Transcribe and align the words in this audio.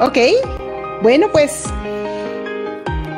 Ok, 0.00 0.18
bueno 1.02 1.28
pues, 1.30 1.64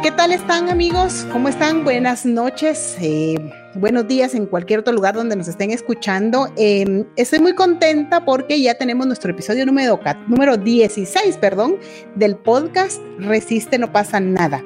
¿qué 0.02 0.10
tal 0.10 0.30
están 0.30 0.68
amigos? 0.68 1.26
¿Cómo 1.32 1.48
están? 1.48 1.84
Buenas 1.84 2.26
noches, 2.26 2.96
eh, 3.00 3.34
buenos 3.74 4.06
días 4.06 4.34
en 4.34 4.44
cualquier 4.44 4.80
otro 4.80 4.92
lugar 4.92 5.14
donde 5.14 5.36
nos 5.36 5.48
estén 5.48 5.70
escuchando. 5.70 6.52
Em, 6.56 7.06
estoy 7.16 7.38
muy 7.38 7.54
contenta 7.54 8.26
porque 8.26 8.60
ya 8.60 8.74
tenemos 8.74 9.06
nuestro 9.06 9.30
episodio 9.30 9.64
número, 9.64 9.98
número 10.28 10.58
16, 10.58 11.38
perdón, 11.38 11.76
del 12.14 12.36
podcast 12.36 13.00
Resiste, 13.18 13.78
no 13.78 13.90
pasa 13.90 14.20
nada. 14.20 14.62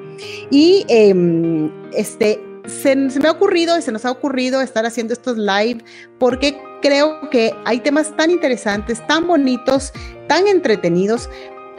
Y 0.50 0.84
em, 0.88 1.70
este, 1.92 2.40
se, 2.66 3.08
se, 3.08 3.20
me 3.20 3.28
ha 3.28 3.32
ocurrido 3.32 3.78
y 3.78 3.82
se 3.82 3.92
nos 3.92 4.04
ha 4.04 4.10
ocurrido 4.10 4.60
estar 4.60 4.84
haciendo 4.84 5.14
estos 5.14 5.38
live 5.38 5.82
porque 6.18 6.60
creo 6.80 7.30
que 7.30 7.54
hay 7.64 7.80
temas 7.80 8.16
tan 8.16 8.30
interesantes, 8.30 9.06
tan 9.06 9.26
bonitos, 9.26 9.92
tan 10.28 10.46
entretenidos 10.46 11.28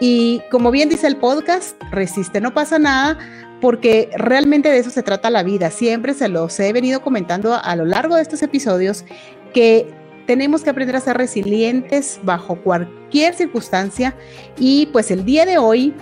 y 0.04 0.42
como 0.50 0.72
bien 0.72 0.90
dice 0.90 1.05
el 1.05 1.18
podcast, 1.18 1.80
resiste, 1.92 2.42
no 2.42 2.55
pasa 2.55 2.80
nada, 2.80 3.20
porque 3.62 4.09
realmente 4.16 4.70
de 4.70 4.80
eso 4.80 4.90
se 4.90 5.04
trata 5.04 5.30
la 5.30 5.44
vida. 5.44 5.70
Siempre 5.70 6.16
se 6.16 6.28
los 6.28 6.59
he 6.59 6.73
venido 6.73 7.04
comentando 7.04 7.54
a 7.54 7.76
lo 7.76 7.86
largo 7.86 8.16
de 8.16 8.23
estos 8.23 8.42
episodios 8.42 9.06
que 9.54 9.94
tenemos 10.26 10.64
que 10.64 10.72
aprender 10.72 10.95
a 10.95 11.02
ser 11.02 11.18
resilientes 11.18 12.20
bajo 12.23 12.56
cualquier 12.56 13.36
circunstancia. 13.36 14.16
Y 14.58 14.88
pues 14.88 15.12
el 15.12 15.23
día 15.23 15.45
de 15.45 15.59
hoy 15.59 15.94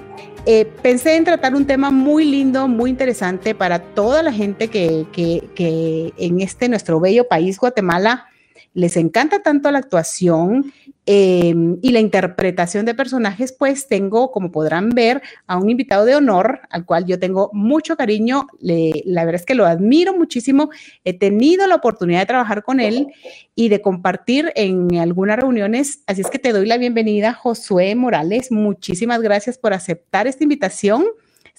eh, 0.45 0.63
pensé 0.81 1.17
en 1.17 1.25
tratar 1.25 1.53
un 1.53 1.67
tema 1.67 1.91
muy 1.91 2.23
lindo, 2.23 2.69
muy 2.69 2.91
interesante 2.91 3.53
para 3.53 3.79
toda 3.79 4.23
la 4.23 4.31
gente 4.31 4.69
que, 4.69 5.05
que, 5.11 5.49
que 5.55 6.13
en 6.17 6.39
este 6.39 6.69
nuestro 6.69 7.01
bello 7.01 7.27
país, 7.27 7.59
Guatemala, 7.59 8.27
les 8.73 8.97
encanta 8.97 9.41
tanto 9.41 9.71
la 9.71 9.79
actuación 9.79 10.71
Em, 11.11 11.79
y 11.81 11.91
la 11.91 12.01
interpretación 12.01 12.85
de 12.85 12.93
personajes, 12.93 13.51
pues 13.51 13.87
tengo, 13.87 14.29
como 14.31 14.51
podrán 14.51 14.89
ver, 14.89 15.23
a 15.47 15.57
un 15.57 15.67
invitado 15.71 16.05
de 16.05 16.15
honor 16.15 16.61
al 16.69 16.85
cual 16.85 17.07
yo 17.07 17.17
tengo 17.17 17.49
mucho 17.51 17.97
cariño. 17.97 18.45
la 18.61 19.25
verdad 19.25 19.41
es 19.41 19.45
que 19.47 19.55
lo 19.55 19.65
admiro 19.65 20.13
muchísimo. 20.15 20.69
He 21.03 21.13
tenido 21.13 21.65
la 21.65 21.73
oportunidad 21.73 22.19
de 22.19 22.25
trabajar 22.27 22.61
con 22.61 22.79
él 22.79 23.07
y 23.55 23.69
de 23.69 23.81
compartir 23.81 24.51
en 24.53 24.99
algunas 24.99 25.37
reuniones. 25.37 26.03
Así 26.05 26.21
es 26.21 26.29
que 26.29 26.37
te 26.37 26.53
doy 26.53 26.67
la 26.67 26.77
bienvenida, 26.77 27.33
Josué 27.33 27.95
Morales. 27.95 28.51
Muchísimas 28.51 29.19
gracias 29.23 29.57
por 29.57 29.73
aceptar 29.73 30.27
esta 30.27 30.43
invitación. 30.43 31.05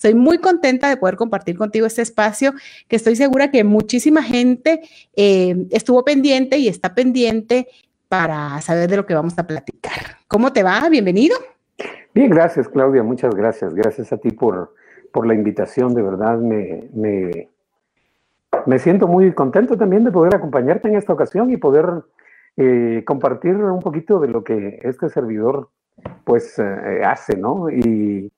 Estoy 0.00 0.14
muy 0.14 0.38
contenta 0.38 0.88
de 0.88 0.96
poder 0.96 1.16
compartir 1.16 1.58
contigo 1.58 1.84
este 1.84 2.00
espacio, 2.00 2.54
que 2.88 2.96
estoy 2.96 3.16
segura 3.16 3.50
que 3.50 3.64
muchísima 3.64 4.22
gente 4.22 4.80
eh, 5.14 5.66
estuvo 5.72 6.02
pendiente 6.06 6.56
y 6.56 6.68
está 6.68 6.94
pendiente 6.94 7.68
para 8.08 8.58
saber 8.62 8.88
de 8.88 8.96
lo 8.96 9.04
que 9.04 9.12
vamos 9.12 9.38
a 9.38 9.46
platicar. 9.46 10.16
¿Cómo 10.26 10.54
te 10.54 10.62
va? 10.62 10.88
Bienvenido. 10.88 11.36
Bien, 12.14 12.30
gracias 12.30 12.66
Claudia, 12.66 13.02
muchas 13.02 13.34
gracias. 13.34 13.74
Gracias 13.74 14.10
a 14.10 14.16
ti 14.16 14.30
por, 14.30 14.74
por 15.12 15.26
la 15.26 15.34
invitación, 15.34 15.92
de 15.92 16.00
verdad 16.00 16.38
me, 16.38 16.88
me, 16.94 17.50
me, 18.64 18.78
siento 18.78 19.06
muy 19.06 19.34
contento 19.34 19.76
también 19.76 20.04
de 20.04 20.12
poder 20.12 20.34
acompañarte 20.34 20.88
en 20.88 20.96
esta 20.96 21.12
ocasión 21.12 21.50
y 21.50 21.58
poder 21.58 22.04
eh, 22.56 23.02
compartir 23.06 23.54
un 23.56 23.80
poquito 23.80 24.18
de 24.18 24.28
lo 24.28 24.44
que 24.44 24.80
este 24.82 25.10
servidor 25.10 25.68
pues 26.24 26.58
eh, 26.58 27.02
hace, 27.04 27.36
¿no? 27.36 27.68
Y, 27.68 28.32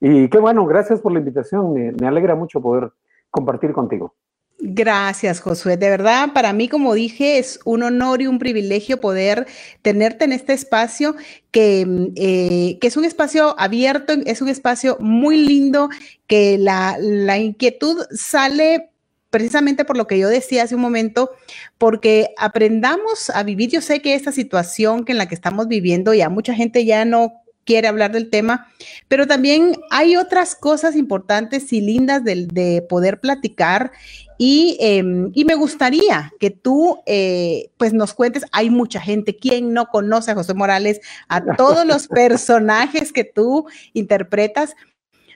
y, 0.00 0.28
qué 0.28 0.38
bueno, 0.38 0.64
gracias 0.66 1.00
por 1.00 1.12
la 1.12 1.18
invitación, 1.18 1.74
me, 1.74 2.06
alegra 2.06 2.34
mucho 2.34 2.60
poder 2.60 2.90
compartir 3.30 3.72
contigo. 3.72 4.14
Gracias, 4.60 5.40
Josué. 5.40 5.76
De 5.76 5.88
verdad, 5.88 6.32
para 6.32 6.52
mí, 6.52 6.68
como 6.68 6.94
dije, 6.94 7.38
es 7.38 7.60
un 7.64 7.84
honor 7.84 8.22
y 8.22 8.26
un 8.26 8.40
privilegio 8.40 9.00
poder 9.00 9.46
tenerte 9.82 10.24
en 10.24 10.32
este 10.32 10.52
espacio 10.52 11.14
que, 11.52 11.86
eh, 12.16 12.78
que 12.80 12.86
es 12.88 12.96
un 12.96 13.04
espacio 13.04 13.54
abierto, 13.58 14.14
es 14.26 14.42
un 14.42 14.48
espacio 14.48 14.96
muy 14.98 15.36
lindo, 15.36 15.90
que 16.26 16.58
la, 16.58 16.96
la 16.98 17.38
inquietud 17.38 18.04
sale 18.10 18.90
precisamente 19.30 19.84
por 19.84 19.96
lo 19.96 20.06
que 20.06 20.18
yo 20.18 20.28
decía 20.28 20.62
hace 20.62 20.74
un 20.74 20.80
momento, 20.80 21.30
porque 21.76 22.34
aprendamos 22.38 23.30
a 23.30 23.42
vivir. 23.42 23.70
Yo 23.70 23.80
sé 23.80 24.00
que 24.00 24.14
esta 24.14 24.32
situación 24.32 25.04
que 25.04 25.12
en 25.12 25.18
la 25.18 25.28
que 25.28 25.34
estamos 25.34 25.68
viviendo, 25.68 26.14
ya 26.14 26.28
mucha 26.28 26.54
gente 26.54 26.84
ya 26.84 27.04
no 27.04 27.32
quiere 27.68 27.86
hablar 27.86 28.12
del 28.12 28.30
tema, 28.30 28.66
pero 29.08 29.26
también 29.26 29.76
hay 29.90 30.16
otras 30.16 30.56
cosas 30.56 30.96
importantes 30.96 31.70
y 31.72 31.82
lindas 31.82 32.24
de, 32.24 32.46
de 32.46 32.82
poder 32.82 33.20
platicar 33.20 33.92
Em, 34.40 35.32
y, 35.34 35.44
me 35.44 35.56
gustaría 35.56 36.32
que 36.38 36.50
tú 36.50 37.00
eh, 37.06 37.70
pues 37.76 37.92
nos 37.92 38.14
cuentes, 38.14 38.44
hay 38.52 38.70
mucha 38.70 39.00
gente, 39.00 39.36
¿quién 39.36 39.72
no 39.72 39.86
conoce 39.86 40.30
a 40.30 40.34
José 40.34 40.54
Morales? 40.54 41.00
A 41.28 41.56
todos 41.56 41.84
los 41.84 42.06
personajes 42.08 43.12
que 43.12 43.24
tú 43.24 43.66
interpretas, 43.94 44.76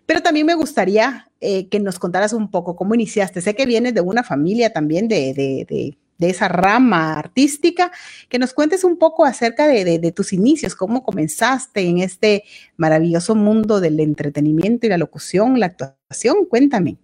pero 0.06 0.22
también 0.22 0.46
me 0.46 0.54
gustaría 0.54 1.28
eh, 1.40 1.68
que 1.68 1.80
nos 1.80 1.98
contaras 1.98 2.32
un 2.32 2.50
poco 2.50 2.76
cómo 2.76 2.94
iniciaste. 2.94 3.40
Sé 3.40 3.56
que 3.56 3.66
vienes 3.66 3.94
de 3.94 4.02
una 4.02 4.22
familia 4.22 4.72
también 4.72 5.08
de, 5.08 5.34
de, 5.34 5.66
de, 5.68 5.98
esa 6.18 6.48
rama 6.48 7.18
artística, 7.18 7.90
que 8.28 8.38
nos 8.38 8.52
cuentes 8.52 8.84
un 8.84 8.98
poco 8.98 9.24
acerca 9.24 9.66
de, 9.66 10.12
tus 10.12 10.32
inicios, 10.32 10.74
cómo 10.74 11.02
comenzaste 11.02 11.80
en 11.80 11.98
este 11.98 12.44
maravilloso 12.76 13.34
mundo 13.34 13.80
del 13.80 13.98
entretenimiento 14.00 14.86
y 14.86 14.90
la 14.90 14.98
locución, 14.98 15.58
la 15.58 15.66
actuación. 15.66 16.46
Cuéntame. 16.46 16.98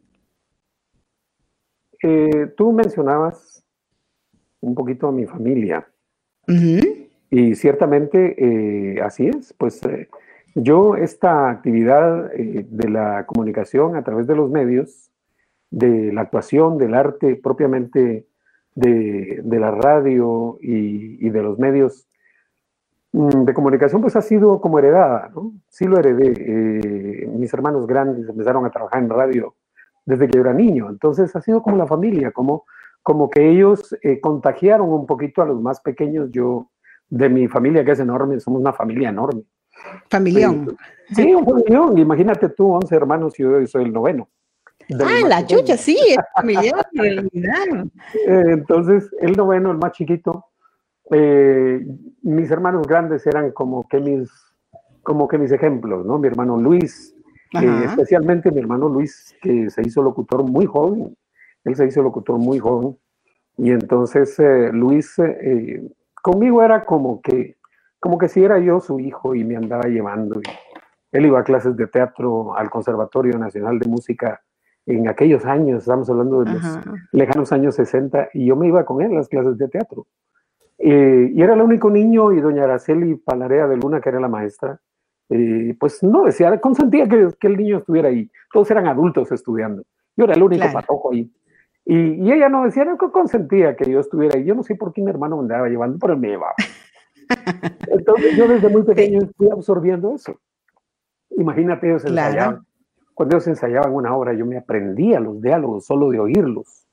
Eh, 2.03 2.53
tú 2.57 2.73
mencionabas 2.73 3.63
un 4.61 4.75
poquito 4.75 5.09
a 5.09 5.13
mi 5.13 5.27
familia. 5.27 5.87
Y 7.31 7.55
ciertamente 7.57 8.35
eh, 8.39 9.01
así 9.03 9.29
es. 9.29 9.53
Pues 9.53 9.83
eh, 9.85 10.09
yo 10.55 10.97
esta 10.97 11.51
actividad 11.51 12.33
de 12.33 12.89
la 12.89 13.27
comunicación 13.27 13.97
a 13.97 14.03
través 14.03 14.27
de 14.27 14.35
los 14.35 14.51
medios, 14.51 15.11
de 15.71 16.11
la 16.13 16.23
actuación, 16.23 16.79
del 16.79 16.95
arte 16.95 17.37
propiamente 17.37 18.27
de, 18.79 19.59
la 19.59 19.71
radio 19.71 20.59
y, 20.61 21.29
de 21.29 21.43
los 21.43 21.59
medios 21.59 22.07
mm, 23.13 23.45
de 23.45 23.55
comunicación, 23.55 24.01
pues 24.01 24.17
ha 24.17 24.23
sido 24.23 24.61
como 24.61 24.79
heredada, 24.79 25.31
¿no? 25.35 25.53
Sí 25.69 25.87
lo 25.87 25.99
heredé. 25.99 27.27
mis 27.35 27.53
hermanos 27.53 27.87
grandes 27.87 28.29
empezaron 28.29 28.65
a 28.65 28.71
trabajar 28.71 29.03
en 29.03 29.11
radio 29.11 29.55
desde 30.05 30.27
que 30.27 30.37
yo 30.37 30.43
era 30.43 30.55
niño. 30.55 30.89
Entonces 30.89 31.35
ha 31.35 31.41
sido 31.41 31.63
como 31.63 31.77
la 31.77 31.87
familia, 31.87 32.31
como, 32.31 32.65
como 33.03 33.29
que 33.29 33.49
ellos 33.51 33.97
eh, 34.03 34.21
contagiaron 34.21 34.89
un 34.89 35.07
poquito 35.07 35.43
a 35.43 35.47
los 35.47 35.61
más 35.61 35.81
pequeños. 35.81 36.31
Yo, 36.31 36.71
de 37.11 37.29
mi 37.29 37.49
familia, 37.49 37.85
que 37.85 37.93
es 37.93 38.01
enorme, 38.01 38.39
somos 38.41 38.61
una 38.61 38.73
familia 38.73 39.09
enorme. 39.09 39.43
Familión. 40.11 40.77
Sí, 41.13 41.35
un 41.35 41.45
familión. 41.45 41.99
Imagínate 41.99 42.49
tú, 42.51 42.73
11 42.73 42.95
hermanos 42.95 43.39
y 43.39 43.43
yo 43.43 43.67
soy 43.67 43.85
el 43.85 43.93
noveno. 43.93 44.29
Ah, 45.01 45.29
la 45.29 45.47
chucha, 45.47 45.77
sí, 45.77 45.99
es 46.09 46.19
familiar, 46.35 46.87
eh, 46.93 47.91
Entonces, 48.27 49.11
el 49.21 49.33
noveno, 49.33 49.71
el 49.71 49.79
más 49.79 49.93
chiquito, 49.93 50.47
eh, 51.11 51.87
mis 52.23 52.51
hermanos 52.51 52.87
grandes 52.87 53.27
eran 53.27 53.51
como 53.53 53.87
que 53.87 54.01
mis, 54.01 54.31
como 55.03 55.29
que 55.29 55.39
mis 55.39 55.53
ejemplos, 55.53 56.07
¿no? 56.07 56.19
Mi 56.19 56.29
hermano 56.29 56.57
Luis, 56.57 57.15
especialmente 57.53 58.51
mi 58.51 58.61
hermano 58.61 58.89
Luis, 58.89 59.35
que 59.43 59.69
se 59.71 59.83
hizo 59.83 60.03
locutor 60.03 60.43
muy 60.43 60.67
joven, 60.67 61.17
él 61.65 61.77
se 61.77 61.87
hizo 61.87 62.03
locutor 62.03 62.39
muy 62.39 62.59
joven, 62.59 62.97
y 63.59 63.71
entonces 63.71 64.39
eh, 64.39 64.71
Luis 64.73 65.19
eh, 65.19 65.83
conmigo 66.23 66.63
era 66.63 66.85
como 66.85 67.21
que, 67.21 67.57
como 68.01 68.17
que 68.17 68.29
si 68.29 68.43
era 68.43 68.59
yo 68.59 68.81
su 68.81 69.01
hijo 69.01 69.35
y 69.35 69.45
me 69.45 69.57
andaba 69.57 69.85
llevando. 69.85 70.41
él 71.13 71.27
iba 71.27 71.41
a 71.41 71.45
clases 71.45 71.77
de 71.77 71.87
teatro 71.87 72.57
al 72.57 72.71
Conservatorio 72.71 73.39
Nacional 73.39 73.79
de 73.79 73.89
Música 73.89 74.41
en 74.89 75.07
aquellos 75.07 75.45
años, 75.45 75.83
estamos 75.83 76.09
hablando 76.09 76.43
de 76.43 76.53
los 76.53 76.63
lejanos 77.13 77.53
años 77.53 77.75
60, 77.75 78.31
y 78.33 78.47
yo 78.47 78.57
me 78.57 78.69
iba 78.69 78.87
con 78.87 79.03
él 79.03 79.13
a 79.13 79.17
las 79.17 79.29
clases 79.29 79.59
de 79.59 79.69
teatro. 79.69 80.07
Eh, 80.79 81.31
y 81.35 81.43
era 81.43 81.53
el 81.53 81.61
único 81.61 81.91
niño, 81.91 82.33
y 82.33 82.41
doña 82.41 82.65
Araceli 82.65 83.17
Palarea 83.17 83.67
de 83.67 83.77
Luna, 83.77 84.01
que 84.01 84.09
era 84.09 84.19
la 84.19 84.29
maestra, 84.29 84.81
eh, 85.29 85.77
pues 85.79 86.03
no 86.03 86.25
decía, 86.25 86.59
consentía 86.59 87.07
que, 87.07 87.29
que, 87.39 87.47
el 87.49 87.59
niño 87.59 87.77
estuviera 87.77 88.09
ahí. 88.09 88.31
Todos 88.51 88.71
eran 88.71 88.87
adultos 88.87 89.31
estudiando. 89.31 89.83
Yo 90.17 90.25
era 90.25 90.35
el 90.35 90.43
único 90.43 90.65
patojo 90.73 91.13
ahí. 91.13 91.31
Y, 91.85 92.27
y, 92.27 92.33
ella 92.33 92.49
no 92.49 92.65
decía, 92.65 92.87
no 92.87 92.97
consentía 92.97 93.77
que 93.77 93.91
yo 93.91 94.01
estuviera 94.01 94.39
ahí. 94.39 94.45
Yo 94.45 94.55
no 94.55 94.63
sé 94.63 94.75
por 94.75 94.95
qué 94.95 95.03
mi 95.03 95.11
hermano 95.11 95.37
me 95.37 95.43
andaba 95.43 95.69
llevando, 95.69 95.99
pero 95.99 96.17
me 96.17 96.29
llevaba. 96.29 96.55
Entonces 97.89 98.37
yo 98.37 98.49
desde 98.49 98.71
muy 98.71 98.85
pequeño 98.85 99.21
fui 99.37 99.51
absorbiendo 99.51 100.15
eso. 100.15 100.41
Imagínate, 101.37 101.89
ellos 101.89 102.07
ensayaban. 102.07 102.68
Cuando 103.19 103.35
ellos 103.35 103.49
ensayaban 103.49 103.93
una 103.93 104.15
obra, 104.15 104.33
yo 104.33 104.47
me 104.47 104.57
aprendía 104.57 105.19
los 105.19 105.43
diálogos 105.43 105.87
solo 105.87 106.09
de 106.11 106.21
oírlos. 106.21 106.87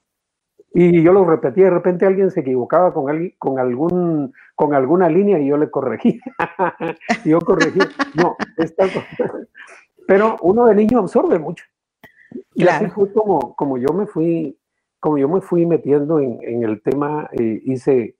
Y 0.73 1.03
yo 1.03 1.13
lo 1.13 1.23
repetía, 1.23 1.65
de 1.65 1.69
repente 1.69 2.07
alguien 2.07 2.31
se 2.31 2.39
equivocaba 2.39 2.95
con, 2.95 3.11
alguien, 3.11 3.35
con, 3.37 3.59
algún, 3.59 4.33
con 4.55 4.73
alguna 4.73 5.07
línea 5.07 5.37
y 5.37 5.49
yo 5.49 5.57
le 5.57 5.69
corregí. 5.69 6.19
yo 7.25 7.39
corregí. 7.41 7.77
No, 8.15 8.35
pero 10.07 10.37
uno 10.41 10.65
de 10.65 10.73
niño 10.73 10.97
absorbe 10.97 11.37
mucho. 11.37 11.63
Y 12.55 12.67
así 12.67 12.87
fue 12.87 13.13
como, 13.13 13.55
como 13.55 13.77
yo 13.77 13.93
me 13.93 14.07
fui, 14.07 14.57
como 14.99 15.19
yo 15.19 15.29
me 15.29 15.41
fui 15.41 15.67
metiendo 15.67 16.19
en, 16.19 16.63
el 16.63 16.81
tema, 16.81 17.29
eh, 17.33 17.61
hice, 17.65 18.15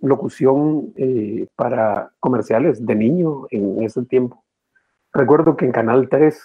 locución 0.00 0.92
eh, 0.96 1.46
para 1.56 2.12
comerciales 2.20 2.84
de 2.84 2.94
niño 2.94 3.46
en 3.48 3.82
ese 3.82 4.04
tiempo. 4.04 4.44
Recuerdo 5.14 5.56
que 5.56 5.64
en 5.64 5.72
Canal 5.72 6.10
3 6.10 6.38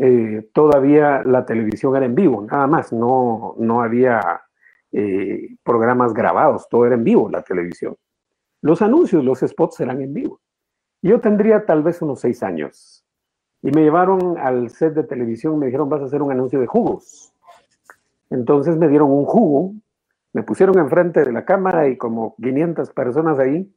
eh, 0.00 0.48
todavía 0.52 1.24
la 1.24 1.44
televisión 1.44 1.96
era 1.96 2.06
en 2.06 2.14
vivo, 2.14 2.46
nada 2.48 2.68
más, 2.68 2.92
no, 2.92 3.56
no 3.58 3.82
había 3.82 4.42
eh, 4.92 5.56
programas 5.64 6.14
grabados, 6.14 6.68
todo 6.68 6.86
era 6.86 6.94
en 6.94 7.02
vivo 7.02 7.28
la 7.28 7.42
televisión. 7.42 7.96
Los 8.62 8.80
anuncios, 8.80 9.24
los 9.24 9.40
spots 9.40 9.80
eran 9.80 10.00
en 10.00 10.14
vivo. 10.14 10.40
Yo 11.02 11.20
tendría 11.20 11.66
tal 11.66 11.82
vez 11.82 12.00
unos 12.00 12.20
seis 12.20 12.44
años 12.44 13.04
y 13.60 13.72
me 13.72 13.82
llevaron 13.82 14.38
al 14.38 14.70
set 14.70 14.94
de 14.94 15.02
televisión, 15.02 15.58
me 15.58 15.66
dijeron 15.66 15.88
vas 15.88 16.02
a 16.02 16.04
hacer 16.04 16.22
un 16.22 16.30
anuncio 16.30 16.60
de 16.60 16.68
jugos. 16.68 17.32
Entonces 18.30 18.76
me 18.76 18.86
dieron 18.86 19.10
un 19.10 19.24
jugo, 19.24 19.74
me 20.32 20.44
pusieron 20.44 20.78
enfrente 20.78 21.24
de 21.24 21.32
la 21.32 21.44
cámara 21.44 21.88
y 21.88 21.96
como 21.96 22.36
500 22.36 22.90
personas 22.90 23.40
ahí 23.40 23.68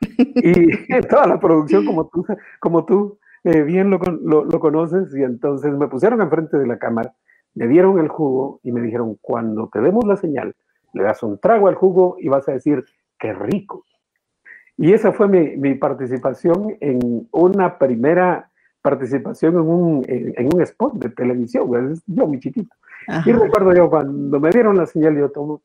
y 0.18 1.00
toda 1.08 1.28
la 1.28 1.38
producción 1.38 1.86
como 1.86 2.08
tú, 2.08 2.26
como 2.58 2.84
tú 2.84 3.18
eh, 3.44 3.62
bien 3.62 3.90
lo, 3.90 3.98
lo, 4.44 4.60
conoces 4.60 5.14
y 5.14 5.22
entonces 5.22 5.72
me 5.72 5.88
pusieron 5.88 6.20
enfrente 6.20 6.58
de 6.58 6.66
la 6.66 6.78
cámara, 6.78 7.14
me 7.54 7.66
dieron 7.66 7.98
el 7.98 8.08
jugo 8.08 8.60
y 8.62 8.72
me 8.72 8.80
dijeron 8.80 9.16
cuando 9.20 9.68
te 9.68 9.80
demos 9.80 10.04
la 10.06 10.16
señal, 10.16 10.54
le 10.92 11.02
das 11.02 11.22
un 11.22 11.38
trago 11.38 11.68
al 11.68 11.74
jugo 11.74 12.16
y 12.18 12.28
vas 12.28 12.48
a 12.48 12.52
decir 12.52 12.84
qué 13.18 13.32
rico. 13.32 13.84
Y 14.76 14.92
esa 14.92 15.12
fue 15.12 15.26
mi, 15.28 15.74
participación 15.74 16.76
en 16.80 17.28
una 17.32 17.78
primera 17.78 18.50
participación 18.80 19.54
en 19.54 19.60
un, 19.60 20.04
en, 20.06 20.54
un 20.54 20.62
spot 20.62 20.94
de 20.94 21.08
televisión, 21.10 22.00
yo 22.06 22.26
muy 22.26 22.38
chiquito. 22.38 22.74
Y 23.26 23.32
recuerdo 23.32 23.74
yo 23.74 23.90
cuando 23.90 24.38
me 24.38 24.50
dieron 24.50 24.76
la 24.76 24.86
señal, 24.86 25.16
yo 25.16 25.30
tomo, 25.30 25.62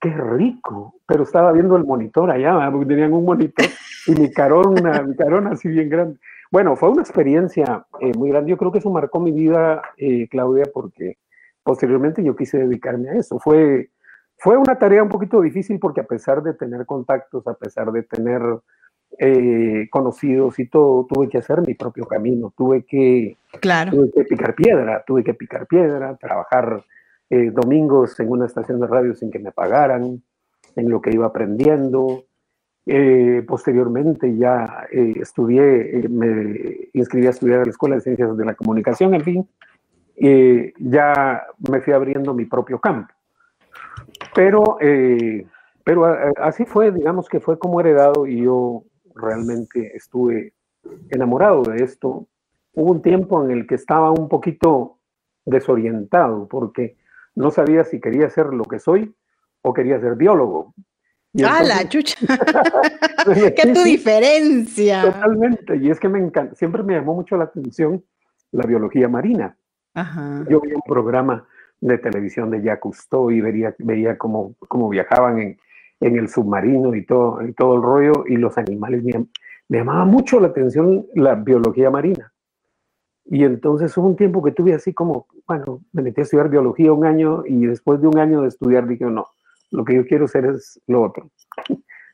qué 0.00 0.08
rico, 0.10 0.94
pero 1.06 1.24
estaba 1.24 1.52
viendo 1.52 1.76
el 1.76 1.84
monitor 1.84 2.30
allá, 2.30 2.70
porque 2.70 2.86
tenían 2.86 3.12
un 3.12 3.24
monitor 3.24 3.66
y 4.06 4.12
mi 4.12 4.30
carona, 4.32 5.02
mi 5.02 5.14
carona 5.14 5.50
así 5.50 5.68
bien 5.68 5.90
grande. 5.90 6.18
Bueno, 6.50 6.76
fue 6.76 6.90
una 6.90 7.02
experiencia 7.02 7.86
eh, 8.00 8.12
muy 8.16 8.30
grande, 8.30 8.50
yo 8.50 8.56
creo 8.56 8.72
que 8.72 8.78
eso 8.78 8.90
marcó 8.90 9.20
mi 9.20 9.32
vida, 9.32 9.82
eh, 9.96 10.28
Claudia, 10.28 10.64
porque 10.72 11.18
posteriormente 11.62 12.24
yo 12.24 12.34
quise 12.34 12.58
dedicarme 12.58 13.10
a 13.10 13.14
eso. 13.14 13.38
Fue 13.38 13.90
fue 14.40 14.56
una 14.56 14.78
tarea 14.78 15.02
un 15.02 15.10
poquito 15.10 15.40
difícil 15.42 15.78
porque 15.78 16.00
a 16.00 16.04
pesar 16.04 16.42
de 16.42 16.54
tener 16.54 16.86
contactos, 16.86 17.46
a 17.46 17.52
pesar 17.52 17.92
de 17.92 18.04
tener 18.04 18.40
eh, 19.18 19.86
conocidos 19.90 20.58
y 20.58 20.66
todo, 20.66 21.06
tuve 21.06 21.28
que 21.28 21.36
hacer 21.36 21.60
mi 21.60 21.74
propio 21.74 22.06
camino, 22.06 22.50
tuve 22.56 22.84
que, 22.84 23.36
claro. 23.60 23.90
tuve 23.90 24.10
que 24.10 24.24
picar 24.24 24.54
piedra, 24.54 25.04
tuve 25.06 25.22
que 25.22 25.34
picar 25.34 25.66
piedra, 25.66 26.16
trabajar 26.16 26.82
eh, 27.28 27.50
domingos 27.50 28.18
en 28.18 28.30
una 28.30 28.46
estación 28.46 28.80
de 28.80 28.86
radio 28.86 29.14
sin 29.14 29.30
que 29.30 29.38
me 29.38 29.52
pagaran, 29.52 30.22
en 30.74 30.88
lo 30.88 31.02
que 31.02 31.12
iba 31.12 31.26
aprendiendo. 31.26 32.24
Eh, 32.86 33.44
posteriormente 33.46 34.36
ya 34.36 34.86
estudié, 34.90 36.08
me 36.08 36.88
inscribí 36.92 37.26
a 37.26 37.30
estudiar 37.30 37.60
a 37.60 37.64
la 37.64 37.70
Escuela 37.70 37.96
de 37.96 38.00
Ciencias 38.00 38.36
de 38.36 38.44
la 38.44 38.54
Comunicación, 38.54 39.14
en 39.14 39.22
fin, 39.22 39.48
ya 40.78 41.44
me 41.70 41.80
fui 41.80 41.92
abriendo 41.92 42.34
mi 42.34 42.46
propio 42.46 42.78
campo. 42.78 43.12
Pero, 44.34 44.78
eh, 44.80 45.46
pero 45.84 46.12
eh, 46.12 46.32
así 46.38 46.64
fue, 46.64 46.92
digamos 46.92 47.28
que 47.28 47.40
fue 47.40 47.58
como 47.58 47.80
heredado 47.80 48.26
y 48.26 48.42
yo 48.44 48.84
realmente 49.14 49.96
estuve 49.96 50.54
enamorado 51.10 51.62
de 51.62 51.82
esto. 51.82 52.26
Hubo 52.74 52.92
un 52.92 53.02
tiempo 53.02 53.44
en 53.44 53.50
el 53.50 53.66
que 53.66 53.74
estaba 53.74 54.10
un 54.10 54.28
poquito 54.28 54.98
desorientado 55.44 56.46
porque 56.48 56.96
no 57.34 57.50
sabía 57.50 57.84
si 57.84 58.00
quería 58.00 58.30
ser 58.30 58.46
lo 58.46 58.64
que 58.64 58.78
soy 58.78 59.14
o 59.62 59.72
quería 59.72 60.00
ser 60.00 60.14
biólogo. 60.14 60.74
¡Ah, 61.44 61.62
la 61.62 61.88
chucha! 61.88 62.16
¡Qué 63.56 63.72
tu 63.72 63.82
diferencia! 63.82 65.02
Totalmente, 65.02 65.76
y 65.76 65.90
es 65.90 66.00
que 66.00 66.08
me 66.08 66.18
encanta, 66.18 66.54
siempre 66.56 66.82
me 66.82 66.94
llamó 66.94 67.14
mucho 67.14 67.36
la 67.36 67.44
atención 67.44 68.04
la 68.52 68.66
biología 68.66 69.08
marina. 69.08 69.56
Yo 70.48 70.60
vi 70.60 70.72
un 70.72 70.82
programa 70.86 71.46
de 71.80 71.98
televisión 71.98 72.50
de 72.50 72.62
Jacques 72.62 72.80
Cousteau 72.80 73.30
y 73.30 73.40
veía, 73.40 73.74
veía 73.78 74.16
cómo, 74.18 74.54
cómo 74.68 74.88
viajaban 74.88 75.38
en, 75.38 75.58
en, 76.00 76.16
el 76.16 76.28
submarino 76.28 76.94
y 76.94 77.04
todo, 77.04 77.42
y 77.42 77.52
todo 77.52 77.76
el 77.76 77.82
rollo, 77.82 78.24
y 78.26 78.36
los 78.36 78.56
animales. 78.58 79.02
Me, 79.02 79.26
me 79.68 79.78
llamaba 79.78 80.04
mucho 80.04 80.40
la 80.40 80.48
atención 80.48 81.06
la 81.14 81.34
biología 81.34 81.90
marina. 81.90 82.32
Y 83.26 83.44
entonces 83.44 83.96
hubo 83.96 84.08
un 84.08 84.16
tiempo 84.16 84.42
que 84.42 84.52
tuve 84.52 84.74
así 84.74 84.92
como, 84.92 85.26
bueno, 85.46 85.82
me 85.92 86.02
metí 86.02 86.20
a 86.20 86.24
estudiar 86.24 86.48
biología 86.48 86.92
un 86.92 87.04
año 87.04 87.44
y 87.46 87.66
después 87.66 88.00
de 88.00 88.08
un 88.08 88.18
año 88.18 88.42
de 88.42 88.48
estudiar 88.48 88.88
dije, 88.88 89.04
no, 89.04 89.28
lo 89.70 89.84
que 89.84 89.94
yo 89.94 90.06
quiero 90.06 90.24
hacer 90.24 90.46
es 90.46 90.80
lo 90.86 91.02
otro. 91.02 91.30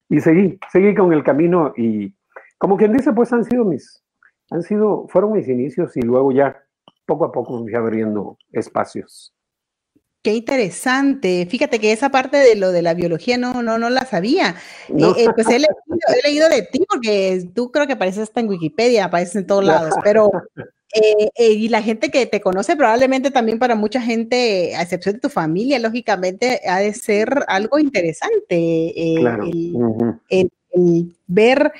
Y 0.08 0.20
seguí, 0.20 0.58
seguí 0.72 0.94
con 0.94 1.12
el 1.12 1.24
camino 1.24 1.72
y 1.76 2.14
como 2.58 2.76
quien 2.76 2.92
dice, 2.92 3.12
pues 3.12 3.32
han 3.32 3.44
sido 3.44 3.64
mis, 3.64 4.02
han 4.50 4.62
sido, 4.62 5.06
fueron 5.08 5.32
mis 5.32 5.48
inicios 5.48 5.96
y 5.96 6.02
luego 6.02 6.32
ya 6.32 6.56
poco 7.06 7.24
a 7.24 7.32
poco 7.32 7.62
fui 7.62 7.74
abriendo 7.74 8.38
espacios. 8.52 9.32
Qué 10.22 10.34
interesante. 10.34 11.46
Fíjate 11.48 11.78
que 11.78 11.92
esa 11.92 12.10
parte 12.10 12.38
de 12.38 12.56
lo 12.56 12.72
de 12.72 12.82
la 12.82 12.94
biología 12.94 13.38
no, 13.38 13.62
no, 13.62 13.78
no 13.78 13.90
la 13.90 14.04
sabía. 14.04 14.56
Eh, 14.88 15.12
eh, 15.18 15.28
pues 15.34 15.46
he 15.48 15.60
leído, 16.24 16.48
de 16.48 16.62
ti 16.62 16.84
porque 16.88 17.48
tú 17.54 17.70
creo 17.70 17.86
que 17.86 17.92
apareces 17.92 18.24
hasta 18.24 18.40
en 18.40 18.48
Wikipedia, 18.48 19.04
apareces 19.04 19.36
en 19.36 19.46
todos 19.46 19.64
lados, 19.64 19.94
pero 20.02 20.32
eh, 21.34 21.52
y 21.52 21.68
la 21.68 21.82
gente 21.82 22.10
que 22.10 22.26
te 22.26 22.40
conoce 22.40 22.76
probablemente 22.76 23.30
también 23.30 23.58
para 23.58 23.74
mucha 23.74 24.00
gente, 24.00 24.74
a 24.76 24.82
excepción 24.82 25.14
de 25.14 25.20
tu 25.20 25.28
familia, 25.28 25.78
lógicamente 25.78 26.60
ha 26.68 26.78
de 26.78 26.94
ser 26.94 27.44
algo 27.48 27.78
interesante 27.78 28.92
el, 28.96 30.54
ver 31.26 31.72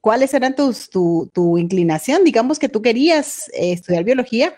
cuáles 0.00 0.34
eran 0.34 0.54
tus, 0.54 0.90
tu, 0.90 1.30
tu 1.32 1.58
inclinación. 1.58 2.24
Digamos 2.24 2.58
que 2.58 2.68
tú 2.68 2.82
querías 2.82 3.50
estudiar 3.54 4.04
biología 4.04 4.54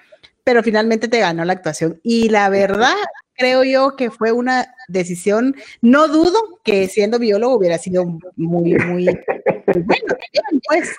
pero 0.49 0.63
finalmente 0.63 1.09
te 1.09 1.19
ganó 1.19 1.45
la 1.45 1.53
actuación. 1.53 2.01
Y 2.03 2.31
la 2.31 2.49
verdad, 2.49 2.95
creo 3.35 3.65
yo 3.65 3.97
que 3.97 4.11
fue 4.11 4.33
una 4.33 4.75
decisión, 4.89 5.55
no 5.83 6.09
dudo 6.09 6.41
que 6.65 6.89
siendo 6.89 7.19
biólogo 7.19 7.57
hubiera 7.57 7.77
sido 7.77 8.07
muy, 8.37 8.73
muy, 8.73 9.05
bueno, 9.67 10.15
pues. 10.67 10.97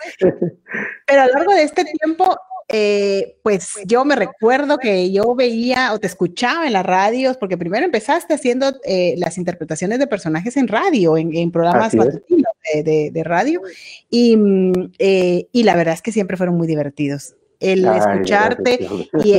Pero 1.08 1.22
a 1.22 1.26
lo 1.26 1.34
largo 1.34 1.56
de 1.56 1.64
este 1.64 1.84
tiempo, 1.84 2.38
eh, 2.72 3.38
pues 3.44 3.74
yo 3.86 4.06
me 4.06 4.16
recuerdo 4.16 4.78
que 4.78 5.12
yo 5.12 5.34
veía 5.36 5.92
o 5.94 6.00
te 6.00 6.08
escuchaba 6.08 6.68
en 6.68 6.74
las 6.74 6.86
radios, 6.86 7.36
porque 7.38 7.58
primero 7.58 7.84
empezaste 7.84 8.36
haciendo 8.36 8.74
eh, 8.84 9.16
las 9.18 9.38
interpretaciones 9.38 9.98
de 9.98 10.08
personajes 10.08 10.56
en 10.56 10.68
radio, 10.68 11.18
en, 11.18 11.52
programas 11.52 11.94
de, 11.94 13.12
de, 13.12 13.24
radio, 13.24 13.62
y, 14.10 14.38
mm, 14.38 14.92
eh, 15.00 15.48
y 15.52 15.64
la 15.64 15.76
verdad 15.76 15.96
es 15.96 16.02
que 16.02 16.12
siempre 16.12 16.38
fueron 16.38 16.58
muy 16.58 16.68
divertidos. 16.68 17.36
El 17.60 17.86
escucharte. 17.86 18.88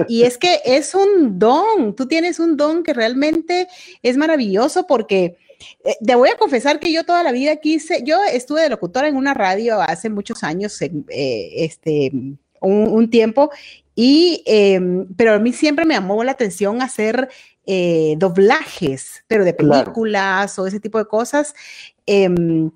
Y, 0.08 0.22
es 0.24 0.36
que 0.36 0.60
es 0.64 0.94
un 0.94 1.38
don, 1.38 1.94
tú 1.96 2.06
tienes 2.06 2.38
un 2.38 2.56
don 2.56 2.82
que 2.82 2.92
realmente 2.92 3.66
es 4.02 4.16
maravilloso 4.16 4.86
porque 4.86 5.38
eh, 5.84 5.96
te 6.04 6.14
voy 6.14 6.28
a 6.28 6.36
confesar 6.36 6.80
que 6.80 6.92
yo 6.92 7.04
toda 7.04 7.22
la 7.22 7.32
vida 7.32 7.56
quise, 7.56 8.02
yo 8.04 8.18
estuve 8.30 8.62
de 8.62 8.68
locutora 8.68 9.08
en 9.08 9.16
una 9.16 9.34
radio 9.34 9.80
hace 9.80 10.10
muchos 10.10 10.42
años, 10.44 10.80
eh, 10.82 10.98
este, 11.56 12.12
un, 12.60 13.10
tiempo, 13.10 13.50
y, 13.94 14.42
em, 14.46 15.06
pero 15.16 15.34
a 15.34 15.38
mí 15.38 15.52
siempre 15.52 15.84
me 15.84 15.94
llamó 15.94 16.22
la 16.24 16.32
atención 16.32 16.82
hacer 16.82 17.28
eh, 17.66 18.14
doblajes, 18.18 19.24
pero 19.26 19.44
de 19.44 19.54
películas 19.54 20.58
o 20.58 20.66
ese 20.66 20.80
tipo 20.80 20.98
de 20.98 21.06
cosas. 21.06 21.54
Em, 22.06 22.70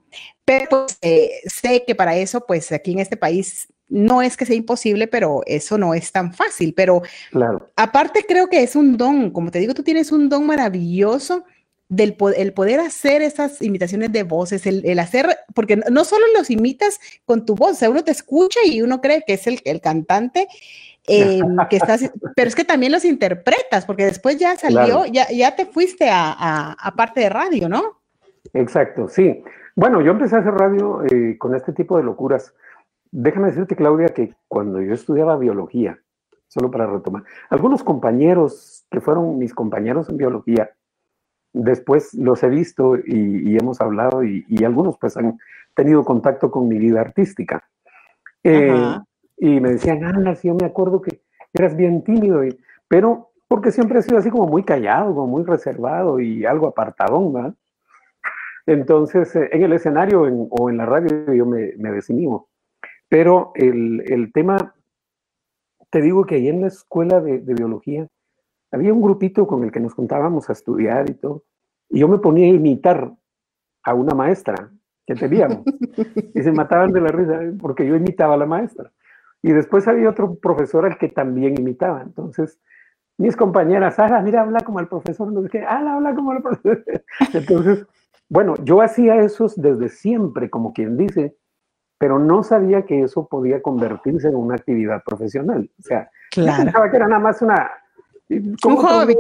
pero 0.44 0.86
pues, 0.86 0.98
sé 1.46 1.84
que 1.86 1.94
para 1.94 2.16
eso, 2.16 2.44
pues 2.46 2.70
aquí 2.72 2.92
en 2.92 2.98
este 2.98 3.16
país 3.16 3.68
no 3.88 4.22
es 4.22 4.36
que 4.36 4.46
sea 4.46 4.56
imposible, 4.56 5.06
pero 5.06 5.42
eso 5.46 5.78
no 5.78 5.94
es 5.94 6.12
tan 6.12 6.32
fácil. 6.32 6.74
Pero 6.74 7.02
claro. 7.30 7.70
aparte 7.76 8.24
creo 8.26 8.48
que 8.48 8.62
es 8.62 8.76
un 8.76 8.96
don, 8.96 9.30
como 9.30 9.50
te 9.50 9.58
digo, 9.58 9.74
tú 9.74 9.82
tienes 9.82 10.12
un 10.12 10.28
don 10.28 10.46
maravilloso 10.46 11.44
del 11.88 12.16
el 12.36 12.52
poder 12.52 12.80
hacer 12.80 13.22
esas 13.22 13.60
imitaciones 13.62 14.10
de 14.12 14.22
voces, 14.22 14.66
el, 14.66 14.98
hacer, 14.98 15.28
porque 15.54 15.76
no 15.76 16.04
solo 16.04 16.24
los 16.36 16.50
imitas 16.50 16.98
con 17.24 17.44
tu 17.44 17.54
voz, 17.54 17.72
o 17.72 17.74
sea, 17.74 17.90
uno 17.90 18.02
te 18.02 18.10
escucha 18.10 18.60
y 18.64 18.82
uno 18.82 19.00
cree 19.00 19.22
que 19.26 19.34
es 19.34 19.46
el, 19.46 19.60
el 19.64 19.80
cantante. 19.80 20.48
Em, 21.06 21.56
que 21.70 21.76
estás, 21.76 22.10
pero 22.34 22.48
es 22.48 22.54
que 22.54 22.64
también 22.64 22.92
los 22.92 23.04
interpretas, 23.04 23.84
porque 23.84 24.06
después 24.06 24.38
ya 24.38 24.56
salió, 24.56 25.04
ya, 25.06 25.28
ya 25.30 25.54
te 25.54 25.66
fuiste 25.66 26.08
a, 26.08 26.72
a, 26.72 26.90
parte 26.92 27.20
de 27.20 27.28
radio, 27.28 27.68
¿no? 27.68 28.00
Exacto, 28.54 29.08
sí. 29.08 29.42
Bueno, 29.76 30.00
yo 30.00 30.12
empecé 30.12 30.36
a 30.36 30.38
hacer 30.38 30.54
radio 30.54 31.02
eh, 31.04 31.36
con 31.38 31.54
este 31.54 31.72
tipo 31.72 31.96
de 31.96 32.04
locuras. 32.04 32.54
Déjame 33.10 33.48
decirte, 33.48 33.76
Claudia, 33.76 34.08
que 34.08 34.34
cuando 34.48 34.80
yo 34.80 34.94
estudiaba 34.94 35.36
biología, 35.36 35.98
solo 36.48 36.70
para 36.70 36.86
retomar, 36.86 37.24
algunos 37.50 37.82
compañeros 37.82 38.86
que 38.90 39.00
fueron 39.00 39.38
mis 39.38 39.52
compañeros 39.52 40.08
en 40.08 40.16
biología, 40.16 40.70
después 41.54 42.12
los 42.14 42.42
he 42.42 42.48
visto 42.48 42.96
y, 42.98 43.56
hemos 43.56 43.80
hablado 43.80 44.22
y, 44.22 44.44
algunos 44.64 44.98
pues 44.98 45.16
han 45.16 45.38
tenido 45.74 46.04
contacto 46.04 46.50
con 46.50 46.68
mi 46.68 46.78
vida 46.78 47.00
artística. 47.00 47.64
Eh, 48.42 48.98
y 49.38 49.60
me 49.60 49.70
decían, 49.70 50.04
Ana, 50.04 50.34
sí, 50.34 50.48
yo 50.48 50.54
me 50.54 50.66
acuerdo 50.66 51.00
que 51.00 51.22
eras 51.54 51.74
bien 51.74 52.02
tímido, 52.02 52.42
pero 52.88 53.30
porque 53.48 53.70
siempre 53.70 54.00
he 54.00 54.02
sido 54.02 54.18
así 54.18 54.30
como 54.30 54.46
muy 54.46 54.64
callado, 54.64 55.14
como 55.14 55.28
muy 55.28 55.44
reservado 55.44 56.20
y 56.20 56.44
algo 56.44 56.66
apartadón, 56.66 57.32
¿verdad? 57.32 57.54
Entonces, 58.66 59.34
eh, 59.36 59.48
en 59.52 59.62
el 59.62 59.72
escenario 59.72 60.22
o 60.22 60.70
en 60.70 60.76
la 60.76 60.86
radio 60.86 61.32
yo 61.32 61.46
me, 61.46 61.72
me 61.76 61.92
desinhibo. 61.92 62.48
Pero 63.08 63.52
el, 63.54 64.02
el, 64.06 64.32
tema, 64.32 64.74
te 65.90 66.00
digo 66.00 66.24
que 66.24 66.36
ahí 66.36 66.48
en 66.48 66.62
la 66.62 66.68
escuela 66.68 67.20
de, 67.20 67.38
de, 67.40 67.54
biología 67.54 68.08
había 68.74 68.92
un 68.92 69.00
grupito 69.00 69.46
con 69.46 69.64
el 69.64 69.70
que 69.70 69.80
nos 69.80 69.94
juntábamos 69.94 70.50
a 70.50 70.52
estudiar 70.52 71.08
y 71.08 71.14
todo. 71.14 71.44
Y 71.88 72.00
yo 72.00 72.08
me 72.08 72.18
ponía 72.18 72.46
a 72.46 72.56
imitar 72.56 73.12
a 73.82 73.94
una 73.94 74.14
maestra 74.14 74.70
que 75.06 75.14
teníamos. 75.14 75.62
y 76.34 76.42
se 76.42 76.52
mataban 76.52 76.92
de 76.92 77.00
la 77.00 77.08
risa 77.08 77.40
porque 77.60 77.86
yo 77.86 77.94
imitaba 77.94 78.34
a 78.34 78.38
la 78.38 78.46
maestra. 78.46 78.90
Y 79.42 79.52
después 79.52 79.86
había 79.86 80.08
otro 80.08 80.34
profesor 80.36 80.86
al 80.86 80.98
que 80.98 81.08
también 81.08 81.58
imitaba. 81.58 82.02
Entonces, 82.02 82.58
mis 83.18 83.36
compañeras, 83.36 83.98
ah, 83.98 84.20
mira, 84.22 84.40
habla 84.40 84.60
como 84.60 84.80
el 84.80 84.88
profesor, 84.88 85.30
no 85.30 85.42
sé 85.42 85.50
qué, 85.50 85.62
ah, 85.62 85.96
habla 85.96 86.14
como 86.14 86.32
el 86.32 86.42
profesor. 86.42 86.84
Entonces, 87.32 87.86
bueno, 88.28 88.54
yo 88.64 88.80
hacía 88.80 89.16
eso 89.16 89.46
desde 89.56 89.88
siempre, 89.88 90.50
como 90.50 90.72
quien 90.72 90.96
dice, 90.96 91.36
pero 91.98 92.18
no 92.18 92.42
sabía 92.42 92.82
que 92.82 93.02
eso 93.02 93.28
podía 93.28 93.62
convertirse 93.62 94.28
en 94.28 94.34
una 94.34 94.56
actividad 94.56 95.02
profesional. 95.04 95.70
O 95.78 95.82
sea, 95.82 96.10
claro. 96.30 96.64
pensaba 96.64 96.90
que 96.90 96.96
era 96.96 97.08
nada 97.08 97.20
más 97.20 97.40
una... 97.42 97.70
Un 98.28 98.76
hobby. 98.76 99.16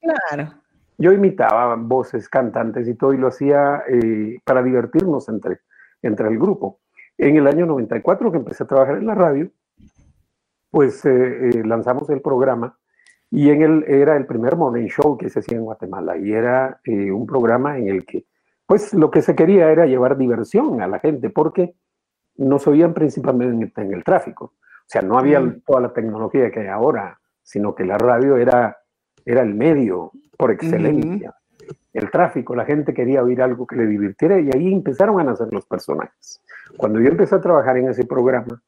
Claro. 0.00 0.52
Yo 0.98 1.12
imitaba 1.12 1.74
voces, 1.76 2.28
cantantes 2.28 2.88
y 2.88 2.94
todo, 2.94 3.12
y 3.12 3.18
lo 3.18 3.28
hacía 3.28 3.82
eh, 3.88 4.38
para 4.44 4.62
divertirnos 4.62 5.28
entre, 5.28 5.60
entre 6.02 6.28
el 6.28 6.38
grupo. 6.38 6.80
En 7.18 7.36
el 7.36 7.46
año 7.46 7.66
94, 7.66 8.30
que 8.30 8.38
empecé 8.38 8.64
a 8.64 8.66
trabajar 8.66 8.96
en 8.96 9.06
la 9.06 9.14
radio, 9.14 9.50
pues 10.70 11.04
eh, 11.04 11.48
eh, 11.48 11.64
lanzamos 11.64 12.08
el 12.10 12.20
programa 12.20 12.78
y 13.30 13.50
en 13.50 13.62
el, 13.62 13.84
era 13.86 14.16
el 14.16 14.26
primer 14.26 14.56
morning 14.56 14.88
show 14.88 15.16
que 15.18 15.28
se 15.28 15.40
hacía 15.40 15.58
en 15.58 15.64
Guatemala 15.64 16.16
y 16.16 16.32
era 16.32 16.80
un 16.86 17.26
programa 17.26 17.78
en 17.78 17.88
el 17.88 18.06
que, 18.06 18.24
pues 18.66 18.94
lo 18.94 19.10
que 19.10 19.22
se 19.22 19.34
quería 19.34 19.70
era 19.70 19.86
llevar 19.86 20.16
diversión 20.16 20.80
a 20.80 20.86
la 20.86 20.98
gente 20.98 21.30
porque 21.30 21.74
nos 22.36 22.66
oían 22.66 22.94
principalmente 22.94 23.80
en 23.80 23.92
el 23.92 24.04
tráfico. 24.04 24.44
O 24.54 24.88
sea, 24.88 25.02
no 25.02 25.18
había 25.18 25.40
mm. 25.40 25.62
toda 25.66 25.80
la 25.80 25.92
tecnología 25.92 26.50
que 26.50 26.60
hay 26.60 26.68
ahora, 26.68 27.18
sino 27.46 27.76
que 27.76 27.84
la 27.84 27.96
radio 27.96 28.36
era, 28.36 28.76
era 29.24 29.42
el 29.42 29.54
medio 29.54 30.10
por 30.36 30.50
excelencia. 30.50 31.32
El 31.92 32.10
tráfico, 32.10 32.56
la 32.56 32.64
gente 32.64 32.92
quería 32.92 33.22
oír 33.22 33.40
algo 33.40 33.66
que 33.66 33.76
le 33.76 33.86
divirtiera 33.86 34.38
y 34.40 34.50
ahí 34.52 34.72
empezaron 34.72 35.20
a 35.20 35.24
nacer 35.24 35.48
los 35.52 35.64
personajes. 35.64 36.42
Cuando 36.76 37.00
yo 37.00 37.08
empecé 37.08 37.36
a 37.36 37.40
trabajar 37.40 37.78
en 37.78 37.88
ese 37.88 38.04
programa, 38.04 38.60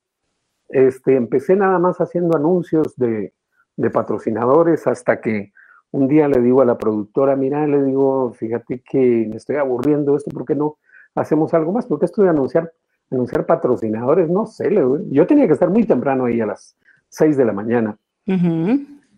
este, 0.69 1.17
empecé 1.17 1.57
nada 1.57 1.81
más 1.81 2.01
haciendo 2.01 2.37
anuncios 2.37 2.95
de, 2.97 3.35
de 3.77 3.91
patrocinadores 3.91 4.87
hasta 4.87 5.21
que 5.21 5.53
un 5.91 6.07
día 6.07 6.29
le 6.29 6.41
digo 6.41 6.63
a 6.63 6.65
la 6.65 6.79
productora, 6.79 7.35
mira, 7.35 7.67
le 7.67 7.83
digo, 7.83 8.33
fíjate 8.33 8.81
que 8.89 9.27
me 9.29 9.37
estoy 9.37 9.57
aburriendo 9.57 10.17
esto, 10.17 10.31
¿por 10.31 10.45
qué 10.45 10.55
no 10.55 10.79
hacemos 11.17 11.53
algo 11.53 11.73
más? 11.73 11.87
Porque 11.87 12.05
esto 12.05 12.23
de 12.23 12.29
anunciar, 12.29 12.73
anunciar 13.11 13.45
patrocinadores, 13.45 14.31
no 14.31 14.47
sé, 14.47 14.71
yo 15.11 15.27
tenía 15.27 15.49
que 15.49 15.55
estar 15.55 15.69
muy 15.69 15.85
temprano 15.85 16.27
ahí 16.27 16.41
a 16.41 16.47
las 16.47 16.77
6 17.09 17.37
de 17.37 17.45
la 17.45 17.53
mañana. 17.53 17.99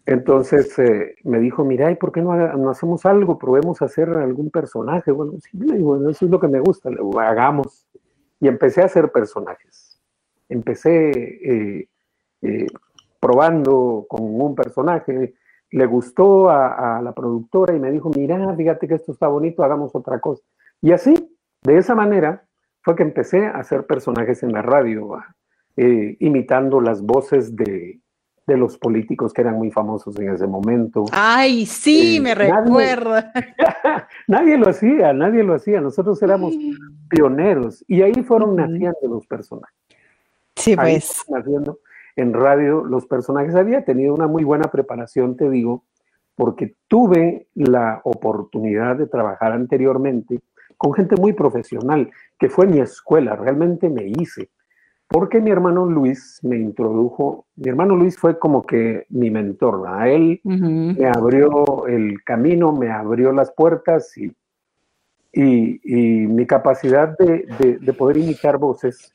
Entonces 0.06 0.78
eh, 0.78 1.16
me 1.24 1.38
dijo, 1.38 1.64
mira, 1.64 1.90
¿y 1.90 1.96
por 1.96 2.12
qué 2.12 2.22
no, 2.22 2.32
hacemos 2.70 3.04
algo? 3.06 3.38
Probemos 3.38 3.82
hacer 3.82 4.08
algún 4.10 4.50
personaje. 4.50 5.10
Bueno, 5.10 5.34
sí, 5.40 5.50
eso 6.10 6.24
es 6.24 6.30
lo 6.30 6.40
que 6.40 6.48
me 6.48 6.60
gusta, 6.60 6.90
lo 6.90 7.18
hagamos. 7.20 7.86
Y 8.40 8.48
empecé 8.48 8.82
a 8.82 8.86
hacer 8.86 9.12
personajes. 9.12 10.00
Empecé 10.48 11.10
eh, 11.10 11.88
eh, 12.42 12.66
probando 13.20 14.06
con 14.08 14.22
un 14.22 14.54
personaje. 14.54 15.34
Le 15.70 15.86
gustó 15.86 16.50
a, 16.50 17.00
la 17.02 17.12
productora 17.12 17.76
y 17.76 17.78
me 17.78 17.92
dijo, 17.92 18.10
mira, 18.10 18.54
fíjate 18.56 18.88
que 18.88 18.94
esto 18.94 19.12
está 19.12 19.28
bonito, 19.28 19.62
hagamos 19.62 19.94
otra 19.94 20.18
cosa. 20.18 20.42
Y 20.80 20.92
así, 20.92 21.36
de 21.62 21.76
esa 21.76 21.94
manera, 21.94 22.44
fue 22.80 22.96
que 22.96 23.02
empecé 23.02 23.46
a 23.46 23.58
hacer 23.58 23.86
personajes 23.86 24.42
en 24.42 24.52
la 24.52 24.62
radio, 24.62 25.18
imitando 25.76 26.80
las 26.80 27.02
voces 27.02 27.54
de, 27.54 28.00
de 28.50 28.58
los 28.58 28.76
políticos 28.76 29.32
que 29.32 29.42
eran 29.42 29.56
muy 29.56 29.70
famosos 29.70 30.18
en 30.18 30.34
ese 30.34 30.46
momento. 30.46 31.04
Ay, 31.12 31.64
sí, 31.66 32.16
eh, 32.16 32.20
me 32.20 32.34
recuerda. 32.34 33.32
Nadie, 34.26 34.58
lo 34.58 34.68
hacía, 34.68 35.12
nadie 35.12 35.42
lo 35.42 35.54
hacía. 35.54 35.80
Nosotros 35.80 36.20
éramos 36.22 36.54
pioneros 37.08 37.84
y 37.86 38.02
ahí 38.02 38.22
fueron 38.22 38.56
naciendo 38.56 38.98
los 39.08 39.26
personajes. 39.26 39.76
Sí, 40.56 40.76
pues. 40.76 41.24
naciendo 41.28 41.78
en 42.16 42.32
radio 42.32 42.84
los 42.84 43.06
personajes. 43.06 43.54
Había 43.54 43.84
tenido 43.84 44.14
una 44.14 44.26
muy 44.26 44.44
buena 44.44 44.70
preparación, 44.70 45.36
te 45.36 45.48
digo, 45.48 45.84
porque 46.34 46.74
tuve 46.88 47.46
la 47.54 48.00
oportunidad 48.04 48.96
de 48.96 49.06
trabajar 49.06 49.52
anteriormente 49.52 50.40
con 50.76 50.92
gente 50.94 51.14
muy 51.16 51.34
profesional, 51.34 52.10
que 52.38 52.48
fue 52.48 52.66
mi 52.66 52.80
escuela, 52.80 53.36
realmente 53.36 53.88
me 53.88 54.06
hice 54.06 54.48
porque 55.10 55.40
mi 55.40 55.50
hermano 55.50 55.86
Luis 55.86 56.38
me 56.44 56.56
introdujo, 56.56 57.46
mi 57.56 57.68
hermano 57.68 57.96
Luis 57.96 58.16
fue 58.16 58.38
como 58.38 58.62
que 58.62 59.06
mi 59.08 59.28
mentor, 59.28 59.82
a 59.88 60.08
él 60.08 60.40
me 60.44 61.04
abrió 61.04 61.88
el 61.88 62.22
camino, 62.22 62.72
me 62.72 62.92
abrió 62.92 63.32
las 63.32 63.50
puertas 63.50 64.16
y, 64.16 64.32
y, 65.32 65.80
mi 66.28 66.46
capacidad 66.46 67.18
de, 67.18 67.78
de, 67.80 67.92
poder 67.92 68.18
imitar 68.18 68.56
voces, 68.58 69.12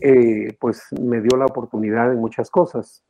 eh, 0.00 0.56
pues 0.60 0.84
me 1.00 1.20
dio 1.20 1.36
la 1.36 1.46
oportunidad 1.46 2.12
en 2.12 2.20
muchas 2.20 2.48
cosas. 2.48 3.02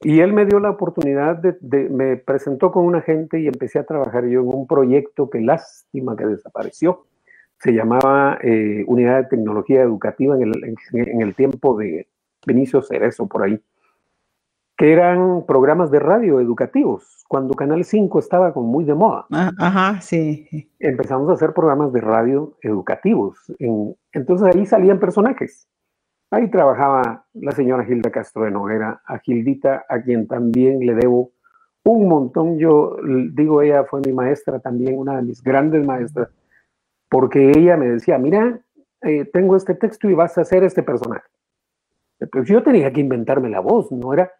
Y 0.00 0.18
él 0.18 0.32
me 0.32 0.46
dio 0.46 0.58
la 0.58 0.70
oportunidad 0.70 1.36
de, 1.36 1.88
me 1.90 2.16
presentó 2.16 2.72
con 2.72 2.84
una 2.84 3.02
gente 3.02 3.40
y 3.40 3.46
empecé 3.46 3.78
a 3.78 3.86
trabajar 3.86 4.26
yo 4.26 4.40
en 4.40 4.48
un 4.48 4.66
proyecto 4.66 5.30
que 5.30 5.40
lástima 5.40 6.16
que 6.16 6.26
desapareció 6.26 7.06
se 7.58 7.72
llamaba 7.72 8.38
eh, 8.42 8.84
Unidad 8.86 9.24
de 9.24 9.28
Tecnología 9.28 9.82
Educativa 9.82 10.36
en 10.36 10.42
el, 10.42 10.76
en, 10.92 11.20
el, 11.20 11.34
tiempo 11.34 11.76
de 11.76 12.08
Benicio 12.46 12.82
Cerezo, 12.82 13.26
por 13.26 13.42
ahí, 13.42 13.60
que 14.76 14.92
eran 14.92 15.44
programas 15.44 15.90
de 15.90 15.98
radio 15.98 16.40
educativos, 16.40 17.24
cuando 17.26 17.54
Canal 17.54 17.84
5 17.84 18.18
estaba 18.20 18.52
como 18.54 18.68
muy 18.68 18.84
de 18.84 18.94
moda. 18.94 19.26
Ah, 19.32 19.50
ajá, 19.58 20.00
sí. 20.00 20.70
Empezamos 20.78 21.28
a 21.30 21.32
hacer 21.32 21.52
programas 21.52 21.92
de 21.92 22.00
radio 22.00 22.56
educativos. 22.62 23.52
entonces 24.12 24.54
ahí 24.54 24.64
salían 24.64 25.00
personajes. 25.00 25.68
Ahí 26.30 26.50
trabajaba 26.50 27.26
la 27.32 27.52
señora 27.52 27.84
Gilda 27.84 28.10
Castro 28.10 28.44
de 28.44 28.50
Noguera, 28.50 29.00
a 29.06 29.18
Gildita, 29.18 29.84
a 29.88 30.00
quien 30.02 30.28
también 30.28 30.78
le 30.80 30.94
debo 30.94 31.32
un 31.84 32.06
montón. 32.06 32.58
Yo 32.58 32.98
digo, 33.32 33.62
ella 33.62 33.84
fue 33.84 34.00
mi 34.06 34.12
maestra 34.12 34.60
también, 34.60 34.98
una 34.98 35.16
de 35.16 35.22
mis 35.22 35.42
grandes 35.42 35.84
maestras 35.84 36.28
porque 37.08 37.50
ella 37.50 37.76
me 37.76 37.88
decía, 37.88 38.18
mira, 38.18 38.60
eh, 39.02 39.24
tengo 39.26 39.56
este 39.56 39.74
texto 39.74 40.08
y 40.08 40.14
vas 40.14 40.36
a 40.38 40.42
hacer 40.42 40.64
este 40.64 40.82
personaje. 40.82 41.28
Pues 42.32 42.48
yo 42.48 42.62
tenía 42.62 42.92
que 42.92 43.00
inventarme 43.00 43.48
la 43.48 43.60
voz, 43.60 43.92
no 43.92 44.12
era, 44.12 44.32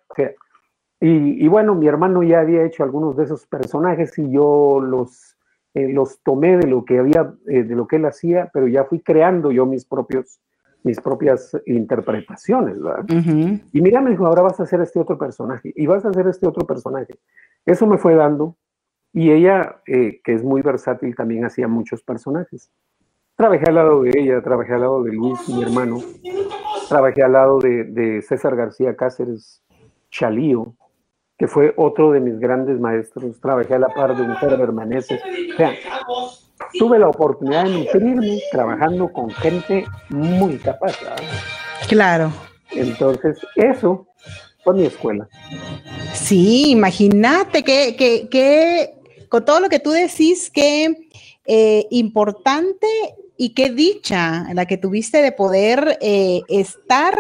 y, 1.00 1.46
bueno, 1.46 1.76
mi 1.76 1.86
hermano 1.86 2.24
ya 2.24 2.40
había 2.40 2.64
hecho 2.64 2.82
algunos 2.82 3.16
de 3.16 3.24
esos 3.24 3.46
personajes 3.46 4.18
y 4.18 4.32
yo 4.32 4.80
los, 4.80 5.36
eh, 5.74 5.92
los 5.92 6.20
tomé 6.22 6.56
de 6.56 6.66
lo 6.66 6.84
que 6.84 6.98
había, 6.98 7.34
eh, 7.46 7.62
de 7.62 7.76
lo 7.76 7.86
que 7.86 7.96
él 7.96 8.06
hacía, 8.06 8.50
pero 8.52 8.66
ya 8.66 8.84
fui 8.84 9.00
creando 9.00 9.52
yo 9.52 9.64
mis 9.64 9.84
propios, 9.84 10.40
mis 10.82 11.00
propias 11.00 11.56
interpretaciones, 11.66 12.82
¿verdad? 12.82 13.04
Y 13.72 13.80
mira, 13.80 14.00
me 14.00 14.10
dijo, 14.10 14.26
ahora 14.26 14.42
vas 14.42 14.58
a 14.58 14.64
hacer 14.64 14.80
este 14.80 14.98
otro 14.98 15.18
personaje 15.18 15.72
y 15.76 15.86
vas 15.86 16.04
a 16.04 16.08
hacer 16.08 16.26
este 16.26 16.48
otro 16.48 16.66
personaje. 16.66 17.14
Eso 17.64 17.86
me 17.86 17.98
fue 17.98 18.16
dando 18.16 18.56
y 19.12 19.32
ella, 19.32 19.80
eh, 19.86 20.20
que 20.22 20.34
es 20.34 20.44
muy 20.44 20.62
versátil, 20.62 21.14
también 21.16 21.44
hacía 21.44 21.68
muchos 21.68 22.02
personajes. 22.02 22.70
Trabajé 23.36 23.66
al 23.68 23.76
lado 23.76 24.02
de 24.02 24.10
ella, 24.14 24.42
trabajé 24.42 24.74
al 24.74 24.80
lado 24.80 25.02
de 25.04 25.12
Luis, 25.12 25.48
mi 25.48 25.62
hermano, 25.62 26.00
trabajé 26.88 27.22
al 27.22 27.32
lado 27.32 27.58
de, 27.60 28.20
César 28.26 28.56
García 28.56 28.96
Cáceres 28.96 29.62
Chalío, 30.10 30.74
que 31.38 31.46
fue 31.46 31.72
otro 31.76 32.10
de 32.10 32.20
mis 32.20 32.38
grandes 32.40 32.80
maestros. 32.80 33.40
Trabajé 33.40 33.74
a 33.74 33.78
la 33.78 33.88
par 33.88 34.16
de 34.16 34.22
un 34.22 34.34
Bermaneses. 34.58 35.20
O 35.52 35.56
sea, 35.56 35.72
tuve 36.78 36.98
la 36.98 37.08
oportunidad 37.08 37.64
de 37.64 37.78
nutrirme 37.78 38.40
trabajando 38.50 39.12
con 39.12 39.30
gente 39.30 39.84
muy 40.10 40.58
capaz. 40.58 40.98
Claro. 41.88 42.32
Entonces, 42.72 43.38
eso 43.54 44.08
fue 44.64 44.74
mi 44.74 44.86
escuela. 44.86 45.28
Sí, 46.12 46.72
imagínate 46.72 47.62
que, 47.62 47.94
que, 47.96 48.28
que 48.28 48.97
con 49.28 49.44
todo 49.44 49.60
lo 49.60 49.68
que 49.68 49.80
tú 49.80 49.90
decís, 49.90 50.50
qué 50.52 51.08
eh, 51.46 51.86
importante 51.90 52.86
y 53.36 53.50
qué 53.50 53.70
dicha 53.70 54.46
la 54.52 54.66
que 54.66 54.76
tuviste 54.76 55.22
de 55.22 55.32
poder 55.32 55.98
eh, 56.00 56.42
estar 56.48 57.18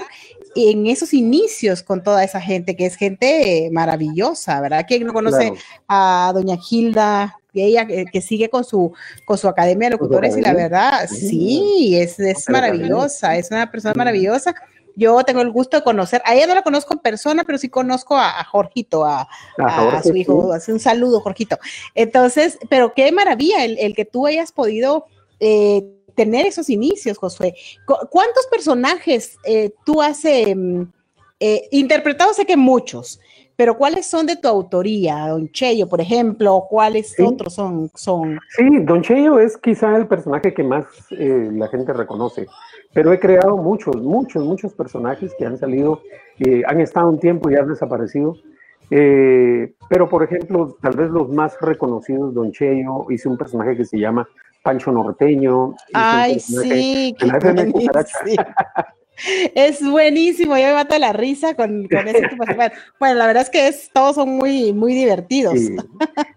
en 0.56 0.86
esos 0.86 1.14
inicios 1.14 1.82
con 1.82 2.02
toda 2.02 2.24
esa 2.24 2.40
gente, 2.40 2.74
que 2.74 2.86
es 2.86 2.96
gente 2.96 3.68
maravillosa, 3.70 4.60
¿verdad? 4.60 4.84
¿Quién 4.86 5.06
no 5.06 5.12
conoce 5.12 5.52
a 5.86 6.32
doña 6.34 6.56
Gilda? 6.56 7.38
ella 7.54 7.86
que, 7.86 8.20
sigue 8.20 8.48
con 8.48 8.64
su, 8.64 8.92
con 9.24 9.36
su 9.36 9.48
academia 9.48 9.88
de 9.88 9.92
locutores 9.96 10.36
y 10.36 10.40
la 10.40 10.52
verdad, 10.52 11.08
sí, 11.08 11.96
es, 11.96 12.18
es 12.20 12.48
maravillosa, 12.48 13.36
es 13.36 13.50
una 13.50 13.70
persona 13.70 13.94
maravillosa 13.94 14.54
yo 14.98 15.22
tengo 15.22 15.40
el 15.40 15.52
gusto 15.52 15.76
de 15.76 15.84
conocer, 15.84 16.20
a 16.24 16.34
ella 16.34 16.48
no 16.48 16.56
la 16.56 16.62
conozco 16.62 16.92
en 16.92 16.98
persona, 16.98 17.44
pero 17.44 17.56
sí 17.56 17.68
conozco 17.68 18.16
a, 18.16 18.42
Jorgito, 18.42 19.06
a, 19.06 19.28
su 20.02 20.16
hijo, 20.16 20.52
hace 20.52 20.72
un 20.72 20.80
saludo, 20.80 21.20
Jorgito. 21.20 21.56
Entonces, 21.94 22.58
pero 22.68 22.92
qué 22.94 23.12
maravilla 23.12 23.64
el, 23.64 23.94
que 23.94 24.04
tú 24.04 24.26
hayas 24.26 24.50
podido 24.50 25.06
eh, 25.38 25.84
tener 26.16 26.46
esos 26.46 26.68
inicios, 26.68 27.16
Josué. 27.16 27.54
¿Cuántos 28.10 28.46
personajes 28.48 29.38
eh, 29.44 29.70
tú 29.86 30.02
has 30.02 30.24
em, 30.24 30.90
eh, 31.38 31.68
interpretado? 31.70 32.34
Sé 32.34 32.44
que 32.44 32.56
muchos, 32.56 33.20
pero 33.58 33.76
¿cuáles 33.76 34.06
son 34.06 34.24
de 34.24 34.36
tu 34.36 34.46
autoría? 34.46 35.28
Don 35.28 35.50
Cheyo, 35.50 35.88
por 35.88 36.00
ejemplo, 36.00 36.66
¿cuáles 36.70 37.14
otros 37.18 37.54
son, 37.54 37.90
son? 37.92 38.38
Sí, 38.56 38.64
Don 38.82 39.02
Cheyo 39.02 39.40
es 39.40 39.56
quizá 39.56 39.96
el 39.96 40.06
personaje 40.06 40.54
que 40.54 40.62
más 40.62 40.86
eh, 41.10 41.50
la 41.52 41.66
gente 41.66 41.92
reconoce, 41.92 42.46
pero 42.92 43.12
he 43.12 43.18
creado 43.18 43.56
muchos, 43.56 43.96
muchos, 43.96 44.44
muchos 44.44 44.72
personajes 44.74 45.34
que 45.38 45.46
han 45.46 45.58
salido, 45.58 46.02
eh, 46.38 46.62
han 46.66 46.80
estado 46.80 47.08
un 47.08 47.18
tiempo 47.18 47.50
y 47.50 47.56
han 47.56 47.68
desaparecido. 47.68 48.36
Eh, 48.90 49.72
pero, 49.88 50.08
por 50.08 50.22
ejemplo, 50.22 50.76
tal 50.80 50.96
vez 50.96 51.10
los 51.10 51.28
más 51.28 51.56
reconocidos, 51.60 52.32
Don 52.34 52.52
Cheyo, 52.52 53.06
hice 53.10 53.28
un 53.28 53.36
personaje 53.36 53.76
que 53.76 53.84
se 53.84 53.98
llama 53.98 54.26
Pancho 54.62 54.90
Norteño. 54.92 55.74
Ay, 55.92 56.40
sí, 56.40 57.14
qué 57.18 57.26
Es 59.54 59.82
buenísimo, 59.82 60.56
yo 60.56 60.66
me 60.66 60.74
mato 60.74 60.98
la 60.98 61.12
risa 61.12 61.54
con, 61.54 61.88
con 61.88 62.06
ese 62.08 62.28
tipo 62.28 62.44
de... 62.44 62.72
Bueno, 63.00 63.14
la 63.16 63.26
verdad 63.26 63.42
es 63.42 63.50
que 63.50 63.68
es, 63.68 63.90
todos 63.92 64.14
son 64.14 64.30
muy, 64.30 64.72
muy 64.72 64.94
divertidos. 64.94 65.54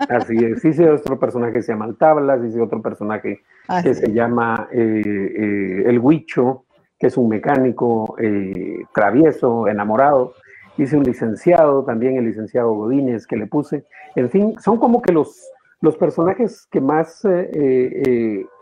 así 0.10 0.38
es, 0.38 0.66
hice 0.66 0.90
otro 0.90 1.20
personaje 1.20 1.54
que 1.54 1.62
se 1.62 1.74
llama 1.74 1.94
Tablas, 1.98 2.44
hice 2.44 2.60
otro 2.60 2.82
personaje 2.82 3.42
que 3.84 3.94
se 3.94 4.12
llama 4.12 4.68
eh, 4.72 5.02
eh, 5.06 5.84
El 5.86 6.00
Huicho, 6.00 6.66
que 7.00 7.08
es 7.08 7.18
un 7.18 7.30
mecánico 7.30 8.16
eh, 8.20 8.84
travieso, 8.94 9.68
enamorado. 9.68 10.34
Hice 10.78 10.98
un 10.98 11.04
licenciado, 11.04 11.84
también 11.84 12.18
el 12.18 12.26
licenciado 12.26 12.74
Godínez 12.74 13.28
que 13.28 13.38
le 13.38 13.48
puse. 13.48 13.86
En 14.16 14.30
fin, 14.30 14.56
son 14.60 14.78
como 14.78 15.02
que 15.02 15.12
los, 15.12 15.50
los 15.82 15.98
personajes 15.98 16.68
que 16.72 16.82
más 16.82 17.22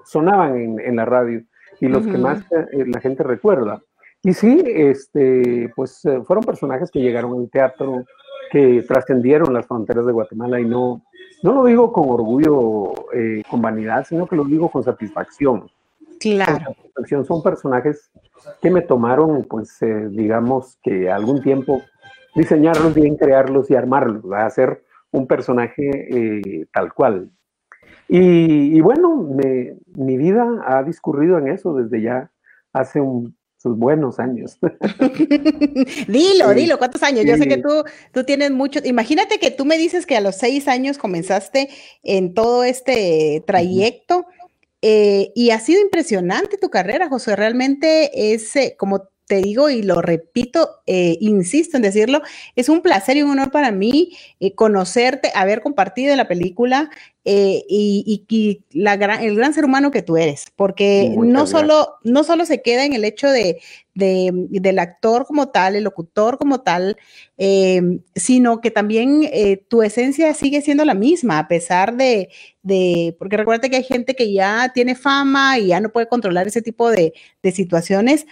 sonaban 0.05 0.57
en, 0.57 0.79
en, 0.79 0.95
la 0.95 1.05
radio 1.05 1.43
y 1.79 1.87
los 1.87 2.05
que 2.05 2.17
más 2.17 2.43
la 2.71 2.99
gente 2.99 3.23
recuerda. 3.23 3.81
Y 4.23 4.33
sí, 4.33 4.63
este, 4.65 5.71
pues 5.75 6.03
eh, 6.05 6.21
fueron 6.23 6.43
personajes 6.43 6.91
que 6.91 6.99
llegaron 6.99 7.39
al 7.39 7.49
teatro, 7.49 8.05
que 8.51 8.83
trascendieron 8.87 9.53
las 9.53 9.65
fronteras 9.65 10.05
de 10.05 10.11
Guatemala 10.11 10.59
y 10.59 10.65
no, 10.65 11.03
no 11.41 11.53
lo 11.53 11.65
digo 11.65 11.93
con 11.93 12.09
orgullo, 12.09 12.93
eh, 13.13 13.43
con 13.49 13.61
vanidad, 13.61 14.05
sino 14.05 14.27
que 14.27 14.35
lo 14.35 14.43
digo 14.43 14.69
con 14.69 14.83
satisfacción. 14.83 15.69
Claro. 16.19 16.75
Son 17.25 17.41
personajes 17.41 18.11
que 18.61 18.69
me 18.69 18.81
tomaron, 18.81 19.45
pues, 19.45 19.81
eh, 19.81 20.09
digamos 20.09 20.77
que 20.83 21.09
algún 21.09 21.41
tiempo 21.41 21.81
diseñarlos 22.35 22.93
bien, 22.93 23.15
crearlos 23.15 23.71
y 23.71 23.75
armarlos, 23.75 24.25
hacer 24.33 24.83
un 25.11 25.27
personaje 25.27 26.67
tal 26.73 26.93
cual. 26.93 27.31
Y, 28.09 28.81
bueno, 28.81 29.15
mi 29.95 30.17
vida 30.17 30.45
ha 30.65 30.83
discurrido 30.83 31.37
en 31.37 31.47
eso 31.47 31.73
desde 31.73 32.01
ya 32.01 32.31
hace 32.73 32.99
un 32.99 33.35
sus 33.61 33.77
buenos 33.77 34.19
años. 34.19 34.57
dilo, 36.07 36.53
dilo, 36.53 36.77
¿cuántos 36.77 37.03
años? 37.03 37.25
Yo 37.25 37.35
sé 37.37 37.47
que 37.47 37.57
tú, 37.57 37.83
tú 38.13 38.23
tienes 38.23 38.51
muchos. 38.51 38.85
Imagínate 38.85 39.37
que 39.37 39.51
tú 39.51 39.65
me 39.65 39.77
dices 39.77 40.05
que 40.05 40.15
a 40.15 40.21
los 40.21 40.37
seis 40.37 40.67
años 40.67 40.97
comenzaste 40.97 41.69
en 42.03 42.33
todo 42.33 42.63
este 42.63 43.43
trayecto 43.45 44.25
eh, 44.81 45.31
y 45.35 45.49
ha 45.49 45.59
sido 45.59 45.81
impresionante 45.81 46.57
tu 46.57 46.69
carrera, 46.69 47.09
José. 47.09 47.35
Realmente 47.35 48.33
es, 48.33 48.55
eh, 48.55 48.75
como 48.77 49.09
te 49.29 49.43
digo 49.43 49.69
y 49.69 49.83
lo 49.83 50.01
repito, 50.01 50.81
eh, 50.87 51.15
insisto 51.21 51.77
en 51.77 51.83
decirlo, 51.83 52.23
es 52.55 52.67
un 52.67 52.81
placer 52.81 53.15
y 53.15 53.21
un 53.21 53.29
honor 53.29 53.51
para 53.51 53.71
mí 53.71 54.17
eh, 54.39 54.55
conocerte, 54.55 55.31
haber 55.35 55.61
compartido 55.61 56.15
la 56.15 56.27
película 56.27 56.89
eh, 57.25 57.63
y, 57.69 58.63
la 58.71 58.95
el 58.95 59.35
gran 59.35 59.53
ser 59.53 59.65
humano 59.65 59.91
que 59.91 60.01
tú 60.01 60.17
eres, 60.17 60.45
porque 60.55 61.13
no 61.15 61.45
solo, 61.45 61.97
no 62.03 62.23
solo 62.23 62.43
se 62.43 62.63
queda 62.63 62.85
en 62.85 62.93
el 62.93 63.05
hecho 63.05 63.29
de, 63.29 63.61
del 63.93 64.79
actor 64.79 65.27
como 65.27 65.49
tal, 65.49 65.75
el 65.75 65.83
locutor 65.83 66.39
como 66.39 66.61
tal, 66.61 66.97
sino 68.15 68.61
que 68.61 68.71
también 68.71 69.29
tu 69.67 69.83
esencia 69.83 70.33
sigue 70.33 70.61
siendo 70.61 70.85
la 70.85 70.95
misma, 70.95 71.37
a 71.37 71.47
pesar 71.47 71.95
de, 71.97 72.29
de, 72.63 73.15
porque 73.19 73.37
recuerda 73.37 73.69
que 73.69 73.75
hay 73.75 73.83
gente 73.83 74.15
que 74.15 74.33
ya 74.33 74.71
tiene 74.73 74.95
fama 74.95 75.59
y 75.59 75.67
ya 75.67 75.81
no 75.81 75.91
puede 75.91 76.07
controlar 76.07 76.47
ese 76.47 76.63
tipo 76.63 76.89
de, 76.89 77.13
de 77.43 77.51
situaciones 77.51 78.25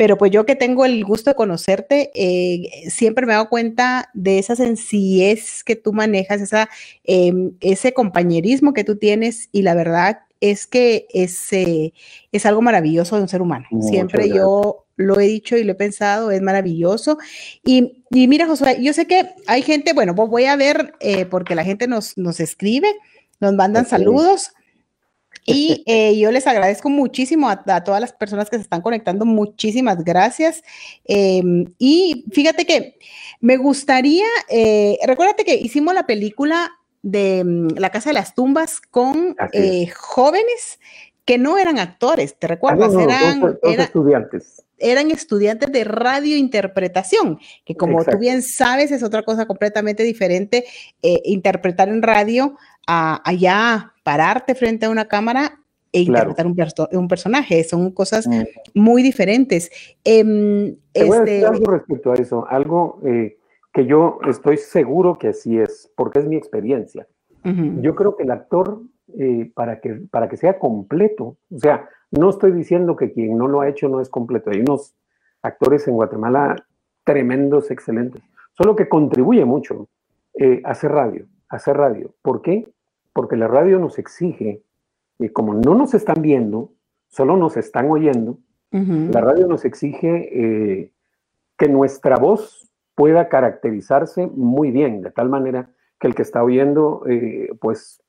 pero 0.00 0.16
pues 0.16 0.30
yo 0.30 0.46
que 0.46 0.56
tengo 0.56 0.86
el 0.86 1.04
gusto 1.04 1.28
de 1.28 1.34
conocerte, 1.34 2.10
eh, 2.14 2.88
siempre 2.88 3.26
me 3.26 3.32
he 3.32 3.36
dado 3.36 3.50
cuenta 3.50 4.08
de 4.14 4.38
esa 4.38 4.56
sencillez 4.56 5.62
que 5.62 5.76
tú 5.76 5.92
manejas, 5.92 6.40
esa, 6.40 6.70
em, 7.04 7.52
ese 7.60 7.92
compañerismo 7.92 8.72
que 8.72 8.82
tú 8.82 8.96
tienes 8.96 9.50
y 9.52 9.60
la 9.60 9.74
verdad 9.74 10.20
es 10.40 10.66
que 10.66 11.06
es, 11.12 11.52
eh, 11.52 11.92
es 12.32 12.46
algo 12.46 12.62
maravilloso 12.62 13.16
de 13.16 13.22
un 13.22 13.28
ser 13.28 13.42
humano. 13.42 13.66
siempre 13.82 14.30
yo 14.30 14.86
lo 14.96 15.20
he 15.20 15.26
dicho 15.26 15.58
y 15.58 15.64
lo 15.64 15.72
he 15.72 15.74
pensado, 15.74 16.30
es 16.30 16.40
maravilloso. 16.40 17.18
Y, 17.62 17.92
mira, 18.10 18.46
Josué, 18.46 18.78
yo 18.80 18.94
sé 18.94 19.06
que 19.06 19.28
hay 19.46 19.60
gente, 19.60 19.92
bueno, 19.92 20.14
voy 20.14 20.46
a 20.46 20.56
ver, 20.56 20.94
eh, 21.00 21.26
porque 21.26 21.54
la 21.54 21.64
gente 21.64 21.88
nos, 21.88 22.16
nos 22.16 22.40
escribe, 22.40 22.88
nos 23.38 23.52
mandan 23.52 23.84
saludos. 23.84 24.52
Y 25.46 25.82
eh, 25.86 26.18
yo 26.18 26.30
les 26.30 26.46
agradezco 26.46 26.90
muchísimo 26.90 27.48
a, 27.48 27.64
todas 27.82 28.00
las 28.00 28.12
personas 28.12 28.50
que 28.50 28.56
se 28.56 28.62
están 28.62 28.82
conectando. 28.82 29.24
Muchísimas 29.24 30.04
gracias. 30.04 30.62
Em, 31.04 31.66
y 31.78 32.24
fíjate 32.32 32.66
que 32.66 32.98
me 33.40 33.56
gustaría, 33.56 34.26
eh, 34.48 34.98
recuérdate 35.06 35.44
que 35.44 35.54
hicimos 35.54 35.94
la 35.94 36.06
película 36.06 36.70
de 37.02 37.42
mm, 37.44 37.78
La 37.78 37.90
Casa 37.90 38.10
de 38.10 38.14
las 38.14 38.34
Tumbas 38.34 38.80
con 38.80 39.34
eh, 39.52 39.88
jóvenes 39.96 40.78
que 41.24 41.38
no 41.38 41.58
eran 41.58 41.78
actores, 41.78 42.36
¿te 42.38 42.46
recuerdas? 42.46 42.92
eran, 42.94 43.58
estudiantes. 43.62 44.64
Eran 44.78 45.10
estudiantes 45.10 45.70
de 45.70 45.84
radiointerpretación, 45.84 47.38
que 47.64 47.76
como 47.76 48.04
tú 48.04 48.18
bien 48.18 48.42
sabes 48.42 48.90
es 48.90 49.02
otra 49.02 49.22
cosa 49.22 49.46
completamente 49.46 50.02
diferente, 50.02 50.64
interpretar 51.02 51.88
en 51.88 52.02
radio 52.02 52.56
a 52.86 53.22
allá 53.28 53.92
pararte 54.10 54.56
frente 54.56 54.86
a 54.86 54.90
una 54.90 55.04
cámara 55.04 55.60
e 55.92 56.00
interpretar 56.00 56.44
un, 56.44 57.06
personaje. 57.06 57.62
Son 57.62 57.92
cosas 57.92 58.26
mm. 58.26 58.42
muy 58.74 59.04
diferentes. 59.04 59.70
Eh, 60.04 60.74
Te 60.92 61.04
voy 61.04 61.16
a 61.16 61.20
decir 61.20 61.44
este 61.44 61.46
algo 61.46 61.70
respecto 61.70 62.12
a 62.12 62.14
eso, 62.16 62.46
algo 62.48 63.00
eh, 63.04 63.38
que 63.72 63.86
yo 63.86 64.18
estoy 64.28 64.56
seguro 64.56 65.16
que 65.16 65.28
así 65.28 65.58
es, 65.58 65.92
porque 65.94 66.18
es 66.18 66.26
mi 66.26 66.34
experiencia. 66.34 67.06
Yo 67.44 67.94
creo 67.94 68.16
que 68.16 68.24
el 68.24 68.32
actor, 68.32 68.82
eh, 69.18 69.50
para, 69.54 69.80
que, 69.80 69.94
para 70.10 70.28
que 70.28 70.36
sea 70.36 70.58
completo, 70.58 71.38
o 71.50 71.58
sea, 71.58 71.88
no 72.10 72.28
estoy 72.28 72.52
diciendo 72.52 72.96
que 72.96 73.12
quien 73.12 73.38
no 73.38 73.48
lo 73.48 73.62
ha 73.62 73.68
hecho 73.68 73.88
no 73.88 74.00
es 74.00 74.10
completo. 74.10 74.50
Hay 74.50 74.60
unos 74.60 74.94
actores 75.40 75.88
en 75.88 75.94
Guatemala 75.94 76.56
tremendos, 77.04 77.70
excelentes, 77.70 78.22
solo 78.58 78.76
que 78.76 78.90
contribuye 78.90 79.44
mucho 79.46 79.88
eh, 80.34 80.60
hacer 80.64 80.90
radio, 80.90 81.26
hacer 81.48 81.76
radio. 81.78 82.12
¿Por 82.20 82.42
qué? 82.42 82.66
Porque 83.12 83.36
la 83.36 83.48
radio 83.48 83.78
nos 83.78 83.98
exige, 83.98 84.62
y 85.18 85.28
como 85.30 85.54
no 85.54 85.74
nos 85.74 85.94
están 85.94 86.22
viendo, 86.22 86.72
solo 87.08 87.36
nos 87.36 87.56
están 87.56 87.90
oyendo, 87.90 88.38
la 88.72 89.20
radio 89.20 89.48
nos 89.48 89.64
exige 89.64 90.28
eh, 90.32 90.92
que 91.58 91.68
nuestra 91.68 92.16
voz 92.16 92.70
pueda 92.94 93.28
caracterizarse 93.28 94.28
muy 94.28 94.70
bien, 94.70 95.02
de 95.02 95.10
tal 95.10 95.28
manera 95.28 95.70
que 95.98 96.06
el 96.06 96.14
que 96.14 96.22
está 96.22 96.44
oyendo, 96.44 97.02
eh, 97.08 97.50
pues 97.60 98.00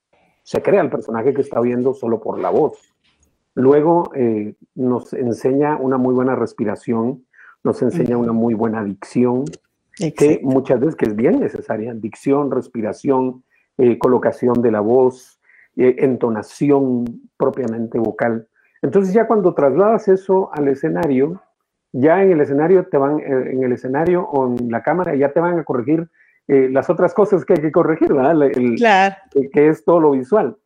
se 0.43 0.61
crea 0.61 0.81
el 0.81 0.89
personaje 0.89 1.33
que 1.33 1.41
está 1.41 1.59
oyendo 1.59 1.93
solo 1.93 2.21
por 2.21 2.39
la 2.39 2.49
voz. 2.49 2.77
Luego 3.55 4.11
eh, 4.15 4.55
nos 4.75 5.13
enseña 5.13 5.77
una 5.77 5.97
muy 5.97 6.13
buena 6.13 6.35
respiración, 6.35 7.25
nos 7.63 7.81
enseña 7.81 8.17
una 8.17 8.31
muy 8.31 8.53
buena 8.53 8.83
dicción, 8.83 9.45
que 9.97 10.39
muchas 10.43 10.79
veces 10.79 10.95
que 10.95 11.05
es 11.05 11.15
bien 11.15 11.39
necesaria, 11.39 11.93
dicción, 11.93 12.49
respiración, 12.49 13.43
eh, 13.77 13.97
colocación 13.97 14.61
de 14.61 14.71
la 14.71 14.81
voz, 14.81 15.39
eh, 15.75 15.95
entonación 15.99 17.05
propiamente 17.37 17.97
vocal. 17.99 18.47
Entonces 18.81 19.13
ya 19.13 19.27
cuando 19.27 19.53
trasladas 19.53 20.07
eso 20.07 20.49
al 20.53 20.67
escenario, 20.67 21.41
ya 21.93 22.21
en 22.23 22.31
el 22.31 22.41
escenario 22.41 22.85
te 22.85 22.97
van, 22.97 23.19
eh, 23.19 23.51
en 23.51 23.63
el 23.63 23.71
escenario 23.71 24.23
o 24.23 24.47
en 24.47 24.71
la 24.71 24.83
cámara 24.83 25.15
ya 25.15 25.31
te 25.31 25.39
van 25.39 25.59
a 25.59 25.63
corregir 25.63 26.09
las 26.47 26.89
otras 26.89 27.13
cosas 27.13 27.45
que 27.45 27.53
hay 27.53 27.61
que 27.61 27.71
corregir, 27.71 28.11
¿verdad? 28.11 28.51
claro. 28.75 29.15
que 29.53 29.69
es 29.69 29.85
todo 29.85 30.01
lo 30.01 30.11
visual. 30.11 30.57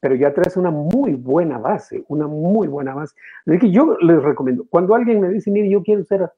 Pero 0.00 0.16
ya 0.16 0.34
traes 0.34 0.56
una 0.56 0.72
muy 0.72 1.14
buena 1.14 1.58
base, 1.58 2.04
una 2.08 2.26
muy 2.26 2.66
buena 2.66 2.92
base. 2.92 3.14
Así 3.46 3.56
que 3.60 3.70
yo 3.70 3.96
les 4.00 4.20
recomiendo, 4.20 4.66
cuando 4.68 4.96
alguien 4.96 5.20
me 5.20 5.28
dice, 5.28 5.52
mire, 5.52 5.70
yo 5.70 5.84
quiero 5.84 6.02
ser 6.02 6.28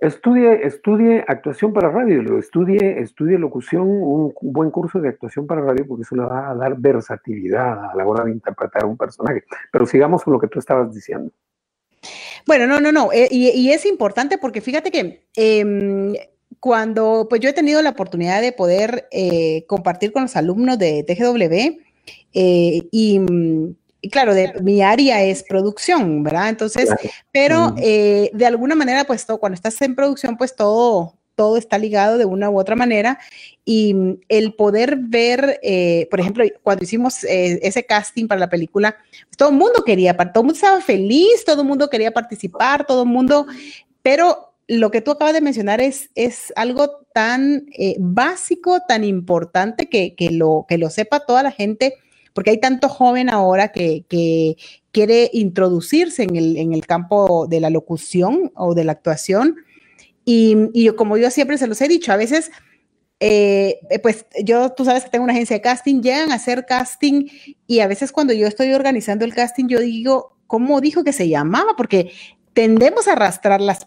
Estudie, 0.00 0.66
estudie 0.66 1.24
actuación 1.26 1.72
para 1.72 1.88
radio, 1.88 2.38
estudie, 2.38 3.00
estudie 3.00 3.38
locución, 3.38 3.86
un 3.86 4.34
buen 4.42 4.70
curso 4.70 5.00
de 5.00 5.08
actuación 5.08 5.46
para 5.46 5.62
radio, 5.62 5.86
porque 5.86 6.02
eso 6.02 6.16
le 6.16 6.22
va 6.22 6.50
a 6.50 6.54
dar 6.54 6.76
versatilidad 6.76 7.90
a 7.90 7.94
la 7.94 8.06
hora 8.06 8.24
de 8.24 8.32
interpretar 8.32 8.84
un 8.84 8.96
personaje. 8.96 9.44
Pero 9.72 9.86
sigamos 9.86 10.24
con 10.24 10.32
lo 10.32 10.40
que 10.40 10.48
tú 10.48 10.58
estabas 10.58 10.92
diciendo. 10.92 11.30
Bueno, 12.46 12.66
no, 12.66 12.80
no, 12.80 12.92
no. 12.92 13.12
Eh, 13.12 13.28
y, 13.30 13.70
es 13.70 13.86
importante 13.86 14.36
porque 14.36 14.60
fíjate 14.60 14.90
que 14.90 15.26
em, 15.36 16.14
cuando 16.60 17.26
pues 17.28 17.40
yo 17.40 17.48
he 17.48 17.54
tenido 17.54 17.80
la 17.80 17.90
oportunidad 17.90 18.42
de 18.42 18.52
poder 18.52 19.08
eh, 19.10 19.64
compartir 19.66 20.12
con 20.12 20.22
los 20.22 20.36
alumnos 20.36 20.78
de 20.78 21.04
TGW 21.04 21.80
eh, 22.34 22.88
y, 24.04 24.08
claro, 24.10 24.34
de, 24.34 24.52
mi 24.62 24.82
área 24.82 25.22
es 25.22 25.42
producción, 25.42 26.22
¿verdad? 26.22 26.50
Entonces, 26.50 26.90
pero 27.32 27.72
de 27.72 28.46
alguna 28.46 28.74
manera, 28.74 29.04
pues 29.04 29.26
cuando 29.40 29.54
estás 29.54 29.80
en 29.82 29.94
producción, 29.94 30.36
pues 30.36 30.54
todo, 30.54 31.14
todo 31.34 31.56
está 31.56 31.78
ligado 31.78 32.18
de 32.18 32.24
una 32.24 32.50
u 32.50 32.58
otra 32.58 32.76
manera 32.76 33.18
y 33.64 33.94
mm, 33.94 34.20
el 34.28 34.54
poder 34.54 34.96
ver, 34.96 35.60
eh, 35.62 36.06
por 36.10 36.20
ejemplo, 36.20 36.44
cuando 36.62 36.84
hicimos 36.84 37.24
eh, 37.24 37.60
ese 37.62 37.84
casting 37.84 38.26
para 38.26 38.40
la 38.40 38.48
película, 38.48 38.96
todo 39.36 39.50
el 39.50 39.56
mundo 39.56 39.82
quería, 39.84 40.16
todo 40.16 40.42
el 40.42 40.46
mundo 40.46 40.54
estaba 40.54 40.80
feliz, 40.80 41.44
todo 41.44 41.62
el 41.62 41.68
mundo 41.68 41.88
quería 41.90 42.12
participar, 42.12 42.86
todo 42.86 43.02
el 43.02 43.08
mundo, 43.08 43.46
pero 44.02 44.52
lo 44.66 44.90
que 44.90 45.02
tú 45.02 45.10
acabas 45.10 45.34
de 45.34 45.40
mencionar 45.40 45.80
es, 45.80 46.10
es 46.14 46.52
algo 46.56 47.04
tan 47.12 47.66
eh, 47.76 47.96
básico, 47.98 48.80
tan 48.88 49.04
importante 49.04 49.88
que, 49.88 50.14
que, 50.14 50.30
lo, 50.30 50.64
que 50.68 50.78
lo 50.78 50.88
sepa 50.88 51.20
toda 51.20 51.42
la 51.42 51.50
gente, 51.50 51.94
porque 52.34 52.50
hay 52.50 52.60
tanto 52.60 52.90
joven 52.90 53.30
ahora 53.30 53.72
que, 53.72 54.04
que 54.08 54.56
quiere 54.92 55.30
introducirse 55.32 56.24
en 56.24 56.36
el, 56.36 56.56
en 56.58 56.74
el 56.74 56.86
campo 56.86 57.46
de 57.46 57.60
la 57.60 57.70
locución 57.70 58.52
o 58.54 58.74
de 58.74 58.84
la 58.84 58.92
actuación 58.92 59.56
y, 60.24 60.88
como 60.96 61.16
yo 61.16 61.30
siempre 61.30 61.58
se 61.58 61.66
los 61.66 61.80
he 61.80 61.88
dicho, 61.88 62.12
a 62.12 62.16
veces, 62.16 62.50
eh, 63.20 63.78
pues 64.02 64.26
yo, 64.42 64.70
tú 64.70 64.84
sabes 64.84 65.04
que 65.04 65.10
tengo 65.10 65.24
una 65.24 65.34
agencia 65.34 65.56
de 65.56 65.60
casting, 65.60 66.00
llegan 66.00 66.32
a 66.32 66.36
hacer 66.36 66.64
casting 66.66 67.28
y 67.66 67.80
a 67.80 67.86
veces 67.86 68.10
cuando 68.10 68.32
yo 68.32 68.46
estoy 68.46 68.72
organizando 68.72 69.24
el 69.24 69.34
casting, 69.34 69.66
yo 69.68 69.80
digo, 69.80 70.36
¿cómo 70.46 70.80
dijo 70.80 71.04
que 71.04 71.12
se 71.12 71.28
llamaba? 71.28 71.72
Porque 71.76 72.12
tendemos 72.54 73.06
a 73.06 73.12
arrastrar 73.12 73.60
las, 73.60 73.84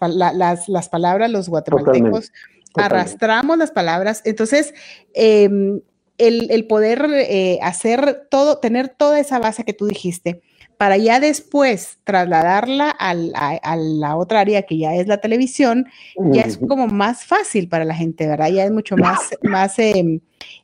las, 0.67 0.89
palabras, 0.89 1.31
los 1.31 1.49
guatemaltecos, 1.49 2.31
arrastramos 2.75 3.57
las 3.57 3.71
palabras. 3.71 4.21
Entonces, 4.25 4.75
em, 5.13 5.81
el, 6.17 6.65
poder 6.65 7.08
eh, 7.12 7.60
hacer 7.62 8.27
todo, 8.30 8.58
tener 8.58 8.89
toda 8.89 9.19
esa 9.19 9.39
base 9.39 9.63
que 9.63 9.73
tú 9.73 9.88
dijiste, 9.88 10.41
para 10.77 10.97
ya 10.97 11.19
después 11.19 11.97
trasladarla 12.03 12.95
a, 12.99 13.13
la 13.13 14.15
otra 14.15 14.41
área 14.41 14.62
que 14.62 14.77
ya 14.77 14.95
es 14.95 15.08
la 15.08 15.19
televisión, 15.19 15.88
ya 16.32 16.43
es 16.43 16.58
como 16.58 16.88
más 16.88 17.25
fácil 17.25 17.67
para 17.67 17.84
la 17.84 17.95
gente, 17.95 18.27
¿verdad? 18.27 18.49
Ya 18.49 18.65
es 18.65 18.71
mucho 18.71 18.95
más, 18.95 19.19
más 19.41 19.80
em, 19.80 20.19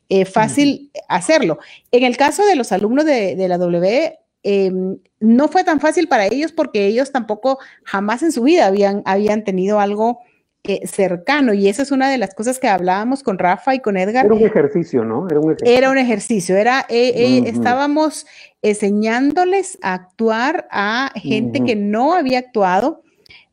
eh, 0.08 0.24
fácil 0.24 0.90
hacerlo. 1.08 1.58
En 1.90 2.04
el 2.04 2.16
caso 2.16 2.44
de 2.46 2.54
los 2.54 2.70
alumnos 2.70 3.04
de, 3.04 3.36
la 3.48 3.58
W, 3.58 4.18
em, 4.44 4.98
no 5.18 5.48
fue 5.48 5.64
tan 5.64 5.80
fácil 5.80 6.06
para 6.06 6.26
ellos 6.26 6.52
porque 6.52 6.86
ellos 6.86 7.10
tampoco 7.10 7.58
jamás 7.82 8.22
en 8.22 8.30
su 8.30 8.44
vida 8.44 8.66
habían, 8.66 9.02
habían 9.06 9.42
tenido 9.42 9.80
algo 9.80 10.20
eh, 10.66 10.86
cercano. 10.86 11.52
Y 11.52 11.68
esa 11.68 11.82
es 11.82 11.90
una 11.90 12.10
de 12.10 12.16
las 12.16 12.34
cosas 12.34 12.58
que 12.58 12.68
hablábamos 12.68 13.22
con 13.22 13.38
Rafa 13.38 13.74
y 13.74 13.80
con 13.80 13.98
Edgar. 13.98 14.24
Era 14.24 14.34
un 14.34 14.46
ejercicio, 14.46 15.04
¿no? 15.04 15.26
Era 15.28 15.38
un 15.38 15.50
ejercicio. 15.52 15.76
Era 15.76 15.90
un 15.90 15.98
ejercicio. 15.98 16.56
Era, 16.56 16.86
eh, 16.88 17.42
estábamos 17.44 18.26
enseñándoles 18.62 19.78
a 19.82 19.92
actuar 19.92 20.66
a 20.70 21.12
gente 21.16 21.62
que 21.64 21.76
no 21.76 22.14
había 22.14 22.38
actuado. 22.38 23.02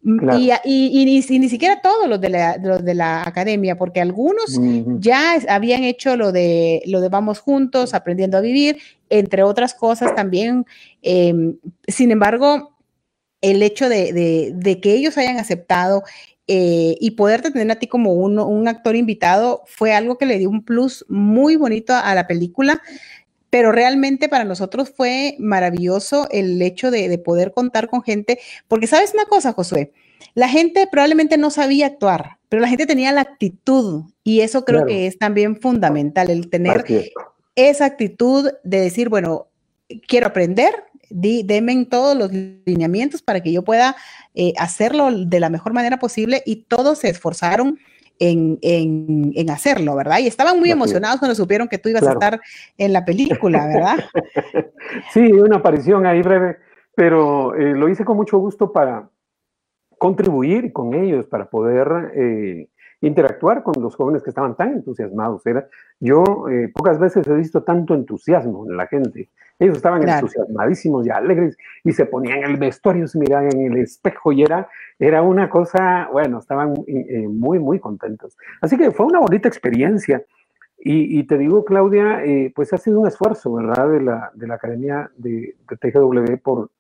Mm, 0.04 0.30
y, 0.64 1.06
ni, 1.06 1.50
siquiera 1.50 1.82
todos 1.82 2.08
los 2.08 2.22
de 2.22 2.30
la, 2.30 2.58
los 2.58 2.84
de 2.84 2.96
la 2.96 3.28
academia, 3.28 3.78
porque 3.78 4.00
algunos 4.00 4.58
ya 5.00 5.38
habían 5.50 5.84
hecho 5.84 6.16
lo 6.16 6.32
de, 6.32 6.82
lo 6.86 7.02
de 7.02 7.10
Vamos 7.10 7.40
Juntos, 7.40 7.94
aprendiendo 7.94 8.38
a 8.38 8.42
vivir, 8.42 8.78
entre 9.10 9.44
otras 9.44 9.76
cosas 9.76 10.16
también. 10.16 10.66
Em, 11.02 11.58
sin 11.88 12.10
embargo, 12.10 12.72
el 13.42 13.64
hecho 13.64 13.90
de, 13.90 14.54
de, 14.56 14.80
que 14.80 14.94
ellos 14.94 15.18
hayan 15.18 15.38
aceptado 15.38 16.04
eh, 16.54 16.98
y 17.00 17.12
poderte 17.12 17.50
tener 17.50 17.72
a 17.72 17.80
ti 17.80 17.88
como 17.88 18.14
un, 18.14 18.38
un, 18.38 18.68
actor 18.68 18.98
invitado 18.98 19.64
fue 19.68 19.94
algo 19.94 20.18
que 20.18 20.26
le 20.26 20.38
dio 20.38 20.50
un 20.50 20.66
plus 20.66 21.06
muy 21.08 21.56
bonito 21.56 21.94
a 21.94 22.14
la 22.14 22.28
película 22.28 22.82
pero 23.52 23.72
realmente 23.72 24.30
para 24.30 24.46
nosotros 24.46 24.92
fue 24.96 25.36
maravilloso 25.38 26.28
el 26.32 26.60
hecho 26.62 26.90
de, 26.90 27.16
poder 27.20 27.52
contar 27.52 27.88
con 27.90 28.02
gente, 28.02 28.40
porque 28.68 28.88
sabes 28.88 29.14
una 29.14 29.26
cosa, 29.26 29.54
Josué, 29.54 29.92
la 30.34 30.48
gente 30.48 30.88
probablemente 30.90 31.38
no 31.38 31.52
sabía 31.52 31.88
actuar, 31.88 32.38
pero 32.50 32.62
la 32.62 32.70
gente 32.70 32.88
tenía 32.88 33.12
la 33.12 33.22
actitud 33.22 34.06
y 34.24 34.40
eso 34.40 34.64
creo 34.64 34.86
que 34.86 35.06
es 35.06 35.20
también 35.20 35.60
fundamental, 35.60 36.30
el 36.30 36.50
tener 36.50 36.86
esa 37.56 37.86
actitud 37.86 38.50
de 38.64 38.80
decir, 38.80 39.10
bueno, 39.10 39.48
quiero 40.08 40.28
aprender, 40.28 40.74
di, 41.14 41.44
denme 41.44 41.86
todos 41.86 42.18
los 42.18 42.32
lineamientos 42.32 43.22
para 43.22 43.42
que 43.42 43.52
yo 43.52 43.64
pueda 43.64 43.96
eh, 44.34 44.54
hacerlo 44.58 45.12
de 45.12 45.40
la 45.40 45.50
mejor 45.50 45.74
manera 45.74 45.98
posible 45.98 46.42
y 46.46 46.64
todos 46.64 47.00
se 47.00 47.10
esforzaron 47.10 47.80
en, 48.22 49.50
hacerlo, 49.50 49.96
¿verdad? 49.96 50.20
Y 50.20 50.28
estaban 50.28 50.60
muy 50.60 50.70
emocionados 50.70 51.20
cuando 51.20 51.34
supieron 51.36 51.68
que 51.68 51.78
tú 51.78 51.90
ibas 51.90 52.04
a 52.04 52.12
estar 52.12 52.40
en 52.78 52.94
la 52.94 53.04
película, 53.04 53.66
¿verdad? 53.74 54.06
sí, 55.12 55.32
una 55.32 55.58
aparición 55.58 56.06
ahí 56.06 56.22
breve, 56.22 56.58
pero 56.96 57.56
eh, 57.56 57.74
lo 57.74 57.90
hice 57.90 58.06
con 58.06 58.18
mucho 58.18 58.38
gusto 58.38 58.72
para 58.72 59.10
contribuir 59.98 60.72
con 60.72 60.94
ellos, 60.94 61.28
para 61.28 61.50
poder 61.50 62.12
eh, 62.16 62.68
interactuar 63.02 63.64
con 63.64 63.82
los 63.82 63.96
jóvenes 63.96 64.24
que 64.24 64.30
estaban 64.30 64.56
tan 64.56 64.74
entusiasmados. 64.74 65.46
Era, 65.46 65.68
yo 66.00 66.48
eh, 66.50 66.72
pocas 66.74 67.00
veces 67.00 67.28
he 67.28 67.34
visto 67.34 67.64
tanto 67.64 67.96
entusiasmo 67.96 68.66
en 68.70 68.78
la 68.78 68.88
gente. 68.88 69.30
Ellos 69.60 69.78
estaban 69.78 70.08
entusiasmadísimos 70.08 71.06
y 71.06 71.10
alegres 71.10 71.58
y 71.84 71.92
se 71.92 72.06
ponían 72.06 72.44
el 72.44 72.58
vestuario, 72.58 73.08
se 73.08 73.20
miraban 73.20 73.52
en 73.56 73.74
el 73.74 73.78
espejo 73.80 74.32
y 74.32 74.44
era, 74.44 74.68
era 74.98 75.22
una 75.22 75.50
cosa, 75.50 76.10
bueno, 76.12 76.40
estaban 76.40 76.74
eh, 76.88 77.28
muy, 77.28 77.60
muy 77.60 77.80
contentos. 77.80 78.38
Así 78.62 78.78
que 78.78 78.92
fue 78.92 79.06
una 79.06 79.20
bonita 79.20 79.48
experiencia. 79.48 80.24
Y, 80.84 81.26
te 81.26 81.38
digo, 81.38 81.64
Claudia, 81.64 82.26
eh, 82.26 82.52
pues 82.56 82.74
ha 82.74 82.78
sido 82.80 83.02
un 83.02 83.08
esfuerzo, 83.08 83.54
¿verdad?, 83.54 83.88
de 83.88 84.02
la, 84.02 84.32
de 84.34 84.48
la 84.48 84.56
Academia 84.56 85.12
de, 85.16 85.56
de 85.70 85.78
TGW 85.78 86.38
por, 86.42 86.72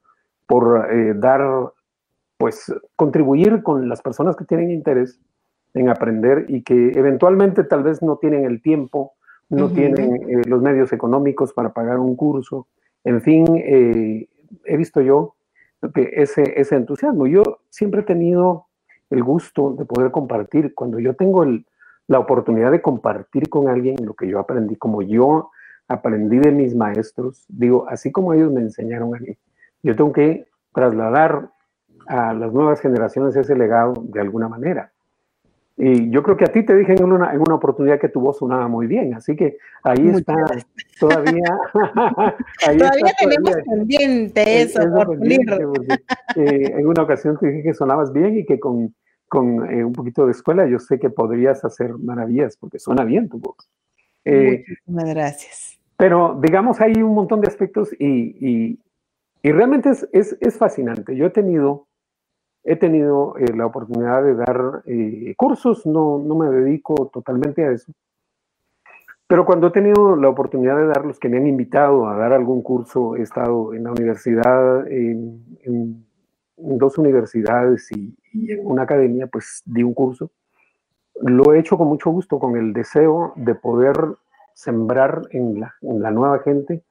por 0.47 0.87
dar, 1.19 1.71
pues, 2.39 2.73
contribuir 2.95 3.61
con 3.61 3.87
las 3.87 4.01
personas 4.01 4.35
que 4.35 4.43
tienen 4.43 4.71
interés 4.71 5.19
en 5.73 5.89
aprender 5.89 6.45
y 6.49 6.63
que 6.63 6.91
eventualmente 6.95 7.63
tal 7.63 7.83
vez 7.83 8.01
no 8.01 8.17
tienen 8.17 8.45
el 8.45 8.61
tiempo, 8.61 9.13
no 9.49 9.69
tienen 9.69 10.15
eh, 10.29 10.41
los 10.47 10.61
medios 10.61 10.93
económicos 10.93 11.53
para 11.53 11.73
pagar 11.73 11.99
un 11.99 12.15
curso. 12.15 12.67
En 13.03 13.21
fin, 13.21 13.45
eh, 13.55 14.27
he 14.65 14.77
visto 14.77 15.01
yo 15.01 15.35
que 15.93 16.09
ese, 16.13 16.59
ese 16.59 16.75
entusiasmo. 16.75 17.27
Yo 17.27 17.59
siempre 17.69 18.01
he 18.01 18.03
tenido 18.03 18.67
el 19.09 19.23
gusto 19.23 19.73
de 19.77 19.85
poder 19.85 20.11
compartir. 20.11 20.73
Cuando 20.73 20.99
yo 20.99 21.15
tengo 21.15 21.45
la 22.07 22.19
oportunidad 22.19 22.71
de 22.71 22.81
compartir 22.81 23.49
con 23.49 23.67
alguien 23.67 23.97
lo 24.03 24.13
que 24.13 24.27
yo 24.27 24.39
aprendí, 24.39 24.75
como 24.75 25.01
yo 25.01 25.51
aprendí 25.87 26.39
de 26.39 26.51
mis 26.51 26.75
maestros, 26.75 27.45
digo, 27.49 27.85
así 27.89 28.11
como 28.11 28.33
ellos 28.33 28.51
me 28.51 28.61
enseñaron 28.61 29.15
a 29.15 29.19
mí, 29.19 29.37
yo 29.83 29.95
tengo 29.95 30.13
que 30.13 30.47
trasladar 30.73 31.49
a 32.07 32.33
las 32.33 32.53
nuevas 32.53 32.79
generaciones 32.79 33.35
ese 33.35 33.55
legado 33.55 33.93
de 34.01 34.21
alguna 34.21 34.47
manera. 34.47 34.91
Y 35.77 36.11
yo 36.11 36.21
creo 36.21 36.37
que 36.37 36.45
a 36.45 36.51
ti 36.51 36.63
te 36.63 36.75
dije 36.75 36.93
en 36.93 37.11
una, 37.11 37.33
en 37.33 37.39
una 37.39 37.55
oportunidad 37.55 37.99
que 37.99 38.09
tu 38.09 38.19
voz 38.19 38.37
sonaba 38.37 38.67
muy 38.67 38.87
bien, 38.87 39.13
así 39.13 39.35
que 39.35 39.57
ahí 39.83 40.09
está 40.09 40.35
todavía. 40.99 41.57
todavía 41.73 43.13
tenemos 43.19 43.55
pendiente 43.65 44.61
eso, 44.61 44.81
por 44.93 45.17
eh, 45.25 45.39
en 46.35 46.87
una 46.87 47.03
ocasión 47.03 47.37
te 47.39 47.47
dije 47.47 47.63
que 47.63 47.73
sonabas 47.73 48.11
bien 48.11 48.37
y 48.37 48.45
que 48.45 48.59
con, 48.59 48.93
con 49.27 49.71
eh, 49.71 49.83
un 49.83 49.93
poquito 49.93 50.25
de 50.25 50.33
escuela 50.33 50.67
yo 50.67 50.77
sé 50.77 50.99
que 50.99 51.09
podrías 51.09 51.63
hacer 51.63 51.97
maravillas, 51.97 52.57
porque 52.57 52.77
suena 52.77 53.03
bien 53.03 53.29
tu 53.29 53.39
voz. 53.39 53.69
Eh, 54.25 54.63
Muchísimas 54.67 55.05
gracias. 55.05 55.79
Pero 55.97 56.37
digamos, 56.41 56.81
hay 56.81 57.01
un 57.01 57.13
montón 57.15 57.41
de 57.41 57.47
aspectos 57.47 57.93
y, 57.97 58.35
y, 58.39 58.79
y 59.41 59.51
realmente 59.51 59.89
es, 59.89 60.07
es, 60.11 60.37
es 60.41 60.57
fascinante. 60.57 61.15
Yo 61.15 61.25
he 61.25 61.29
tenido 61.29 61.87
He 62.63 62.75
tenido 62.75 63.35
eh, 63.37 63.55
la 63.55 63.65
oportunidad 63.65 64.23
de 64.23 64.35
dar 64.35 64.83
eh, 64.85 65.33
cursos, 65.35 65.85
no, 65.85 66.19
no 66.19 66.35
me 66.35 66.49
dedico 66.49 67.09
totalmente 67.11 67.65
a 67.65 67.71
eso, 67.71 67.91
pero 69.31 69.45
cuando 69.45 69.67
he 69.67 69.71
tenido 69.71 70.17
la 70.17 70.27
oportunidad 70.27 70.75
de 70.75 70.87
dar 70.87 71.05
los 71.05 71.17
que 71.17 71.29
me 71.29 71.37
han 71.37 71.47
invitado 71.47 72.05
a 72.09 72.17
dar 72.17 72.33
algún 72.33 72.61
curso, 72.61 73.15
he 73.15 73.21
estado 73.21 73.73
en 73.73 73.85
la 73.85 73.91
universidad, 73.91 74.85
en, 74.91 76.05
dos 76.57 76.97
universidades 76.97 77.89
y, 77.93 78.13
en 78.51 78.59
una 78.65 78.83
academia, 78.83 79.27
pues 79.27 79.61
di 79.65 79.83
un 79.83 79.93
curso. 79.93 80.31
Lo 81.21 81.53
he 81.53 81.59
hecho 81.59 81.77
con 81.77 81.87
mucho 81.87 82.11
gusto, 82.11 82.39
con 82.39 82.57
el 82.57 82.73
deseo 82.73 83.31
de 83.37 83.55
poder 83.55 83.95
sembrar 84.53 85.21
en 85.29 85.61
la, 85.61 85.75
en 85.81 86.01
la 86.01 86.11
nueva 86.11 86.39
gente 86.39 86.83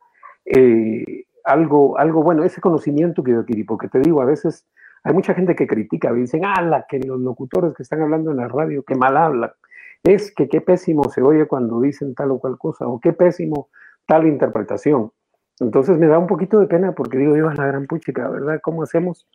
eh, 0.47 1.25
algo, 1.45 1.99
algo 1.99 2.23
bueno, 2.23 2.45
ese 2.45 2.63
conocimiento 2.63 3.23
que 3.23 3.33
yo 3.33 3.41
adquirí, 3.41 3.65
porque 3.65 3.89
te 3.89 4.01
digo, 4.01 4.23
a 4.23 4.25
veces 4.25 4.67
hay 5.03 5.15
mucha 5.15 5.35
gente 5.35 5.55
que 5.55 5.67
critica, 5.67 6.13
dicen, 6.13 6.45
ala, 6.45 6.87
que 6.89 6.99
los 7.01 7.21
locutores 7.21 7.75
que 7.75 7.83
están 7.83 8.03
hablando 8.03 8.31
en 8.31 8.37
la 8.37 8.49
radio, 8.49 8.83
que 8.83 8.95
mal 8.95 9.17
hablan. 9.17 9.51
Es 10.03 10.33
que 10.35 10.49
qué 10.49 10.61
pésimo 10.61 11.05
se 11.11 11.23
oye 11.23 11.47
cuando 11.47 11.81
dicen 11.81 12.15
tal 12.15 12.31
o 12.33 12.39
cual 12.39 12.59
cosa, 12.59 12.87
o 12.87 13.01
qué 13.01 13.13
pésimo 13.13 13.69
tal 14.07 14.27
interpretación. 14.27 15.13
Entonces 15.59 15.99
me 15.99 16.07
da 16.07 16.19
un 16.19 16.27
poquito 16.27 16.59
de 16.59 16.67
pena 16.67 16.93
porque 16.93 17.19
digo, 17.19 17.37
yo, 17.37 17.51
la 17.51 17.67
gran 17.67 17.87
puchica, 17.87 18.29
¿verdad? 18.29 18.61
¿Cómo 18.63 18.83
hacemos 18.83 19.27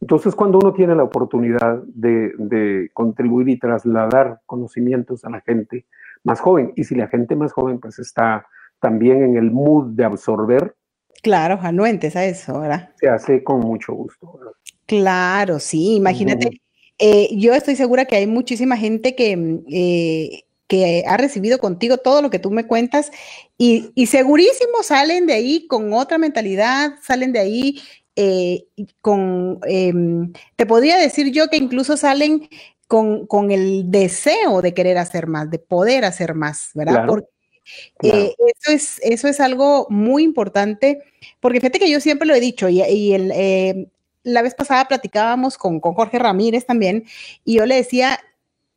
Entonces, 0.00 0.34
cuando 0.34 0.58
uno 0.58 0.72
tiene 0.72 0.94
la 0.94 1.02
oportunidad 1.02 1.82
de, 1.86 2.32
de, 2.38 2.90
contribuir 2.92 3.48
y 3.48 3.58
trasladar 3.58 4.40
conocimientos 4.46 5.24
a 5.24 5.30
la 5.30 5.40
gente 5.40 5.86
más 6.22 6.40
joven, 6.40 6.72
y 6.76 6.84
si 6.84 6.94
la 6.94 7.08
gente 7.08 7.36
más 7.36 7.52
joven 7.52 7.78
pues 7.78 7.98
está 7.98 8.46
también 8.80 9.22
en 9.22 9.36
el 9.36 9.50
mood 9.50 9.94
de 9.94 10.04
absorber. 10.04 10.74
Claro, 11.22 11.58
anuentes 11.62 12.14
a 12.14 12.24
eso, 12.24 12.60
¿verdad? 12.60 12.90
Se 12.96 13.08
hace 13.08 13.42
con 13.42 13.60
mucho 13.60 13.94
gusto. 13.94 14.38
¿verdad? 14.38 14.52
Claro, 14.86 15.58
sí, 15.58 15.94
imagínate. 15.96 16.62
Eh, 16.98 17.28
yo 17.32 17.54
estoy 17.54 17.76
segura 17.76 18.06
que 18.06 18.16
hay 18.16 18.26
muchísima 18.26 18.76
gente 18.76 19.14
que, 19.14 19.60
eh, 19.70 20.44
que 20.66 21.04
ha 21.06 21.16
recibido 21.16 21.58
contigo 21.58 21.98
todo 21.98 22.22
lo 22.22 22.30
que 22.30 22.38
tú 22.38 22.50
me 22.50 22.66
cuentas 22.66 23.10
y, 23.58 23.90
y 23.94 24.06
segurísimo 24.06 24.82
salen 24.82 25.26
de 25.26 25.34
ahí 25.34 25.66
con 25.66 25.92
otra 25.92 26.18
mentalidad, 26.18 26.94
salen 27.02 27.32
de 27.32 27.38
ahí 27.40 27.82
eh, 28.16 28.64
con, 29.02 29.60
em, 29.66 30.32
te 30.56 30.64
podría 30.64 30.96
decir 30.96 31.32
yo 31.32 31.48
que 31.48 31.58
incluso 31.58 31.98
salen 31.98 32.48
con, 32.88 33.26
con, 33.26 33.50
el 33.50 33.90
deseo 33.90 34.62
de 34.62 34.72
querer 34.72 34.96
hacer 34.96 35.26
más, 35.26 35.50
de 35.50 35.58
poder 35.58 36.04
hacer 36.06 36.34
más, 36.34 36.70
¿verdad? 36.72 36.94
Claro, 37.04 37.08
porque 37.08 38.34
eso, 38.38 38.72
es, 38.72 39.00
eso 39.02 39.28
es 39.28 39.40
algo 39.40 39.86
muy 39.90 40.22
importante, 40.22 41.02
porque 41.40 41.60
fíjate 41.60 41.78
que 41.78 41.90
yo 41.90 42.00
siempre 42.00 42.26
lo 42.26 42.34
he 42.34 42.40
dicho 42.40 42.68
y, 42.70 42.80
y 42.82 43.12
el, 43.12 43.32
eh, 43.34 43.88
la 44.26 44.42
vez 44.42 44.54
pasada 44.54 44.88
platicábamos 44.88 45.56
con, 45.56 45.78
con 45.78 45.94
Jorge 45.94 46.18
Ramírez 46.18 46.66
también 46.66 47.04
y 47.44 47.58
yo 47.58 47.66
le 47.66 47.76
decía 47.76 48.18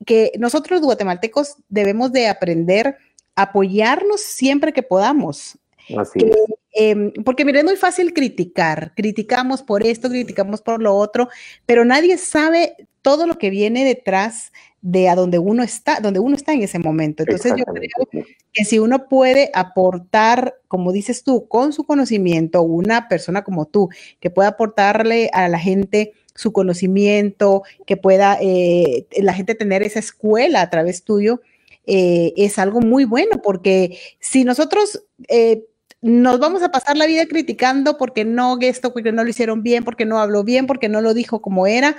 que 0.06 0.32
nosotros 0.38 0.80
guatemaltecos 0.82 1.58
debemos 1.68 2.12
de 2.12 2.28
aprender 2.28 2.98
a 3.36 3.44
apoyarnos 3.44 4.22
siempre 4.22 4.74
que 4.74 4.84
podamos. 4.84 5.58
Así 5.98 6.20
es. 6.20 6.36
Eh, 6.76 7.14
porque 7.26 7.46
mire, 7.46 7.60
es 7.60 7.66
muy 7.66 7.78
fácil 7.78 8.14
criticar, 8.14 8.94
criticamos 8.96 9.64
por 9.64 9.84
esto, 9.84 10.08
criticamos 10.08 10.62
por 10.62 10.82
lo 10.82 10.96
otro, 10.96 11.30
pero 11.66 11.84
nadie 11.84 12.18
sabe 12.18 12.76
todo 13.02 13.26
lo 13.26 13.40
que 13.40 13.50
viene 13.50 13.84
detrás 13.86 14.54
de 14.82 15.10
a 15.10 15.16
donde 15.16 15.40
uno 15.40 15.64
está, 15.64 16.00
donde 16.00 16.20
uno 16.20 16.36
está 16.36 16.54
en 16.54 16.64
ese 16.64 16.80
momento. 16.80 17.24
Entonces 17.24 17.54
yo 17.58 17.66
creo 17.66 18.26
que 18.54 18.66
si 18.66 18.80
uno 18.80 19.08
puede 19.08 19.52
aportar, 19.54 20.56
como 20.68 20.92
dices 20.92 21.24
tú, 21.24 21.48
con 21.48 21.74
su 21.74 21.84
conocimiento, 21.84 22.62
una 22.62 23.08
persona 23.08 23.44
como 23.44 23.66
tú, 23.66 23.90
que 24.20 24.30
pueda 24.30 24.50
aportarle 24.50 25.30
a 25.34 25.48
la 25.48 25.60
gente 25.60 26.14
su 26.36 26.54
conocimiento, 26.54 27.64
que 27.86 27.98
pueda 27.98 28.38
eh, 28.42 29.08
la 29.18 29.34
gente 29.34 29.56
tener 29.56 29.84
esa 29.84 30.00
escuela 30.00 30.62
a 30.62 30.70
través 30.70 31.04
tuyo, 31.04 31.42
eh, 31.86 32.34
es 32.38 32.60
algo 32.60 32.82
muy 32.82 33.04
bueno, 33.04 33.42
porque 33.44 33.98
si 34.20 34.44
nosotros 34.46 35.04
eh, 35.28 35.66
nos 36.02 36.40
vamos 36.40 36.64
a 36.64 36.72
pasar 36.72 36.96
la 36.96 37.08
vida 37.08 37.26
criticando 37.26 37.98
porque 37.98 38.24
no 38.24 38.58
esto, 38.62 38.94
porque 38.94 39.12
no 39.12 39.24
lo 39.24 39.30
hicieron 39.30 39.64
bien, 39.64 39.84
porque 39.84 40.06
no 40.06 40.20
habló 40.20 40.44
bien, 40.44 40.66
porque 40.66 40.88
no 40.88 41.02
lo 41.02 41.14
dijo 41.14 41.42
como 41.42 41.68
era. 41.68 41.98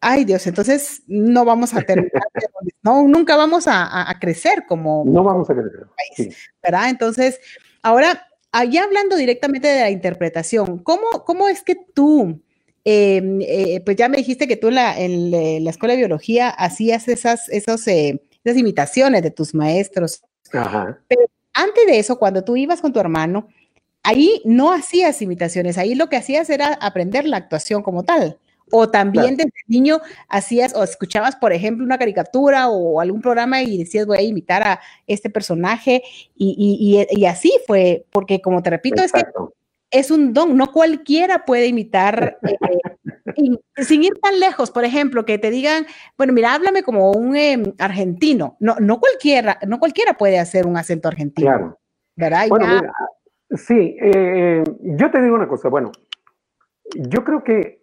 Ay 0.00 0.24
Dios, 0.24 0.46
entonces 0.46 1.02
no 1.06 1.44
vamos 1.44 1.74
a 1.74 1.82
terminar, 1.82 2.22
no, 2.82 3.06
nunca 3.06 3.36
vamos 3.36 3.66
a, 3.66 4.10
a, 4.10 4.18
crecer 4.18 4.64
como 4.66 5.04
no 5.06 5.22
vamos 5.22 5.50
a 5.50 5.54
crecer, 5.54 5.86
país, 5.86 6.34
sí. 6.34 6.50
¿verdad? 6.62 6.88
Entonces, 6.88 7.38
ahora, 7.82 8.26
allá 8.50 8.84
hablando 8.84 9.16
directamente 9.16 9.68
de 9.68 9.80
la 9.80 9.90
interpretación, 9.90 10.78
¿cómo, 10.78 11.06
cómo 11.26 11.48
es 11.48 11.62
que 11.62 11.74
tú, 11.74 12.40
eh, 12.84 13.38
eh, 13.42 13.82
pues 13.84 13.96
ya 13.96 14.08
me 14.08 14.16
dijiste 14.16 14.48
que 14.48 14.56
tú 14.56 14.68
en 14.68 14.74
la, 14.76 14.98
en 14.98 15.64
la 15.64 15.70
escuela 15.70 15.92
de 15.92 15.98
biología 15.98 16.48
hacías 16.48 17.06
esas, 17.08 17.50
esos, 17.50 17.86
eh, 17.86 18.22
esas 18.42 18.58
imitaciones 18.58 19.22
de 19.22 19.30
tus 19.30 19.54
maestros, 19.54 20.22
Ajá. 20.52 20.98
pero 21.08 21.26
antes 21.52 21.86
de 21.86 21.98
eso, 21.98 22.18
cuando 22.18 22.42
tú 22.42 22.56
ibas 22.56 22.80
con 22.80 22.92
tu 22.92 23.00
hermano, 23.00 23.48
ahí 24.02 24.40
no 24.46 24.72
hacías 24.72 25.20
imitaciones, 25.20 25.76
ahí 25.76 25.94
lo 25.94 26.08
que 26.08 26.16
hacías 26.16 26.48
era 26.48 26.72
aprender 26.74 27.26
la 27.26 27.36
actuación 27.36 27.82
como 27.82 28.02
tal. 28.02 28.38
O 28.70 28.88
también 28.88 29.36
claro. 29.36 29.36
desde 29.38 29.52
niño 29.66 30.00
hacías 30.28 30.74
o 30.74 30.82
escuchabas, 30.82 31.36
por 31.36 31.52
ejemplo, 31.52 31.84
una 31.84 31.98
caricatura 31.98 32.68
o 32.68 33.00
algún 33.00 33.20
programa 33.20 33.62
y 33.62 33.78
decías, 33.78 34.06
voy 34.06 34.18
a 34.18 34.22
imitar 34.22 34.62
a 34.62 34.80
este 35.06 35.30
personaje. 35.30 36.02
Y, 36.34 36.54
y, 36.58 37.06
y, 37.10 37.20
y 37.20 37.26
así 37.26 37.52
fue, 37.66 38.06
porque 38.10 38.40
como 38.40 38.62
te 38.62 38.70
repito, 38.70 39.02
Exacto. 39.02 39.28
es 39.28 39.48
que 39.48 39.60
es 39.90 40.10
un 40.10 40.32
don, 40.32 40.56
no 40.56 40.72
cualquiera 40.72 41.44
puede 41.44 41.66
imitar. 41.66 42.38
Eh, 42.42 42.56
sin 43.76 44.04
ir 44.04 44.14
tan 44.22 44.38
lejos, 44.38 44.70
por 44.70 44.84
ejemplo, 44.84 45.24
que 45.24 45.38
te 45.38 45.50
digan, 45.50 45.86
bueno, 46.16 46.32
mira, 46.32 46.54
háblame 46.54 46.82
como 46.82 47.10
un 47.10 47.36
eh, 47.36 47.74
argentino. 47.78 48.56
No, 48.60 48.76
no 48.80 49.00
cualquiera, 49.00 49.58
no 49.66 49.78
cualquiera 49.78 50.14
puede 50.14 50.38
hacer 50.38 50.66
un 50.66 50.76
acento 50.76 51.08
argentino. 51.08 51.48
Claro. 51.48 51.78
¿Verdad? 52.16 52.48
Bueno, 52.48 52.66
mira, 52.66 52.92
sí, 53.56 53.96
eh, 54.00 54.62
yo 54.80 55.10
te 55.10 55.22
digo 55.22 55.34
una 55.34 55.48
cosa, 55.48 55.68
bueno, 55.68 55.90
yo 56.94 57.24
creo 57.24 57.42
que 57.42 57.79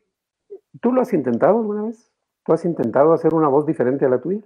tú 0.82 0.92
lo 0.92 1.02
has 1.02 1.14
intentado 1.14 1.60
alguna 1.60 1.84
vez. 1.84 2.12
¿Tú 2.46 2.54
has 2.54 2.64
intentado 2.66 3.14
hacer 3.14 3.34
una 3.34 3.50
voz 3.50 3.66
diferente 3.66 4.06
a 4.06 4.10
la 4.10 4.22
tuya? 4.22 4.42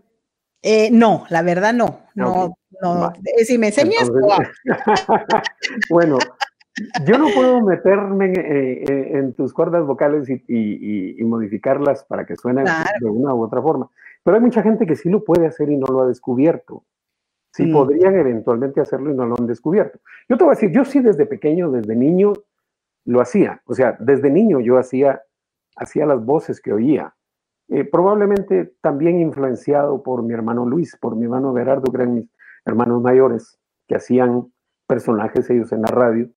Eh, 0.63 0.89
no, 0.91 1.25
la 1.29 1.41
verdad 1.41 1.73
no. 1.73 1.99
No, 2.15 2.45
okay. 2.45 2.55
no. 2.81 2.99
Vale. 3.01 3.45
Si 3.45 3.57
me 3.57 3.67
enseñas, 3.67 4.09
Entonces, 4.09 4.49
bueno, 5.89 6.17
yo 7.05 7.17
no 7.17 7.27
puedo 7.33 7.61
meterme 7.61 8.25
en, 8.33 8.91
en, 8.91 9.17
en 9.17 9.33
tus 9.33 9.53
cuerdas 9.53 9.85
vocales 9.85 10.29
y, 10.29 10.43
y, 10.47 11.21
y, 11.21 11.23
modificarlas 11.23 12.03
para 12.05 12.25
que 12.25 12.35
suenen 12.35 12.65
claro. 12.65 12.89
de 12.99 13.09
una 13.09 13.33
u 13.33 13.43
otra 13.43 13.61
forma. 13.61 13.89
Pero 14.23 14.37
hay 14.37 14.41
mucha 14.41 14.63
gente 14.63 14.85
que 14.85 14.95
sí 14.95 15.09
lo 15.09 15.23
puede 15.23 15.47
hacer 15.47 15.69
y 15.69 15.77
no 15.77 15.87
lo 15.87 16.01
ha 16.01 16.07
descubierto. 16.07 16.83
Sí, 17.53 17.65
mm. 17.65 17.73
podrían 17.73 18.15
eventualmente 18.15 18.79
hacerlo 18.79 19.11
y 19.11 19.15
no 19.15 19.25
lo 19.25 19.35
han 19.37 19.47
descubierto. 19.47 19.99
Yo 20.29 20.37
te 20.37 20.43
voy 20.43 20.53
a 20.53 20.55
decir, 20.55 20.71
yo 20.71 20.85
sí 20.85 21.01
desde 21.01 21.25
pequeño, 21.25 21.71
desde 21.71 21.95
niño, 21.95 22.33
lo 23.05 23.19
hacía. 23.19 23.61
O 23.65 23.73
sea, 23.73 23.97
desde 23.99 24.29
niño 24.29 24.59
yo 24.59 24.77
hacía, 24.77 25.21
hacía 25.75 26.05
las 26.05 26.23
voces 26.23 26.61
que 26.61 26.73
oía. 26.73 27.13
Eh, 27.69 27.85
probablemente 27.85 28.73
también 28.81 29.19
influenciado 29.19 30.03
por 30.03 30.23
mi 30.23 30.33
hermano 30.33 30.65
Luis, 30.65 30.97
por 30.97 31.15
mi 31.15 31.23
hermano 31.23 31.53
Gerardo, 31.55 31.91
que 31.91 31.97
eran 31.97 32.15
mis 32.15 32.29
hermanos 32.65 33.01
mayores, 33.01 33.57
que 33.87 33.95
hacían 33.95 34.51
personajes 34.87 35.49
ellos 35.49 35.71
en 35.71 35.83
la 35.83 35.87
radio. 35.87 36.29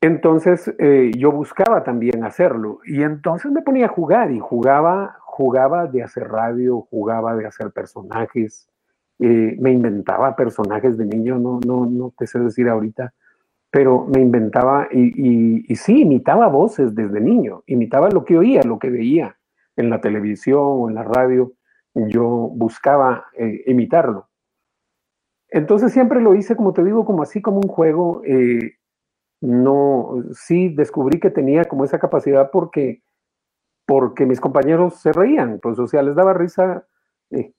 Entonces 0.00 0.72
eh, 0.78 1.10
yo 1.16 1.32
buscaba 1.32 1.82
también 1.82 2.22
hacerlo 2.22 2.78
y 2.84 3.02
entonces 3.02 3.50
me 3.50 3.62
ponía 3.62 3.86
a 3.86 3.88
jugar 3.88 4.30
y 4.30 4.38
jugaba, 4.38 5.18
jugaba 5.22 5.86
de 5.86 6.04
hacer 6.04 6.28
radio, 6.28 6.82
jugaba 6.82 7.34
de 7.34 7.46
hacer 7.46 7.72
personajes, 7.72 8.68
eh, 9.18 9.56
me 9.58 9.72
inventaba 9.72 10.36
personajes 10.36 10.96
de 10.96 11.06
niño, 11.06 11.38
no, 11.38 11.58
no, 11.66 11.86
no 11.86 12.12
te 12.16 12.28
sé 12.28 12.38
decir 12.38 12.68
ahorita, 12.68 13.12
pero 13.70 14.06
me 14.06 14.20
inventaba 14.20 14.88
y, 14.90 15.70
y, 15.70 15.76
sí, 15.76 16.02
imitaba 16.02 16.48
voces 16.48 16.94
desde 16.94 17.20
niño, 17.20 17.62
imitaba 17.66 18.08
lo 18.08 18.24
que 18.24 18.38
oía, 18.38 18.62
lo 18.62 18.78
que 18.78 18.90
veía 18.90 19.38
en 19.76 19.90
la 19.90 20.00
televisión 20.00 20.62
o 20.62 20.88
en 20.88 20.94
la 20.94 21.04
radio, 21.04 21.52
yo 21.94 22.26
buscaba 22.26 23.26
eh, 23.36 23.62
imitarlo. 23.66 24.28
Entonces 25.50 25.92
siempre 25.92 26.20
lo 26.20 26.34
hice, 26.34 26.56
como 26.56 26.72
te 26.72 26.84
digo, 26.84 27.04
como 27.04 27.22
así 27.22 27.40
como 27.40 27.58
un 27.58 27.68
juego. 27.68 28.22
Eh, 28.24 28.76
no, 29.40 30.24
sí 30.32 30.68
descubrí 30.68 31.20
que 31.20 31.30
tenía 31.30 31.64
como 31.64 31.84
esa 31.84 31.98
capacidad 31.98 32.50
porque, 32.50 33.02
porque 33.86 34.26
mis 34.26 34.40
compañeros 34.40 35.00
se 35.00 35.12
reían, 35.12 35.60
pues 35.62 35.78
o 35.78 35.86
sea, 35.86 36.02
les 36.02 36.16
daba 36.16 36.34
risa 36.34 36.86
eh, 37.30 37.52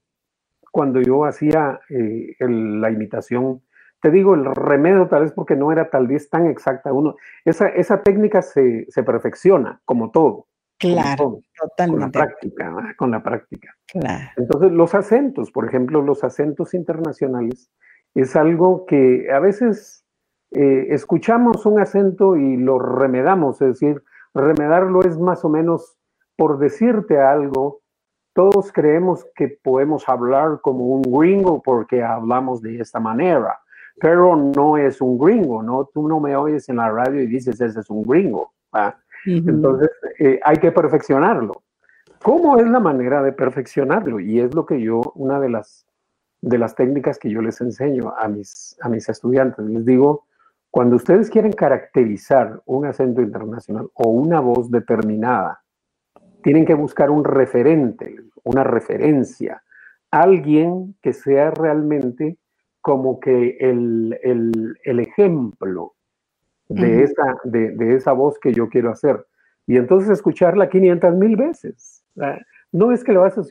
cuando 0.72 1.02
yo 1.02 1.26
hacía 1.26 1.80
eh, 1.90 2.36
la 2.40 2.92
imitación. 2.92 3.62
Te 4.02 4.12
digo, 4.12 4.34
el 4.34 4.46
remedio 4.56 5.08
tal 5.08 5.24
vez 5.24 5.34
porque 5.34 5.56
no 5.56 5.72
era 5.72 5.90
tal 5.90 6.08
vez 6.08 6.30
tan 6.30 6.48
exacta. 6.48 6.94
Uno, 6.94 7.16
esa, 7.44 7.68
esa 7.68 8.02
técnica 8.02 8.42
se, 8.42 8.86
se 8.90 9.04
perfecciona, 9.04 9.82
como 9.86 10.12
todo. 10.12 10.48
Claro, 10.78 11.18
todo, 11.18 11.42
totalmente. 11.60 12.00
Con 12.00 12.00
la 12.00 12.12
práctica, 12.12 12.96
con 12.98 13.12
la 13.12 13.24
práctica. 13.24 13.76
Claro. 13.88 14.30
Entonces, 14.38 14.72
los 14.72 14.96
acentos, 14.96 15.52
por 15.52 15.68
ejemplo, 15.68 16.02
los 16.02 16.24
acentos 16.24 16.74
internacionales, 16.74 17.70
es 18.16 18.36
algo 18.36 18.86
que 18.86 19.28
a 19.32 19.40
veces 19.40 20.06
eh, 20.52 20.88
escuchamos 20.90 21.66
un 21.66 21.80
acento 21.80 22.36
y 22.36 22.58
lo 22.58 22.80
remedamos, 22.80 23.62
es 23.62 23.80
decir, 23.80 24.04
remedarlo 24.34 25.02
es 25.02 25.18
más 25.18 25.44
o 25.46 25.50
menos 25.50 25.98
por 26.36 26.58
decirte 26.58 27.20
algo, 27.20 27.82
todos 28.34 28.72
creemos 28.72 29.28
que 29.36 29.60
podemos 29.62 30.08
hablar 30.08 30.60
como 30.62 30.86
un 30.86 31.02
gringo 31.02 31.62
porque 31.62 32.02
hablamos 32.04 32.62
de 32.62 32.80
esta 32.80 33.00
manera, 33.00 33.60
pero 34.00 34.36
no 34.36 34.78
es 34.78 35.02
un 35.02 35.18
gringo, 35.18 35.62
¿no? 35.62 35.90
Tú 35.94 36.08
no 36.08 36.20
me 36.20 36.36
oyes 36.36 36.70
en 36.70 36.78
la 36.78 36.90
radio 36.92 37.22
y 37.22 37.28
dices, 37.28 37.60
ese 37.60 37.80
es 37.80 37.90
un 37.90 38.04
gringo. 38.04 38.54
-huh. 38.72 38.94
Entonces, 39.26 39.90
eh, 40.20 40.40
hay 40.44 40.58
que 40.58 40.72
perfeccionarlo. 40.72 41.64
¿Cómo 42.24 42.58
es 42.58 42.68
la 42.68 42.80
manera 42.80 43.22
de 43.22 43.32
perfeccionarlo? 43.32 44.20
Y 44.20 44.40
es 44.40 44.54
lo 44.54 44.66
que 44.66 44.82
yo, 44.82 45.02
una 45.16 45.40
de 45.40 45.50
las, 45.50 45.86
de 46.42 46.58
las 46.58 46.76
técnicas 46.76 47.18
que 47.18 47.30
yo 47.30 47.42
les 47.42 47.62
enseño 47.62 48.14
a 48.18 48.28
mis, 48.28 48.78
a 48.82 48.90
mis 48.90 49.08
estudiantes, 49.08 49.66
les 49.66 49.86
digo, 49.86 50.26
cuando 50.72 50.98
ustedes 50.98 51.30
quieren 51.30 51.54
caracterizar 51.54 52.62
un 52.66 52.86
acento 52.86 53.22
internacional 53.22 53.90
o 53.94 54.10
una 54.10 54.40
voz 54.40 54.70
determinada, 54.70 55.64
tienen 56.44 56.66
que 56.66 56.74
buscar 56.74 57.10
un 57.10 57.24
referente, 57.24 58.18
una 58.44 58.64
referencia, 58.64 59.64
alguien 60.12 60.96
que 61.02 61.14
sea 61.14 61.52
realmente 61.52 62.38
como 62.90 63.20
que 63.20 63.56
el, 63.60 64.20
el, 64.24 64.76
el 64.84 65.00
ejemplo 65.00 65.94
de, 66.70 66.82
uh 66.82 67.00
-huh. 67.00 67.04
esa, 67.04 67.38
de, 67.44 67.72
de, 67.74 67.96
esa 67.96 68.14
voz 68.14 68.40
que 68.40 68.52
yo 68.52 68.68
quiero 68.68 68.90
hacer. 68.90 69.28
y 69.68 69.78
entonces 69.78 70.10
escucharla 70.10 70.70
500 70.70 71.14
mil 71.14 71.36
veces. 71.36 72.04
No 72.72 72.92
es 72.92 73.04
que 73.04 73.14
lo 73.14 73.22
vas 73.22 73.38
a 73.38 73.44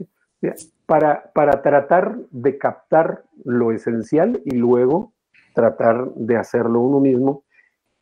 para, 0.86 1.30
para 1.32 1.62
tratar 1.62 2.18
de 2.32 2.58
captar 2.58 3.22
lo 3.44 3.70
esencial 3.70 4.42
y 4.44 4.56
luego 4.56 5.12
tratar 5.54 6.12
de 6.16 6.36
hacerlo 6.36 6.80
uno 6.80 6.98
mismo 6.98 7.44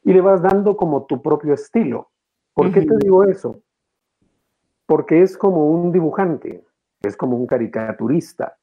y 0.05 0.14
le 0.14 0.22
vas 0.22 0.40
dando 0.40 0.75
como 0.75 1.05
tu 1.05 1.20
propio 1.20 1.53
estilo. 1.53 2.09
¿Por 2.55 2.72
qué 2.72 2.81
te 2.81 2.96
digo 2.96 3.25
eso? 3.25 3.61
Porque 4.87 5.20
es 5.20 5.37
como 5.37 5.66
un 5.66 5.92
dibujante, 5.92 6.64
es 7.03 7.14
como 7.14 7.37
un 7.37 7.46
caricaturista. 7.46 8.57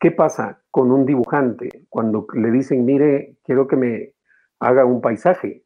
¿Qué 0.00 0.10
pasa 0.12 0.60
con 0.70 0.92
un 0.92 1.04
dibujante 1.04 1.86
cuando 1.88 2.26
le 2.34 2.50
dicen, 2.50 2.84
mire, 2.84 3.36
quiero 3.44 3.66
que 3.66 3.76
me 3.76 4.14
haga 4.60 4.84
un 4.84 5.00
paisaje, 5.00 5.64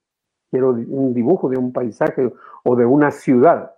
quiero 0.51 0.71
un 0.71 1.13
dibujo 1.13 1.49
de 1.49 1.59
un 1.59 1.73
paisaje 1.73 2.33
o 2.65 2.77
de 2.77 2.87
una 2.87 3.11
ciudad? 3.11 3.73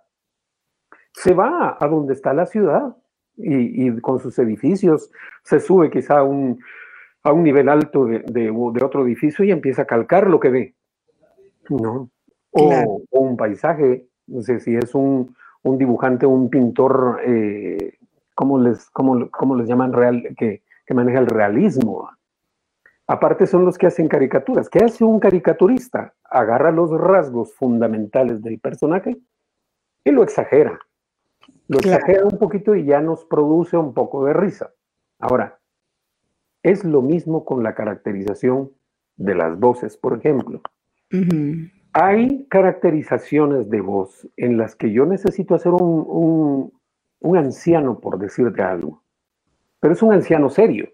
Se 1.13 1.33
va 1.33 1.77
a 1.79 1.87
donde 1.87 2.13
está 2.13 2.33
la 2.33 2.45
ciudad 2.45 2.95
y, 3.37 3.99
con 3.99 4.19
sus 4.19 4.37
edificios 4.39 5.11
se 5.43 5.59
sube 5.59 5.89
quizá 5.89 6.19
a 6.19 6.23
un, 6.23 6.59
a 7.23 7.33
un 7.33 7.43
nivel 7.43 7.69
alto 7.69 8.05
de, 8.05 8.19
de, 8.19 8.49
otro 8.49 9.05
edificio 9.05 9.43
y 9.43 9.51
empieza 9.51 9.83
a 9.83 9.85
calcar 9.85 10.27
lo 10.27 10.39
que 10.39 10.49
ve. 10.49 10.75
¿no? 11.69 12.09
O, 12.51 13.01
un 13.11 13.35
paisaje, 13.35 14.07
no 14.27 14.41
sé 14.41 14.59
si 14.59 14.75
es 14.75 14.95
un, 14.95 15.35
un 15.63 15.77
dibujante, 15.77 16.25
un 16.25 16.49
pintor, 16.49 17.19
eh, 17.25 17.97
¿cómo, 18.35 18.59
les, 18.59 18.89
cómo, 18.91 19.29
cómo 19.31 19.55
les 19.55 19.67
llaman? 19.67 19.93
Real, 19.93 20.35
que, 20.37 20.63
que 20.85 20.93
maneja 20.93 21.19
el 21.19 21.27
realismo. 21.27 22.09
Aparte 23.07 23.45
son 23.47 23.65
los 23.65 23.77
que 23.77 23.87
hacen 23.87 24.07
caricaturas. 24.07 24.69
¿Qué 24.69 24.79
hace 24.79 25.03
un 25.03 25.19
caricaturista? 25.19 26.13
Agarra 26.23 26.71
los 26.71 26.91
rasgos 26.91 27.53
fundamentales 27.53 28.41
del 28.41 28.59
personaje 28.59 29.17
y 30.03 30.11
lo 30.11 30.23
exagera. 30.23 30.79
Lo 31.67 31.79
exagera 31.79 32.25
un 32.25 32.37
poquito 32.37 32.75
y 32.75 32.85
ya 32.85 33.01
nos 33.01 33.25
produce 33.25 33.77
un 33.77 33.93
poco 33.93 34.25
de 34.25 34.33
risa. 34.33 34.71
Ahora, 35.19 35.59
es 36.63 36.83
lo 36.83 37.01
mismo 37.01 37.45
con 37.45 37.63
la 37.63 37.75
caracterización 37.75 38.71
de 39.17 39.35
las 39.35 39.59
voces, 39.59 39.97
por 39.97 40.17
ejemplo. 40.17 40.61
Hay 41.93 42.45
caracterizaciones 42.49 43.69
de 43.69 43.81
voz 43.81 44.27
en 44.35 44.57
las 44.57 44.75
que 44.75 44.91
yo 44.91 45.05
necesito 45.05 45.55
hacer 45.55 45.71
un, 45.71 46.71
anciano, 47.33 47.99
por 47.99 48.19
decirte 48.19 48.61
algo, 48.61 49.01
pero 49.79 49.93
es 49.93 50.01
un 50.03 50.13
anciano 50.13 50.49
serio. 50.49 50.89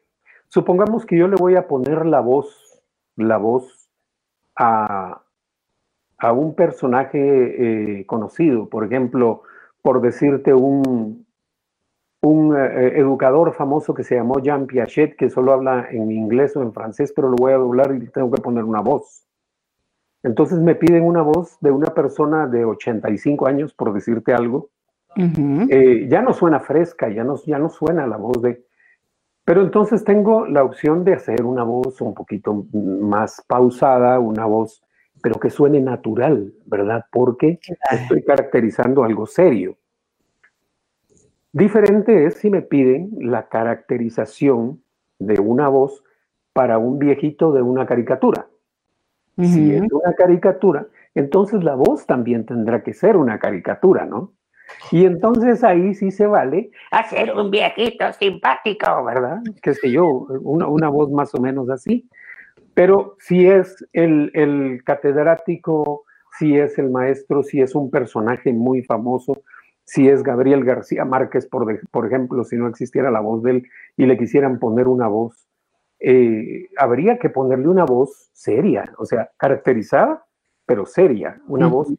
Supongamos 0.48 1.06
que 1.06 1.18
yo 1.18 1.28
le 1.28 1.36
voy 1.36 1.56
a 1.56 1.68
poner 1.68 2.06
la 2.06 2.20
voz, 2.20 2.82
la 3.16 3.38
voz 3.38 3.90
a, 4.58 5.24
un 6.34 6.56
personaje 6.56 8.00
eh, 8.00 8.06
conocido, 8.06 8.70
por 8.70 8.86
ejemplo, 8.86 9.44
por 9.82 10.02
decirte 10.02 10.54
un, 10.54 11.26
un 12.22 12.56
eh, 12.56 13.00
educador 13.00 13.54
famoso 13.54 13.94
que 13.94 14.04
se 14.04 14.16
llamó 14.16 14.40
Jean 14.40 14.68
Piaget, 14.68 15.16
que 15.16 15.30
solo 15.30 15.54
habla 15.54 15.88
en 15.90 16.12
inglés 16.12 16.56
o 16.56 16.62
en 16.62 16.74
francés, 16.74 17.12
pero 17.16 17.30
lo 17.30 17.36
voy 17.36 17.54
a 17.54 17.58
doblar 17.58 17.96
y 17.96 18.08
tengo 18.08 18.32
que 18.32 18.42
poner 18.42 18.64
una 18.64 18.82
voz. 18.82 19.26
Entonces 20.24 20.60
me 20.60 20.76
piden 20.76 21.04
una 21.04 21.24
voz 21.24 21.58
de 21.62 21.72
una 21.72 21.94
persona 21.94 22.46
de 22.46 22.64
85 22.64 23.48
años, 23.48 23.74
por 23.74 23.92
decirte 23.94 24.34
algo. 24.34 24.70
Eh, 25.16 26.08
ya 26.10 26.22
no 26.22 26.34
suena 26.34 26.60
fresca, 26.60 27.10
ya 27.10 27.24
no, 27.24 27.36
ya 27.46 27.60
no 27.60 27.70
suena 27.70 28.08
la 28.08 28.18
voz 28.18 28.42
de... 28.42 28.66
Pero 29.44 29.62
entonces 29.62 30.04
tengo 30.04 30.46
la 30.46 30.64
opción 30.64 31.04
de 31.04 31.14
hacer 31.14 31.44
una 31.44 31.64
voz 31.64 32.00
un 32.02 32.14
poquito 32.14 32.66
más 32.74 33.44
pausada, 33.48 34.20
una 34.20 34.46
voz, 34.46 34.84
pero 35.22 35.40
que 35.40 35.50
suene 35.50 35.82
natural, 35.82 36.54
¿verdad? 36.66 37.06
Porque 37.12 37.60
estoy 37.92 38.24
caracterizando 38.24 39.04
algo 39.04 39.26
serio. 39.26 39.78
Diferente 41.54 42.26
es 42.26 42.36
si 42.36 42.50
me 42.50 42.62
piden 42.62 43.10
la 43.20 43.50
caracterización 43.50 44.82
de 45.20 45.40
una 45.42 45.68
voz 45.68 46.04
para 46.54 46.78
un 46.78 47.00
viejito 47.00 47.52
de 47.52 47.62
una 47.62 47.86
caricatura. 47.86 48.48
Si 49.38 49.74
es 49.74 49.82
una 49.92 50.14
caricatura, 50.14 50.86
entonces 51.16 51.64
la 51.64 51.74
voz 51.74 52.06
también 52.06 52.46
tendrá 52.46 52.84
que 52.84 52.94
ser 52.94 53.18
una 53.18 53.40
caricatura, 53.40 54.06
¿no? 54.06 54.34
Y 54.92 55.06
entonces 55.06 55.64
ahí 55.64 55.94
sí 55.94 56.12
se 56.12 56.28
vale 56.28 56.72
hacer 56.92 57.34
un 57.34 57.52
viejito 57.52 58.12
simpático, 58.14 59.04
¿verdad? 59.06 59.42
Qué 59.62 59.74
sé 59.74 59.92
yo, 59.92 60.08
una, 60.42 60.90
voz 60.90 61.12
más 61.12 61.34
o 61.36 61.42
menos 61.42 61.70
así. 61.70 62.10
Pero 62.74 63.16
si 63.20 63.48
es 63.48 63.86
el, 63.94 64.32
el, 64.34 64.84
catedrático, 64.84 66.06
si 66.38 66.58
es 66.58 66.78
el 66.78 66.90
maestro, 66.90 67.44
si 67.44 67.62
es 67.62 67.76
un 67.76 67.92
personaje 67.92 68.54
muy 68.54 68.84
famoso, 68.84 69.44
si 69.84 70.08
es 70.08 70.24
Gabriel 70.24 70.64
García 70.64 71.04
Márquez, 71.04 71.48
por, 71.48 71.82
por 71.90 72.08
ejemplo, 72.08 72.44
si 72.44 72.56
no 72.56 72.68
existiera 72.68 73.12
la 73.12 73.20
voz 73.20 73.44
de 73.44 73.52
él 73.52 73.68
y 73.98 74.06
le 74.06 74.18
quisieran 74.18 74.60
poner 74.60 74.88
una 74.88 75.08
voz, 75.08 75.48
eh, 76.00 76.68
habría 76.78 77.20
que 77.20 77.30
ponerle 77.30 77.68
una 77.68 77.86
voz 77.86 78.30
seria, 78.34 78.92
o 78.98 79.06
sea, 79.06 79.30
caracterizada, 79.38 80.26
pero 80.66 80.86
seria, 80.86 81.40
una 81.48 81.68
voz 81.68 81.94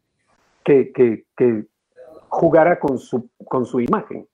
que, 0.64 0.90
que, 0.92 1.24
que, 1.36 1.66
jugara 2.32 2.80
con 2.80 2.98
su, 2.98 3.28
con 3.46 3.66
su 3.66 3.78
imagen. 3.80 4.26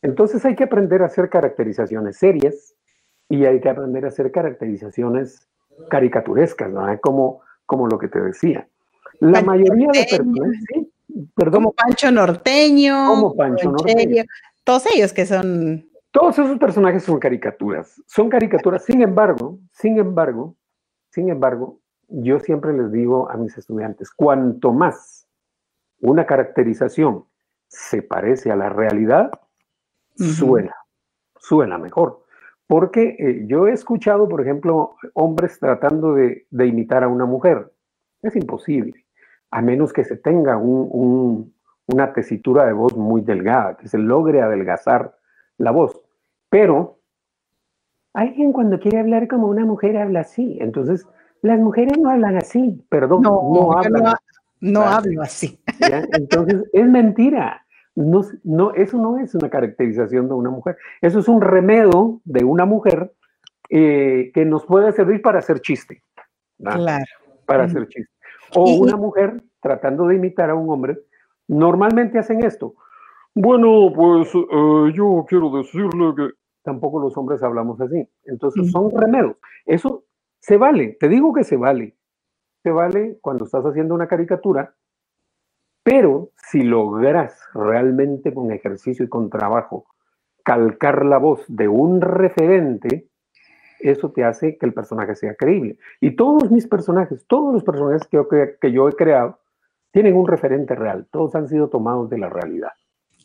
Entonces 0.00 0.44
hay 0.46 0.56
que 0.56 0.64
aprender 0.64 1.02
a 1.02 1.06
hacer 1.06 1.28
caracterizaciones 1.28 2.16
serias 2.16 2.74
y 3.28 3.44
hay 3.44 3.60
que 3.60 3.68
aprender 3.68 4.06
a 4.06 4.08
hacer 4.08 4.32
caracterizaciones 4.32 5.46
caricaturescas, 5.90 6.70
¿no? 6.70 6.86
como, 7.00 7.42
como 7.66 7.88
lo 7.88 7.98
que 7.98 8.08
te 8.08 8.20
decía. 8.20 8.66
La 9.20 9.42
mayoría 9.42 9.88
de 9.92 10.06
personas, 10.10 10.56
¿sí? 10.72 10.90
Como 11.52 11.72
Pancho 11.72 12.10
Norteño. 12.10 13.06
Como 13.06 13.36
Pancho 13.36 13.70
Norteño. 13.70 14.24
Todos 14.64 14.86
ellos 14.94 15.12
que 15.12 15.26
son. 15.26 15.86
Todos 16.12 16.38
esos 16.38 16.58
personajes 16.58 17.04
son 17.04 17.18
caricaturas. 17.18 18.02
Son 18.06 18.30
caricaturas. 18.30 18.84
Sin 18.84 19.02
embargo, 19.02 19.58
sin 19.72 19.98
embargo, 19.98 20.56
sin 21.10 21.28
embargo, 21.28 21.80
yo 22.08 22.40
siempre 22.40 22.72
les 22.72 22.92
digo 22.92 23.30
a 23.30 23.36
mis 23.36 23.56
estudiantes, 23.58 24.10
cuanto 24.10 24.72
más 24.72 25.25
una 26.00 26.26
caracterización 26.26 27.24
se 27.68 28.02
parece 28.02 28.50
a 28.50 28.56
la 28.56 28.68
realidad, 28.68 29.30
suena, 30.14 30.74
suena 31.38 31.78
mejor. 31.78 32.24
Porque 32.66 33.16
eh, 33.18 33.44
yo 33.46 33.68
he 33.68 33.72
escuchado, 33.72 34.28
por 34.28 34.40
ejemplo, 34.40 34.96
hombres 35.14 35.58
tratando 35.58 36.14
de 36.14 36.66
imitar 36.66 37.04
a 37.04 37.08
una 37.08 37.26
mujer. 37.26 37.72
Es 38.22 38.34
imposible 38.34 39.06
a 39.50 39.62
menos 39.62 39.92
que 39.92 40.04
se 40.04 40.16
tenga 40.16 40.58
una 40.58 42.12
tesitura 42.12 42.66
de 42.66 42.72
voz 42.72 42.96
muy 42.96 43.22
delgada, 43.22 43.76
que 43.76 43.88
se 43.88 43.98
logre 43.98 44.42
adelgazar 44.42 45.16
la 45.58 45.70
voz. 45.70 46.00
Pero 46.50 46.98
alguien 48.12 48.52
cuando 48.52 48.78
quiere 48.78 48.98
hablar 48.98 49.28
como 49.28 49.48
una 49.48 49.64
mujer 49.64 49.96
habla 49.96 50.20
así. 50.20 50.58
Entonces, 50.60 51.06
las 51.42 51.58
mujeres 51.58 51.98
no 51.98 52.10
hablan 52.10 52.36
así, 52.36 52.84
perdón, 52.88 53.22
no, 53.22 53.72
hablan. 53.72 54.14
No, 54.60 54.82
hablo 54.82 55.22
así. 55.22 55.60
Entonces, 56.12 56.64
es 56.72 56.86
mentira. 56.86 57.64
No, 57.94 58.20
no, 58.44 58.74
eso 58.74 58.98
no 58.98 59.18
es 59.18 59.34
una 59.34 59.48
caracterización 59.48 60.28
de 60.28 60.34
una 60.34 60.50
mujer. 60.50 60.76
Eso 61.00 61.18
es 61.18 61.28
un 61.28 61.40
remedio 61.40 62.20
de 62.24 62.44
una 62.44 62.66
mujer 62.66 63.12
eh, 63.70 64.30
que 64.34 64.44
nos 64.44 64.64
puede 64.66 64.92
servir 64.92 65.22
para 65.22 65.38
hacer 65.38 65.60
chiste. 65.60 66.02
Claro. 66.58 67.04
Para 67.46 67.64
hacer 67.64 67.88
chiste. 67.88 68.12
O 68.54 68.76
una 68.76 68.96
mujer 68.96 69.42
tratando 69.60 70.06
de 70.06 70.16
imitar 70.16 70.50
a 70.50 70.54
un 70.54 70.70
hombre, 70.70 70.98
normalmente 71.48 72.18
hacen 72.18 72.44
esto. 72.44 72.74
Bueno, 73.34 73.92
pues 73.94 74.28
eh, 74.34 74.92
yo 74.94 75.24
quiero 75.28 75.50
decirle 75.50 76.14
que 76.16 76.30
tampoco 76.62 77.00
los 77.00 77.16
hombres 77.16 77.42
hablamos 77.42 77.80
así. 77.80 78.08
Entonces 78.24 78.70
son 78.70 78.90
remedios. 78.90 79.36
Eso 79.64 80.04
se 80.38 80.56
vale, 80.56 80.96
te 81.00 81.08
digo 81.08 81.32
que 81.32 81.44
se 81.44 81.56
vale. 81.56 81.96
Se 82.62 82.70
vale 82.70 83.18
cuando 83.20 83.44
estás 83.44 83.64
haciendo 83.64 83.94
una 83.94 84.08
caricatura, 84.08 84.74
pero 85.86 86.32
si 86.50 86.64
logras 86.64 87.38
realmente 87.54 88.34
con 88.34 88.50
ejercicio 88.50 89.04
y 89.04 89.08
con 89.08 89.30
trabajo 89.30 89.86
calcar 90.42 91.04
la 91.04 91.18
voz 91.18 91.44
de 91.46 91.68
un 91.68 92.00
referente, 92.00 93.06
eso 93.78 94.10
te 94.10 94.24
hace 94.24 94.58
que 94.58 94.66
el 94.66 94.74
personaje 94.74 95.14
sea 95.14 95.36
creíble. 95.36 95.78
Y 96.00 96.16
todos 96.16 96.50
mis 96.50 96.66
personajes, 96.66 97.24
todos 97.28 97.54
los 97.54 97.62
personajes 97.62 98.02
que 98.08 98.16
yo, 98.16 98.26
que 98.28 98.72
yo 98.72 98.88
he 98.88 98.94
creado, 98.94 99.38
tienen 99.92 100.16
un 100.16 100.26
referente 100.26 100.74
real. 100.74 101.06
Todos 101.12 101.36
han 101.36 101.46
sido 101.46 101.68
tomados 101.68 102.10
de 102.10 102.18
la 102.18 102.30
realidad. 102.30 102.72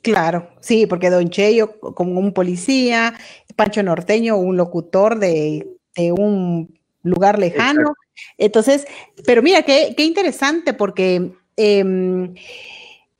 Claro, 0.03 0.47
sí, 0.59 0.85
porque 0.85 1.09
Don 1.09 1.29
Cheyo 1.29 1.79
como 1.79 2.19
un 2.19 2.31
policía, 2.31 3.15
Pancho 3.55 3.81
Norteño, 3.81 4.37
un 4.37 4.55
locutor 4.55 5.17
de, 5.17 5.67
un 6.11 6.79
lugar 7.01 7.39
lejano. 7.39 7.95
Entonces, 8.37 8.85
pero 9.25 9.41
mira, 9.41 9.63
qué, 9.63 9.95
qué 9.97 10.05
interesante, 10.05 10.75
porque 10.75 11.31
em, 11.57 12.33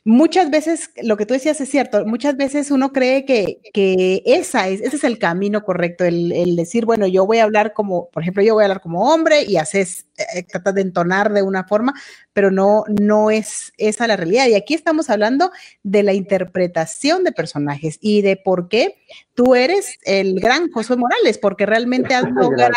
muchas 0.03 0.49
veces, 0.49 0.91
lo 1.03 1.15
que 1.15 1.25
tú 1.25 1.33
decías 1.33 1.61
es 1.61 1.69
cierto, 1.69 2.05
muchas 2.05 2.35
veces 2.35 2.71
uno 2.71 2.91
cree 2.91 3.25
que, 3.25 3.59
que 3.73 4.23
esa 4.25 4.67
es, 4.67 4.81
ese 4.81 4.95
es 4.95 5.03
el 5.03 5.19
camino 5.19 5.63
correcto, 5.63 6.03
el, 6.05 6.55
decir, 6.55 6.85
bueno, 6.85 7.05
yo 7.07 7.25
voy 7.25 7.37
a 7.37 7.43
hablar 7.43 7.73
como, 7.73 8.09
por 8.09 8.23
ejemplo, 8.23 8.41
yo 8.43 8.55
voy 8.55 8.63
a 8.63 8.65
hablar 8.65 8.81
como 8.81 9.13
hombre 9.13 9.43
y 9.43 9.57
haces, 9.57 10.07
eh, 10.17 10.43
tratas 10.43 10.73
de 10.75 10.81
entonar 10.81 11.31
de 11.31 11.43
una 11.43 11.65
forma, 11.65 11.93
pero 12.33 12.49
no, 12.49 12.83
no 12.99 13.29
es 13.29 13.73
esa 13.77 14.07
la 14.07 14.17
realidad. 14.17 14.47
Y 14.47 14.55
aquí 14.55 14.73
estamos 14.73 15.09
hablando 15.09 15.51
de 15.83 16.03
la 16.03 16.13
interpretación 16.13 17.23
de 17.23 17.31
personajes 17.31 17.97
y 18.01 18.21
de 18.21 18.37
por 18.37 18.69
qué 18.69 18.95
tú 19.35 19.55
eres 19.55 19.99
el 20.03 20.39
gran 20.39 20.71
Josué 20.71 20.97
Morales, 20.97 21.37
porque 21.37 21.65
realmente 21.65 22.15
has 22.15 22.29
logrado. 22.31 22.73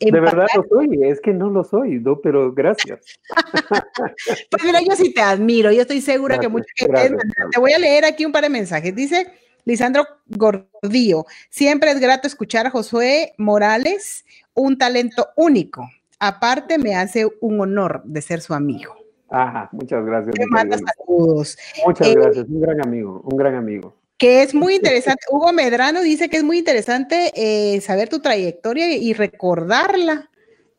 De 0.00 0.20
verdad 0.20 0.46
lo 0.54 0.64
soy, 0.68 0.88
es 1.02 1.20
que 1.20 1.32
no 1.32 1.50
lo 1.50 1.64
soy, 1.64 1.98
no, 1.98 2.20
pero 2.20 2.52
gracias. 2.52 3.00
pues 4.50 4.64
mira, 4.64 4.80
yo 4.80 4.94
sí 4.94 5.12
te 5.12 5.20
admiro, 5.20 5.72
yo 5.72 5.82
estoy 5.82 6.00
segura 6.00 6.38
que 6.38 6.48
mucha 6.48 6.66
gente. 6.76 7.16
Te 7.50 7.60
voy 7.60 7.72
a 7.72 7.78
leer 7.78 8.04
aquí 8.04 8.24
un 8.24 8.32
par 8.32 8.44
de 8.44 8.48
mensajes. 8.48 8.94
Dice 8.94 9.26
Lisandro 9.64 10.06
Gordillo, 10.26 11.26
siempre 11.50 11.90
es 11.90 11.98
grato 11.98 12.28
escuchar 12.28 12.66
a 12.66 12.70
Josué 12.70 13.32
Morales, 13.38 14.24
un 14.54 14.78
talento 14.78 15.28
único. 15.36 15.88
Aparte, 16.20 16.78
me 16.78 16.94
hace 16.94 17.26
un 17.40 17.60
honor 17.60 18.02
de 18.04 18.22
ser 18.22 18.40
su 18.40 18.54
amigo. 18.54 18.94
Ajá, 19.28 19.68
muchas 19.72 20.04
gracias. 20.04 20.34
manda 20.48 20.78
saludos. 20.78 21.58
Muchas 21.84 22.06
eh, 22.06 22.14
gracias, 22.14 22.46
un 22.48 22.60
gran 22.60 22.80
amigo, 22.86 23.20
un 23.24 23.36
gran 23.36 23.54
amigo 23.56 23.97
que 24.18 24.42
es 24.42 24.54
muy 24.54 24.74
interesante. 24.76 25.24
Hugo 25.30 25.52
Medrano 25.52 26.02
dice 26.02 26.28
que 26.28 26.38
es 26.38 26.44
muy 26.44 26.58
interesante 26.58 27.32
eh, 27.34 27.80
saber 27.80 28.08
tu 28.08 28.20
trayectoria 28.20 28.92
y 28.94 29.12
recordarla. 29.14 30.30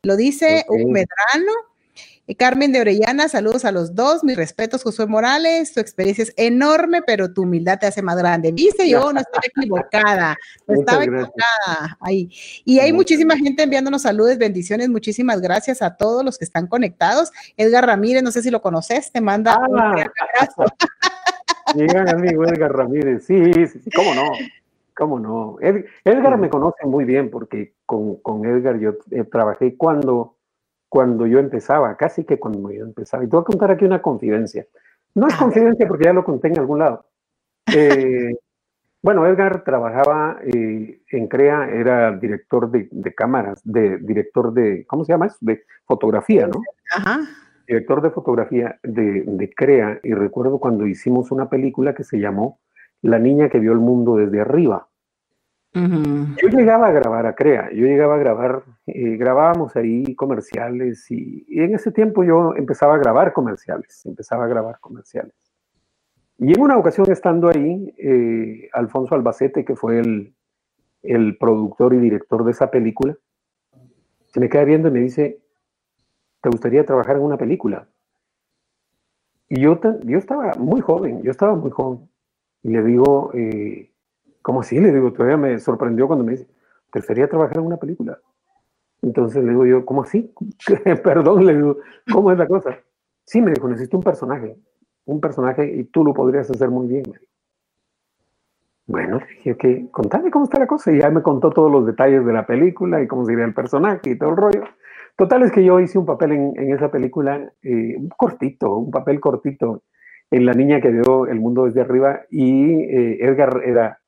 Lo 0.03 0.15
dice 0.15 0.65
Hugo 0.67 0.89
Medrano. 0.89 1.51
Eh, 2.29 2.35
Carmen 2.35 2.71
de 2.71 2.79
Orellana, 2.79 3.27
saludos 3.27 3.65
a 3.65 3.71
los 3.71 3.95
dos, 3.95 4.23
mis 4.23 4.37
respetos, 4.37 4.83
Josué 4.83 5.07
Morales, 5.07 5.73
tu 5.73 5.79
experiencia 5.79 6.25
es 6.25 6.33
enorme, 6.37 7.01
pero 7.01 7.33
tu 7.33 7.41
humildad 7.41 7.79
te 7.79 7.87
hace 7.87 8.03
más 8.03 8.17
grande. 8.17 8.51
Dice 8.51 8.87
yo, 8.87 9.11
no 9.11 9.19
estoy 9.19 9.41
equivocada, 9.55 10.37
no 10.67 10.75
estaba 10.75 11.03
equivocada. 11.03 11.97
Ahí. 11.99 12.29
Y 12.65 12.77
hay 12.77 12.93
muchísima 12.93 13.35
gente 13.35 13.63
enviándonos 13.63 14.03
saludos, 14.03 14.37
bendiciones, 14.37 14.89
muchísimas 14.89 15.41
gracias 15.41 15.81
a 15.81 15.95
todos 15.95 16.23
los 16.23 16.37
que 16.37 16.45
están 16.45 16.67
conectados. 16.67 17.31
Edgar 17.57 17.87
Ramírez, 17.87 18.21
no 18.21 18.31
sé 18.31 18.43
si 18.43 18.51
lo 18.51 18.61
conoces, 18.61 19.11
te 19.11 19.21
manda 19.21 19.57
un 19.67 19.79
ah. 19.79 19.89
abrazo. 19.89 20.65
Mi 21.75 21.85
gran 21.87 22.09
amigo 22.09 22.45
Edgar 22.45 22.75
Ramírez, 22.75 23.25
sí, 23.25 23.53
sí, 23.53 23.67
sí, 23.67 23.89
cómo 23.95 24.13
no, 24.15 24.31
cómo 24.95 25.19
no. 25.19 25.57
Edgar 26.03 26.37
me 26.37 26.49
conoce 26.49 26.85
muy 26.85 27.05
bien 27.05 27.29
porque 27.29 27.73
con, 27.85 28.17
con 28.17 28.45
Edgar 28.45 28.79
yo 28.79 28.95
eh, 29.11 29.23
trabajé 29.23 29.75
cuando, 29.77 30.35
cuando 30.87 31.27
yo 31.27 31.39
empezaba, 31.39 31.95
casi 31.95 32.23
que 32.23 32.39
cuando 32.39 32.71
yo 32.71 32.83
empezaba. 32.83 33.23
Y 33.23 33.27
te 33.27 33.35
voy 33.35 33.41
a 33.41 33.45
contar 33.45 33.71
aquí 33.71 33.85
una 33.85 34.01
confidencia. 34.01 34.65
No 35.15 35.27
es 35.27 35.35
confidencia 35.35 35.87
porque 35.87 36.05
ya 36.05 36.13
lo 36.13 36.23
conté 36.23 36.49
en 36.49 36.59
algún 36.59 36.79
lado. 36.79 37.05
Eh, 37.73 38.31
bueno, 39.01 39.25
Edgar 39.27 39.63
trabajaba 39.63 40.39
eh, 40.43 41.01
en 41.11 41.27
CREA, 41.27 41.69
era 41.69 42.11
director 42.17 42.69
de, 42.69 42.87
de, 42.91 43.13
cámaras, 43.13 43.61
de 43.63 43.97
director 43.97 44.53
de, 44.53 44.85
¿cómo 44.87 45.03
se 45.03 45.13
llama 45.13 45.27
eso? 45.27 45.37
De 45.41 45.63
fotografía, 45.85 46.47
¿no? 46.47 46.61
Ajá 46.95 47.21
director 47.69 48.01
de 48.01 48.09
fotografía 48.09 48.79
de, 48.81 49.53
CREA 49.55 49.99
y 50.03 50.13
recuerdo 50.13 50.59
cuando 50.59 50.87
hicimos 50.87 51.29
una 51.31 51.49
película 51.49 51.93
que 51.93 52.03
se 52.03 52.19
llamó 52.19 52.59
La 53.03 53.19
niña 53.19 53.47
que 53.47 53.59
vio 53.59 53.73
el 53.73 53.79
mundo 53.79 54.15
desde 54.15 54.41
arriba. 54.41 54.87
Yo 55.71 56.47
llegaba 56.49 56.87
a 56.87 56.91
grabar 56.91 57.27
a 57.27 57.35
CREA, 57.35 57.69
yo 57.71 57.85
llegaba 57.85 58.15
a 58.15 58.17
grabar, 58.17 58.63
eh, 58.87 59.17
grabábamos 59.17 59.75
ahí 59.75 60.15
comerciales 60.15 61.05
y, 61.11 61.45
en 61.47 61.75
ese 61.75 61.91
tiempo 61.91 62.23
yo 62.23 62.55
empezaba 62.55 62.95
a 62.95 62.97
grabar 62.97 63.33
comerciales, 63.33 64.03
empezaba 64.03 64.45
a 64.45 64.47
grabar 64.47 64.79
comerciales. 64.79 65.35
Y 66.39 66.55
en 66.55 66.61
una 66.61 66.75
ocasión 66.75 67.11
estando 67.11 67.49
ahí, 67.49 67.93
eh, 67.99 68.69
Alfonso 68.73 69.13
Albacete, 69.13 69.63
que 69.63 69.75
fue 69.75 69.99
el, 69.99 70.33
el 71.03 71.37
productor 71.37 71.93
y 71.93 71.99
director 71.99 72.43
de 72.43 72.51
esa 72.51 72.71
película, 72.71 73.15
se 74.25 74.39
me 74.39 74.49
queda 74.49 74.63
viendo 74.63 74.87
y 74.87 74.91
me 74.91 75.01
dice, 75.01 75.39
¿te 76.41 76.49
gustaría 76.49 76.85
trabajar 76.85 77.17
en 77.17 77.23
una 77.23 77.37
película? 77.37 77.87
Y 79.49 79.61
yo, 79.61 79.79
yo 80.03 80.17
estaba 80.17 80.53
muy 80.55 80.81
joven, 80.81 81.21
yo 81.23 81.31
estaba 81.31 81.55
muy 81.55 81.71
joven. 81.71 82.07
Y 82.63 82.69
le 82.69 82.83
digo, 82.83 83.31
eh, 83.33 83.91
¿cómo 84.41 84.61
así? 84.61 84.79
Le 84.79 84.91
digo, 84.91 85.11
todavía 85.11 85.37
me 85.37 85.57
sorprendió 85.59 86.07
cuando 86.07 86.23
me 86.23 86.33
dice, 86.33 86.47
¿te 86.91 86.99
gustaría 86.99 87.27
trabajar 87.27 87.57
en 87.57 87.65
una 87.65 87.77
película? 87.77 88.19
Entonces 89.01 89.43
le 89.43 89.51
digo 89.51 89.65
yo, 89.65 89.85
¿cómo 89.85 90.03
así? 90.03 90.33
Perdón, 91.03 91.45
le 91.45 91.55
digo, 91.55 91.77
¿cómo 92.11 92.31
es 92.31 92.37
la 92.37 92.47
cosa? 92.47 92.77
Sí, 93.25 93.41
me 93.41 93.51
dijo, 93.51 93.67
necesito 93.67 93.97
un 93.97 94.03
personaje, 94.03 94.55
un 95.05 95.19
personaje 95.19 95.65
y 95.65 95.83
tú 95.85 96.03
lo 96.03 96.13
podrías 96.13 96.49
hacer 96.49 96.69
muy 96.69 96.87
bien. 96.87 97.03
Bueno, 98.87 99.19
dije, 99.19 99.51
ok, 99.51 99.91
contame 99.91 100.31
cómo 100.31 100.45
está 100.45 100.57
la 100.59 100.65
cosa. 100.67 100.91
Y 100.91 100.99
ya 100.99 101.11
me 101.11 101.21
contó 101.21 101.51
todos 101.51 101.71
los 101.71 101.85
detalles 101.85 102.25
de 102.25 102.33
la 102.33 102.47
película 102.47 103.01
y 103.01 103.07
cómo 103.07 103.23
sería 103.23 103.45
el 103.45 103.53
personaje 103.53 104.09
y 104.09 104.17
todo 104.17 104.31
el 104.31 104.37
rollo. 104.37 104.63
Total 105.19 105.43
es 105.43 105.51
que 105.51 105.65
yo 105.65 105.81
hice 105.81 105.99
un 105.99 106.05
papel 106.05 106.31
en, 106.31 106.73
esa 106.73 106.89
película, 106.89 107.51
eh, 107.61 107.97
cortito, 108.15 108.77
un 108.77 108.89
papel 108.89 109.19
cortito, 109.19 109.83
en 110.31 110.45
La 110.45 110.53
niña 110.53 110.79
que 110.79 110.91
vio 110.91 111.27
el 111.27 111.41
mundo 111.41 111.65
desde 111.65 111.81
arriba 111.81 112.21
y 112.29 112.83
eh, 112.83 113.17
Edgar 113.19 113.61
era, 113.65 113.99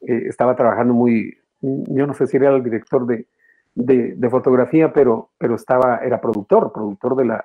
eh, 0.00 0.24
estaba 0.26 0.56
trabajando 0.56 0.92
muy, 0.92 1.38
yo 1.60 2.04
no 2.04 2.14
sé 2.14 2.26
si 2.26 2.36
era 2.36 2.50
el 2.50 2.64
director 2.64 3.06
de, 3.06 4.28
fotografía, 4.28 4.92
pero, 4.92 5.30
pero 5.38 5.54
estaba, 5.54 5.98
era 5.98 6.20
productor, 6.20 6.72
productor 6.72 7.14
de 7.14 7.24
la, 7.26 7.44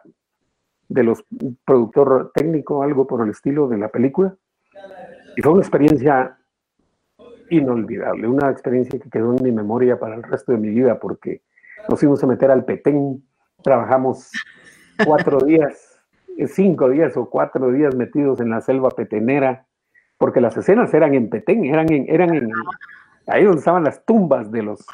de 0.89 1.03
los, 1.03 1.23
productor 1.63 2.31
técnico, 2.33 2.81
algo 2.81 3.05
por 3.05 3.21
el 3.21 3.29
estilo 3.29 3.67
de 3.67 3.77
la 3.77 3.89
película. 3.89 4.35
Y 5.37 5.43
fue 5.43 5.51
una 5.51 5.61
experiencia 5.61 6.39
inolvidable, 7.51 8.27
una 8.27 8.49
experiencia 8.49 8.97
que 8.97 9.11
quedó 9.11 9.37
en 9.37 9.43
mi 9.43 9.51
memoria 9.51 9.99
para 9.99 10.15
el 10.15 10.23
resto 10.23 10.53
de 10.53 10.57
mi 10.57 10.69
vida 10.69 10.99
porque 10.99 11.43
nos 11.89 11.99
fuimos 11.99 12.23
a 12.23 12.27
meter 12.27 12.51
al 12.51 12.65
Petén, 12.65 13.23
trabajamos 13.63 14.31
cuatro 15.05 15.39
días, 15.39 15.99
cinco 16.47 16.89
días 16.89 17.15
o 17.17 17.29
cuatro 17.29 17.71
días 17.71 17.95
metidos 17.95 18.39
en 18.39 18.49
la 18.49 18.61
selva 18.61 18.89
petenera, 18.89 19.65
porque 20.17 20.41
las 20.41 20.55
escenas 20.57 20.93
eran 20.93 21.13
en 21.13 21.29
Petén, 21.29 21.65
eran 21.65 21.91
en, 21.91 22.05
eran 22.07 22.33
en, 22.33 22.51
ahí 23.27 23.43
donde 23.43 23.59
estaban 23.59 23.83
las 23.83 24.05
tumbas 24.05 24.51
de 24.51 24.63
los, 24.63 24.85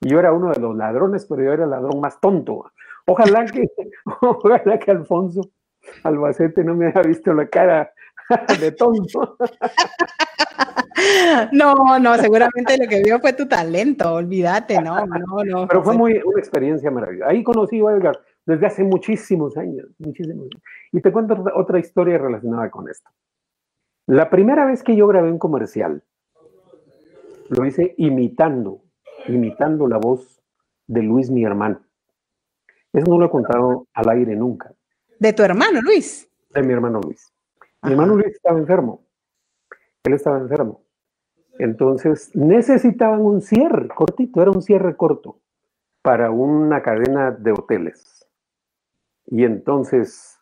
yo 0.00 0.18
era 0.18 0.32
uno 0.32 0.50
de 0.50 0.60
los 0.60 0.76
ladrones, 0.76 1.26
pero 1.26 1.42
yo 1.42 1.52
era 1.52 1.64
el 1.64 1.70
ladrón 1.70 2.00
más 2.00 2.20
tonto. 2.20 2.70
Ojalá 3.06 3.44
que, 3.46 3.66
ojalá 4.20 4.78
que 4.78 4.90
Alfonso 4.90 5.42
Albacete 6.04 6.64
no 6.64 6.74
me 6.74 6.86
haya 6.86 7.02
visto 7.02 7.32
la 7.32 7.46
cara 7.48 7.92
de 8.60 8.72
tonto. 8.72 9.36
No, 11.52 11.98
no, 11.98 12.16
seguramente 12.16 12.76
lo 12.78 12.88
que 12.88 13.02
vio 13.02 13.18
fue 13.20 13.32
tu 13.32 13.46
talento, 13.46 14.14
olvídate, 14.14 14.80
no, 14.80 15.06
no, 15.06 15.44
no. 15.44 15.66
Pero 15.68 15.82
fue 15.82 15.96
muy, 15.96 16.20
una 16.24 16.38
experiencia 16.38 16.90
maravillosa. 16.90 17.30
Ahí 17.30 17.42
conocí 17.42 17.80
a 17.80 17.90
Edgar 17.92 18.20
desde 18.46 18.66
hace 18.66 18.84
muchísimos 18.84 19.56
años, 19.56 19.86
muchísimos 19.98 20.44
años. 20.44 20.62
Y 20.92 21.00
te 21.00 21.12
cuento 21.12 21.42
otra 21.54 21.78
historia 21.78 22.18
relacionada 22.18 22.70
con 22.70 22.88
esto. 22.88 23.10
La 24.06 24.28
primera 24.28 24.66
vez 24.66 24.82
que 24.82 24.96
yo 24.96 25.06
grabé 25.06 25.30
un 25.30 25.38
comercial, 25.38 26.02
lo 27.48 27.64
hice 27.64 27.94
imitando, 27.98 28.82
imitando 29.28 29.86
la 29.86 29.98
voz 29.98 30.40
de 30.86 31.02
Luis, 31.02 31.30
mi 31.30 31.44
hermano. 31.44 31.80
Eso 32.92 33.06
no 33.06 33.18
lo 33.18 33.26
he 33.26 33.30
contado 33.30 33.86
al 33.92 34.08
aire 34.08 34.34
nunca. 34.34 34.72
¿De 35.18 35.32
tu 35.32 35.42
hermano 35.42 35.80
Luis? 35.80 36.28
De 36.50 36.62
mi 36.62 36.72
hermano 36.72 37.00
Luis. 37.00 37.32
Mi 37.82 37.92
hermano 37.92 38.16
Luis 38.16 38.34
estaba 38.34 38.58
enfermo. 38.58 39.04
Él 40.02 40.14
estaba 40.14 40.38
enfermo. 40.38 40.82
Entonces 41.62 42.34
necesitaban 42.34 43.20
un 43.20 43.42
cierre 43.42 43.88
cortito, 43.88 44.40
era 44.40 44.50
un 44.50 44.62
cierre 44.62 44.96
corto 44.96 45.40
para 46.02 46.30
una 46.30 46.82
cadena 46.82 47.30
de 47.30 47.52
hoteles. 47.52 48.26
Y 49.26 49.44
entonces 49.44 50.38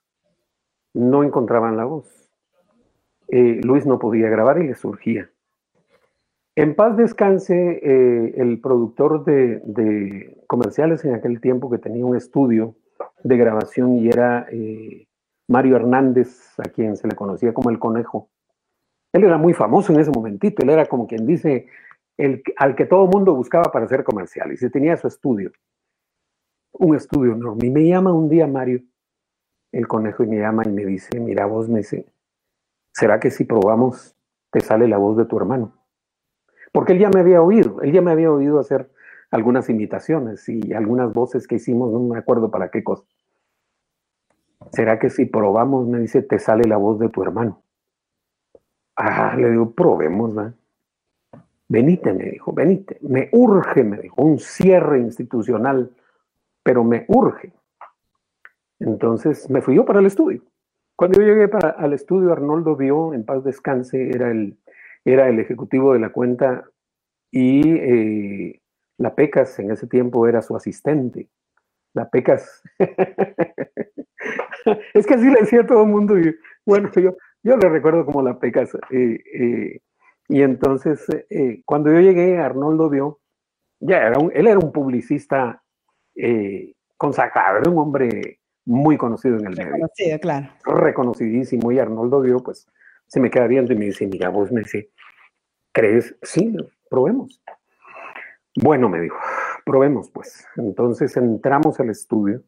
no 0.95 1.25
encontraban 1.25 1.77
la 1.77 1.85
voz. 1.85 2.31
Eh, 3.29 3.61
Luis 3.65 3.85
no 3.85 3.99
podía 3.99 4.29
grabar 4.31 4.63
y 4.63 4.69
le 4.69 4.75
surgía. 4.75 5.29
En 6.55 6.75
paz 6.75 6.97
descanse 6.97 7.81
eh, 7.83 8.35
el 8.37 8.61
productor 8.61 9.25
de, 9.25 10.43
comerciales 10.47 11.05
en 11.05 11.15
aquel 11.15 11.41
tiempo 11.41 11.71
que 11.71 11.79
tenía 11.79 12.05
un 12.05 12.17
estudio 12.17 12.75
de 13.23 13.37
grabación 13.37 13.97
y 13.97 14.09
era 14.09 14.47
eh, 14.51 15.07
Mario 15.47 15.77
Hernández, 15.77 16.59
a 16.59 16.69
quien 16.69 16.97
se 16.97 17.07
le 17.07 17.15
conocía 17.15 17.53
como 17.53 17.71
el 17.71 17.79
conejo. 17.79 18.29
Él 19.19 19.25
era 19.25 19.37
muy 19.37 19.53
famoso 19.53 19.93
en 19.93 20.01
ese 20.01 20.11
momentito, 20.11 20.63
él 20.63 20.71
era 20.71 20.87
como 20.87 21.07
quien 21.07 21.27
dice, 21.27 21.67
el, 22.17 22.43
al 22.57 22.75
que 22.75 22.87
todo 22.87 23.07
mundo 23.07 23.35
buscaba 23.35 23.71
para 23.73 23.85
hacer 23.85 24.05
comercial, 24.05 24.53
y 24.53 24.71
tenía 24.71 24.97
su 24.97 25.09
estudio, 25.09 25.53
un 26.73 26.95
estudio 26.95 27.33
enorme. 27.33 27.67
Y 27.67 27.71
me 27.71 27.87
llama 27.87 28.13
un 28.13 28.29
día 28.29 28.47
Mario, 28.47 28.81
el 29.73 29.87
conejo, 29.87 30.23
y 30.23 30.29
me 30.29 30.39
llama 30.39 30.63
y 30.67 30.71
me 30.71 30.85
dice, 30.85 31.19
mira 31.21 31.47
vos, 31.47 31.69
me 31.69 31.79
dice, 31.79 32.07
¿será 32.93 33.21
que 33.21 33.31
si 33.31 33.45
probamos 33.45 34.15
te 34.51 34.61
sale 34.61 34.89
la 34.89 34.99
voz 34.99 35.17
de 35.17 35.25
tu 35.25 35.37
hermano? 35.37 35.73
Porque 36.73 36.93
él 36.93 36.99
ya 36.99 37.11
me 37.11 37.21
había 37.21 37.43
oído, 37.43 37.83
él 37.83 37.93
ya 37.93 38.01
me 38.01 38.13
había 38.13 38.31
oído 38.31 38.59
hacer 38.61 38.91
algunas 39.31 39.69
imitaciones 39.69 40.49
y 40.49 40.73
algunas 40.73 41.13
voces 41.13 41.47
que 41.47 41.57
hicimos, 41.57 41.93
no 41.93 42.01
me 42.01 42.19
acuerdo 42.19 42.51
para 42.51 42.71
qué 42.71 42.83
cosa. 42.83 43.05
¿será 44.73 44.99
que 44.99 45.11
si 45.11 45.25
probamos, 45.25 45.87
me 45.87 46.01
dice, 46.01 46.23
te 46.23 46.39
sale 46.39 46.65
la 46.69 46.77
voz 46.77 46.99
de 46.99 47.09
tu 47.09 47.23
hermano? 47.23 47.63
Ah, 49.01 49.37
le 49.37 49.51
digo, 49.51 49.71
probemos, 49.71 50.35
¿verdad? 50.35 50.55
Venite, 51.69 52.13
me 52.13 52.25
dijo, 52.25 52.53
venite. 52.53 52.99
Me 53.01 53.29
urge, 53.31 53.85
me 53.85 53.99
dijo, 53.99 54.21
un 54.23 54.41
cierre 54.41 54.99
institucional, 54.99 55.93
pero 56.65 56.83
me 56.83 57.05
urge. 57.07 57.53
Entonces 58.81 59.49
me 59.51 59.63
fui 59.63 59.77
yo 59.77 59.85
para 59.85 60.01
el 60.01 60.07
estudio. 60.07 60.43
Cuando 60.97 61.21
yo 61.21 61.27
llegué 61.29 61.47
para, 61.47 61.71
al 61.71 61.93
estudio, 61.93 62.33
Arnoldo 62.33 62.75
vio, 62.75 63.15
en 63.15 63.25
paz 63.25 63.45
descanse, 63.45 64.11
era 64.11 64.33
el, 64.33 64.59
era 65.05 65.29
el 65.29 65.39
ejecutivo 65.39 65.93
de 65.93 66.01
la 66.01 66.11
cuenta 66.11 66.65
y 67.31 67.71
eh, 67.77 68.61
la 68.97 69.15
PECAS 69.15 69.61
en 69.61 69.71
ese 69.71 69.87
tiempo 69.87 70.27
era 70.27 70.43
su 70.43 70.57
asistente. 70.57 71.29
La 71.95 72.11
PECAS. 72.11 72.63
es 74.95 75.07
que 75.07 75.15
así 75.15 75.31
le 75.31 75.39
decía 75.41 75.61
a 75.61 75.67
todo 75.67 75.85
el 75.85 75.89
mundo. 75.89 76.19
Y, 76.19 76.35
bueno, 76.67 76.91
yo, 76.97 77.17
yo 77.49 77.57
le 77.57 77.69
recuerdo 77.69 78.05
como 78.05 78.23
la 78.23 78.39
PECAS. 78.39 78.75
Eh, 78.91 79.19
eh, 79.35 79.81
y 80.29 80.43
entonces, 80.43 81.07
cuando 81.65 81.91
yo 81.91 82.01
llegué, 82.01 82.39
Arnoldo 82.39 82.91
vio, 82.91 83.21
ya 83.81 83.99
era 83.99 84.19
él 84.35 84.47
era 84.47 84.59
un 84.59 84.73
publicista 84.73 85.63
consagrado, 86.99 87.59
era 87.59 87.71
un 87.71 87.79
hombre 87.79 88.41
muy 88.67 88.99
conocido 88.99 89.39
en 89.39 89.47
el 89.47 89.57
medio. 89.57 89.89
claro. 90.21 90.49
Reconocidísimo. 90.65 91.73
Y 91.73 91.79
Arnoldo 91.79 92.21
vio, 92.21 92.41
pues, 92.41 92.67
se 93.07 93.21
me 93.21 93.31
queda 93.31 93.47
viendo 93.47 93.73
y 93.73 93.77
me 93.77 93.87
dice, 93.87 94.07
mira, 94.07 94.29
vos 94.29 94.53
me 94.53 94.61
dice, 94.61 94.91
¿crees? 95.73 96.15
Sí, 96.23 96.55
probemos. 96.91 97.41
Bueno, 98.63 98.89
me 98.89 99.01
dijo, 99.01 99.17
probemos 99.65 100.11
pues. 100.11 100.47
Entonces 100.57 101.17
entramos 101.17 101.79
al 101.81 101.91
estudio. 101.91 102.43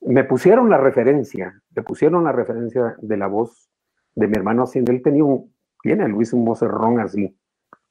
Me 0.00 0.24
pusieron 0.24 0.68
la 0.68 0.78
referencia, 0.78 1.62
le 1.74 1.82
pusieron 1.82 2.24
la 2.24 2.32
referencia 2.32 2.96
de 3.00 3.16
la 3.16 3.28
voz 3.28 3.70
de 4.14 4.28
mi 4.28 4.36
hermano 4.36 4.64
haciendo. 4.64 4.92
Él 4.92 5.02
tenía 5.02 5.24
un, 5.24 5.52
tiene 5.82 6.08
Luis 6.08 6.32
un 6.32 6.44
vocerrón 6.44 7.00
así, 7.00 7.36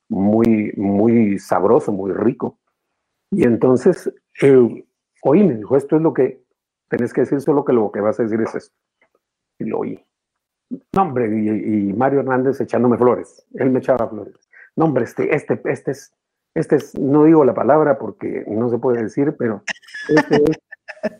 muy, 0.09 0.73
muy 0.77 1.37
sabroso, 1.39 1.91
muy 1.91 2.11
rico. 2.13 2.59
Y 3.31 3.43
entonces, 3.43 4.13
eh, 4.41 4.85
oí, 5.23 5.43
me 5.43 5.55
dijo, 5.55 5.77
esto 5.77 5.95
es 5.95 6.01
lo 6.01 6.13
que 6.13 6.43
tenés 6.89 7.13
que 7.13 7.21
decir, 7.21 7.39
solo 7.41 7.63
que 7.63 7.73
lo 7.73 7.91
que 7.91 8.01
vas 8.01 8.19
a 8.19 8.23
decir 8.23 8.41
es 8.41 8.55
esto. 8.55 8.75
Y 9.59 9.65
lo 9.65 9.79
oí. 9.79 10.05
No, 10.93 11.01
hombre, 11.01 11.27
y, 11.27 11.93
Mario 11.93 12.21
Hernández 12.21 12.59
echándome 12.61 12.97
flores. 12.97 13.45
Él 13.53 13.69
me 13.69 13.79
echaba 13.79 14.07
flores. 14.07 14.35
No, 14.75 14.85
hombre, 14.85 15.03
este, 15.03 15.35
este, 15.35 15.61
este 15.65 15.91
es, 15.91 16.13
este 16.55 16.77
es, 16.77 16.97
no 16.97 17.25
digo 17.25 17.43
la 17.43 17.53
palabra 17.53 17.97
porque 17.97 18.45
no 18.47 18.69
se 18.69 18.77
puede 18.77 19.03
decir, 19.03 19.35
pero 19.37 19.63
este 20.09 20.35
es 20.35 20.59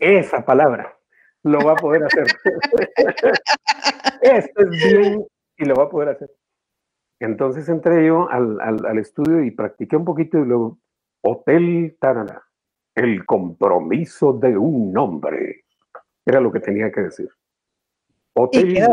esa 0.00 0.44
palabra. 0.44 0.96
Lo 1.42 1.58
va 1.60 1.72
a 1.72 1.76
poder 1.76 2.04
hacer. 2.04 2.26
Esto 4.22 4.62
es 4.62 4.70
bien 4.70 5.26
y 5.56 5.64
lo 5.64 5.74
va 5.74 5.84
a 5.84 5.88
poder 5.90 6.10
hacer. 6.10 6.30
Entonces 7.18 7.68
entré 7.68 8.06
yo 8.06 8.28
al, 8.30 8.60
al, 8.60 8.98
estudio 8.98 9.44
y 9.44 9.50
practiqué 9.50 9.96
un 9.96 10.04
poquito 10.04 10.38
y 10.38 10.44
luego, 10.44 10.78
Hotel 11.22 11.96
Tarana, 12.00 12.42
el 12.94 13.24
compromiso 13.26 14.32
de 14.32 14.56
un 14.56 14.96
hombre. 14.96 15.64
Era 16.24 16.40
lo 16.40 16.52
que 16.52 16.60
tenía 16.60 16.90
que 16.90 17.02
decir. 17.02 17.30
Hotel, 18.34 18.88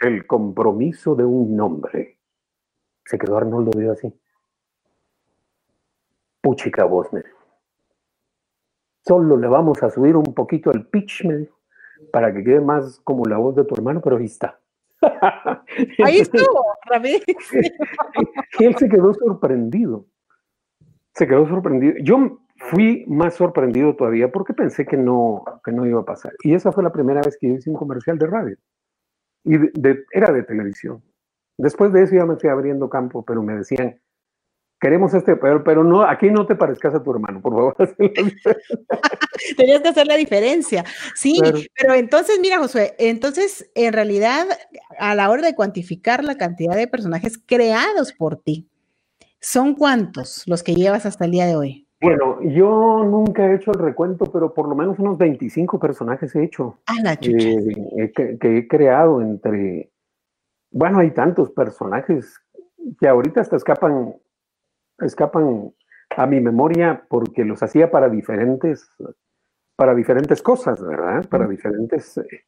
el 0.00 0.26
compromiso 0.26 1.14
de 1.14 1.24
un 1.24 1.60
hombre. 1.60 2.18
Se 3.04 3.18
quedó 3.18 3.36
Arnoldo 3.36 3.76
dio 3.78 3.92
así. 3.92 4.12
Puchica 6.40 6.84
voz, 6.84 7.12
me 7.12 7.22
Solo 9.04 9.36
le 9.36 9.48
vamos 9.48 9.82
a 9.82 9.90
subir 9.90 10.16
un 10.16 10.34
poquito 10.34 10.70
el 10.70 10.86
pitch, 10.86 11.24
me 11.24 11.48
para 12.12 12.32
que 12.32 12.44
quede 12.44 12.60
más 12.60 13.00
como 13.04 13.24
la 13.24 13.38
voz 13.38 13.54
de 13.56 13.64
tu 13.64 13.74
hermano, 13.74 14.00
pero 14.00 14.16
ahí 14.16 14.26
está. 14.26 14.58
Ahí 16.04 16.18
estuvo, 16.18 16.64
Y 18.58 18.64
él 18.64 18.76
se 18.76 18.88
quedó 18.88 19.14
sorprendido. 19.14 20.06
Se 21.14 21.26
quedó 21.26 21.48
sorprendido. 21.48 21.94
Yo 22.02 22.38
fui 22.56 23.04
más 23.06 23.34
sorprendido 23.34 23.96
todavía 23.96 24.30
porque 24.30 24.52
pensé 24.52 24.84
que 24.84 24.96
no, 24.96 25.44
que 25.64 25.72
no 25.72 25.86
iba 25.86 26.00
a 26.00 26.04
pasar. 26.04 26.32
Y 26.42 26.54
esa 26.54 26.72
fue 26.72 26.82
la 26.82 26.92
primera 26.92 27.22
vez 27.22 27.38
que 27.38 27.46
hice 27.46 27.70
un 27.70 27.76
comercial 27.76 28.18
de 28.18 28.26
radio. 28.26 28.56
Y 29.44 29.54
era 30.12 30.32
de 30.32 30.42
televisión. 30.42 31.02
Después 31.56 31.92
de 31.92 32.02
eso 32.02 32.14
ya 32.14 32.26
me 32.26 32.36
fui 32.36 32.50
abriendo 32.50 32.88
campo, 32.88 33.24
pero 33.24 33.42
me 33.42 33.54
decían, 33.54 33.98
queremos 34.80 35.12
este, 35.14 35.36
pero, 35.36 35.62
pero 35.62 35.84
no, 35.84 36.02
aquí 36.02 36.30
no 36.30 36.46
te 36.46 36.54
parezcas 36.54 36.94
a 36.94 37.02
tu 37.02 37.12
hermano, 37.12 37.40
por 37.40 37.52
favor. 37.52 37.76
Tenías 39.56 39.82
que 39.82 39.88
hacer 39.88 40.06
la 40.06 40.16
diferencia. 40.16 40.84
Sí, 41.14 41.40
pero 41.76 41.94
entonces, 41.94 42.38
mira, 42.40 42.58
Josué, 42.58 42.94
entonces, 42.98 43.70
en 43.74 43.92
realidad, 43.92 44.46
a 44.98 45.14
la 45.14 45.30
hora 45.30 45.42
de 45.42 45.54
cuantificar 45.54 46.24
la 46.24 46.36
cantidad 46.36 46.76
de 46.76 46.88
personajes 46.88 47.38
creados 47.38 48.12
por 48.12 48.36
ti, 48.36 48.68
¿son 49.40 49.74
cuántos 49.74 50.44
los 50.46 50.62
que 50.62 50.74
llevas 50.74 51.06
hasta 51.06 51.24
el 51.24 51.32
día 51.32 51.46
de 51.46 51.56
hoy? 51.56 51.86
Bueno, 52.02 52.40
yo 52.42 53.04
nunca 53.04 53.46
he 53.46 53.56
hecho 53.56 53.72
el 53.72 53.78
recuento, 53.78 54.24
pero 54.24 54.54
por 54.54 54.66
lo 54.66 54.74
menos 54.74 54.98
unos 54.98 55.18
25 55.18 55.78
personajes 55.78 56.34
he 56.34 56.44
hecho. 56.44 56.78
Ah, 56.86 56.94
la 57.02 57.12
eh, 57.12 57.74
eh, 57.98 58.12
que, 58.40 58.58
he 58.58 58.66
creado 58.66 59.20
entre 59.20 59.90
bueno, 60.70 61.00
hay 61.00 61.10
tantos 61.10 61.50
personajes 61.50 62.40
que 62.98 63.08
ahorita 63.08 63.40
hasta 63.40 63.56
escapan, 63.56 64.14
escapan 65.02 65.72
a 66.16 66.26
mi 66.26 66.40
memoria 66.40 67.04
porque 67.08 67.44
los 67.44 67.62
hacía 67.62 67.90
para 67.90 68.08
diferentes, 68.08 68.88
para 69.76 69.94
diferentes 69.94 70.42
cosas, 70.42 70.82
¿verdad? 70.84 71.28
Para 71.28 71.46
diferentes 71.46 72.18
eh, 72.18 72.44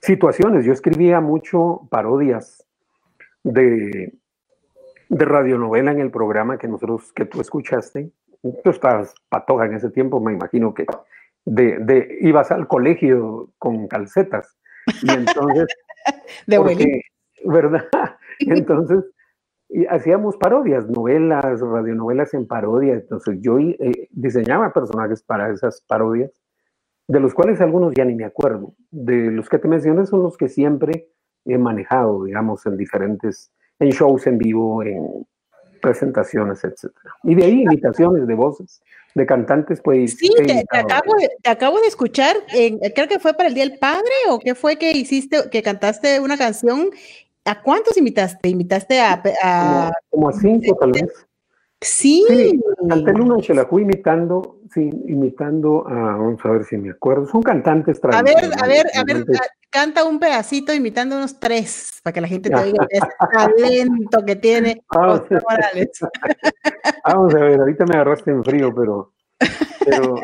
situaciones. 0.00 0.64
Yo 0.64 0.72
escribía 0.72 1.20
mucho 1.20 1.88
parodias 1.90 2.66
de, 3.42 4.14
de 5.08 5.24
radionovela 5.24 5.92
en 5.92 6.00
el 6.00 6.10
programa 6.10 6.58
que 6.58 6.68
nosotros, 6.68 7.12
que 7.12 7.24
tú 7.24 7.40
escuchaste. 7.40 8.10
Tú 8.62 8.70
estabas 8.70 9.14
patoja 9.28 9.66
en 9.66 9.74
ese 9.74 9.90
tiempo, 9.90 10.20
me 10.20 10.32
imagino 10.32 10.72
que 10.72 10.86
de, 11.44 11.78
de 11.78 12.18
ibas 12.20 12.52
al 12.52 12.68
colegio 12.68 13.50
con 13.58 13.88
calcetas. 13.88 14.56
Y 15.02 15.10
entonces. 15.10 15.66
de 16.46 17.02
¿verdad? 17.44 17.84
Entonces, 18.40 19.04
hacíamos 19.88 20.36
parodias, 20.36 20.88
novelas, 20.88 21.60
radionovelas 21.60 22.34
en 22.34 22.46
parodia. 22.46 22.94
Entonces, 22.94 23.38
yo 23.40 23.58
eh, 23.58 24.08
diseñaba 24.10 24.72
personajes 24.72 25.22
para 25.22 25.52
esas 25.52 25.80
parodias, 25.82 26.30
de 27.06 27.20
los 27.20 27.34
cuales 27.34 27.60
algunos 27.60 27.94
ya 27.94 28.04
ni 28.04 28.14
me 28.14 28.24
acuerdo. 28.24 28.74
De 28.90 29.30
los 29.30 29.48
que 29.48 29.58
te 29.58 29.68
mencioné 29.68 30.06
son 30.06 30.22
los 30.22 30.36
que 30.36 30.48
siempre 30.48 31.08
he 31.44 31.58
manejado, 31.58 32.24
digamos, 32.24 32.64
en 32.66 32.76
diferentes, 32.76 33.50
en 33.78 33.90
shows 33.90 34.26
en 34.26 34.38
vivo, 34.38 34.82
en 34.82 35.26
presentaciones, 35.80 36.64
etc. 36.64 36.92
Y 37.22 37.34
de 37.34 37.44
ahí 37.44 37.62
imitaciones 37.62 38.26
de 38.26 38.34
voces, 38.34 38.82
de 39.14 39.26
cantantes, 39.26 39.80
pues... 39.80 40.16
Sí, 40.16 40.30
te, 40.44 40.64
acabo, 40.72 41.14
de, 41.14 41.30
te 41.42 41.50
acabo, 41.50 41.80
de, 41.80 41.86
escuchar, 41.86 42.36
creo 42.94 43.08
que 43.08 43.18
fue 43.18 43.34
para 43.34 43.48
el 43.48 43.54
Día 43.54 43.64
del 43.64 43.78
Padre, 43.78 44.10
o 44.28 44.38
qué 44.38 44.54
fue 44.54 44.76
que 44.76 44.90
hiciste, 44.90 45.48
que 45.50 45.62
cantaste 45.62 46.20
una 46.20 46.36
canción 46.36 46.90
¿A 47.48 47.62
cuántos 47.62 47.96
invitaste? 47.96 48.48
¿Invitaste 48.48 49.00
a...? 49.00 49.90
como, 50.10 50.28
a 50.28 50.32
cinco 50.34 50.76
tal 50.78 50.92
vez. 50.92 51.10
Sí. 51.80 52.24
sí 52.28 52.60
canté 52.88 53.10
en 53.12 53.20
una 53.20 53.40
Xelajú 53.40 53.78
imitando, 53.78 54.60
sí, 54.74 54.90
imitando 55.06 55.86
a, 55.86 56.16
vamos 56.16 56.44
a 56.44 56.50
ver 56.50 56.64
si 56.64 56.76
me 56.76 56.90
acuerdo, 56.90 57.26
son 57.26 57.40
cantantes 57.40 58.00
A 58.02 58.22
ver, 58.22 58.36
a 58.36 58.66
ver, 58.66 58.86
a 58.96 59.04
ver, 59.04 59.24
canta 59.70 60.04
un 60.04 60.18
pedacito 60.18 60.74
imitando 60.74 61.16
unos 61.16 61.38
tres, 61.38 62.00
para 62.02 62.12
que 62.12 62.20
la 62.20 62.26
gente 62.26 62.50
te 62.50 62.64
diga 62.64 62.84
ese 62.90 63.06
talento 63.32 64.24
que 64.26 64.36
tiene 64.36 64.82
vamos, 64.92 65.22
vamos 67.04 67.34
a 67.34 67.38
ver, 67.38 67.60
ahorita 67.60 67.86
me 67.86 67.94
agarraste 67.94 68.32
en 68.32 68.42
frío, 68.42 68.74
pero 68.74 69.12
pero 69.84 70.16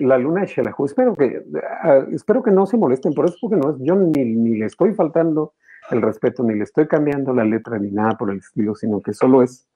la 0.00 0.18
luna 0.18 0.42
de 0.42 0.48
Xelajú, 0.48 0.84
espero 0.84 1.14
que, 1.14 1.42
ah, 1.82 2.04
espero 2.12 2.42
que 2.42 2.50
no 2.50 2.66
se 2.66 2.76
molesten 2.76 3.14
por 3.14 3.24
eso, 3.24 3.36
porque 3.40 3.56
no, 3.56 3.78
yo 3.82 3.96
ni, 3.96 4.22
ni 4.22 4.58
le 4.58 4.66
estoy 4.66 4.92
faltando 4.92 5.54
el 5.90 6.02
respeto, 6.02 6.42
ni 6.42 6.54
le 6.54 6.64
estoy 6.64 6.86
cambiando 6.86 7.34
la 7.34 7.44
letra 7.44 7.78
ni 7.78 7.90
nada 7.90 8.16
por 8.16 8.30
el 8.30 8.38
estilo, 8.38 8.74
sino 8.74 9.00
que 9.00 9.12
solo 9.12 9.42
es. 9.42 9.66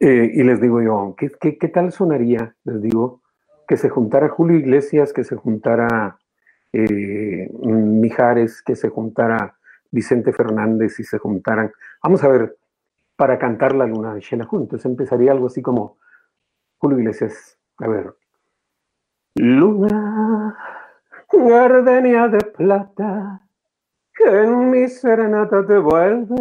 Eh, 0.00 0.30
y 0.34 0.42
les 0.42 0.60
digo 0.60 0.82
yo, 0.82 1.14
¿qué, 1.16 1.30
¿qué, 1.58 1.68
tal 1.68 1.92
sonaría? 1.92 2.54
Les 2.64 2.82
digo, 2.82 3.22
que 3.66 3.76
se 3.76 3.88
juntara 3.88 4.28
Julio 4.28 4.58
Iglesias, 4.58 5.12
que 5.12 5.24
se 5.24 5.36
juntara 5.36 6.18
eh, 6.72 7.48
Mijares, 7.62 8.62
que 8.62 8.76
se 8.76 8.88
juntara 8.88 9.56
Vicente 9.90 10.32
Fernández 10.32 10.98
y 10.98 11.04
se 11.04 11.18
juntaran, 11.18 11.72
vamos 12.02 12.24
a 12.24 12.28
ver, 12.28 12.56
para 13.16 13.38
cantar 13.38 13.74
la 13.74 13.86
luna 13.86 14.12
de 14.14 14.20
Shela 14.20 14.48
Entonces 14.50 14.84
empezaría 14.84 15.30
algo 15.30 15.46
así 15.46 15.62
como 15.62 15.98
Julio 16.78 16.98
Iglesias, 16.98 17.58
a 17.78 17.88
ver. 17.88 18.14
Luna, 19.36 20.56
gardenia 21.32 22.28
de 22.28 22.38
plata, 22.38 23.40
que 24.14 24.24
en 24.24 24.70
mi 24.70 24.88
serenata 24.88 25.66
te 25.66 25.78
vuelve 25.78 26.36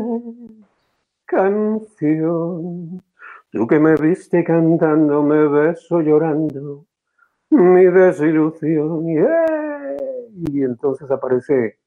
canción. 1.26 3.02
Tú 3.52 3.68
que 3.68 3.80
me 3.80 3.96
viste 3.96 4.44
cantando, 4.44 5.24
me 5.24 5.48
beso 5.48 6.02
llorando, 6.02 6.86
mi 7.50 7.86
desilusión. 7.86 9.08
y 9.10 10.64
entonces 10.64 11.10
aparece, 11.12 11.80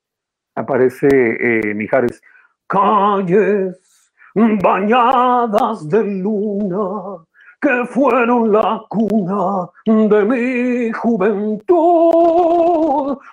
aparece 0.55 1.09
eh, 1.11 1.75
Mijares. 1.75 2.23
Calles 2.69 4.13
bañadas 4.35 5.89
de 5.89 6.05
luna 6.05 7.26
que 7.61 7.85
fueron 7.87 8.53
la 8.53 8.83
cuna 8.89 9.69
de 9.87 10.25
mi 10.25 10.93
juventud. 10.93 11.77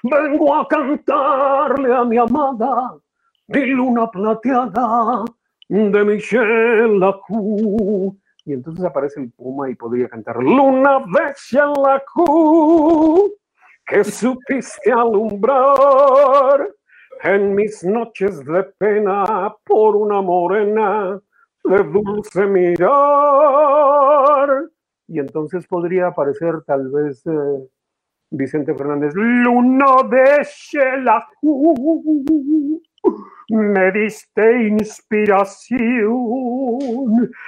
Vengo 0.03 0.55
a 0.55 0.67
cantarle 0.67 1.93
a 1.93 2.03
mi 2.03 2.17
amada 2.17 2.97
mi 3.47 3.65
luna 3.65 4.09
plateada 4.09 5.26
de 5.67 6.03
Michel 6.03 6.99
Lacou. 6.99 8.17
Y 8.45 8.53
entonces 8.53 8.84
aparece 8.84 9.21
el 9.21 9.32
puma 9.32 9.69
y 9.69 9.76
podría 9.76 10.09
cantar 10.09 10.38
Luna 10.38 10.99
de 10.99 11.34
Lacou, 11.82 13.32
que 13.86 14.03
supiste 14.03 14.91
alumbrar 14.91 16.69
en 17.24 17.55
mis 17.55 17.84
noches 17.84 18.43
de 18.43 18.63
pena 18.78 19.55
por 19.63 19.95
una 19.95 20.21
morena 20.21 21.21
de 21.64 21.84
dulce 21.84 22.45
mirar. 22.45 22.89
Y 25.07 25.20
entonces 25.20 25.68
podría 25.68 26.07
aparecer 26.07 26.61
tal 26.66 26.89
vez 26.89 27.26
eh, 27.26 27.70
Vicente 28.32 28.74
Fernández, 28.74 29.14
Luna 29.16 30.03
de 30.09 30.43
Xelajú, 30.43 31.74
me 33.49 33.91
diste 33.91 34.68
inspiración, 34.68 35.89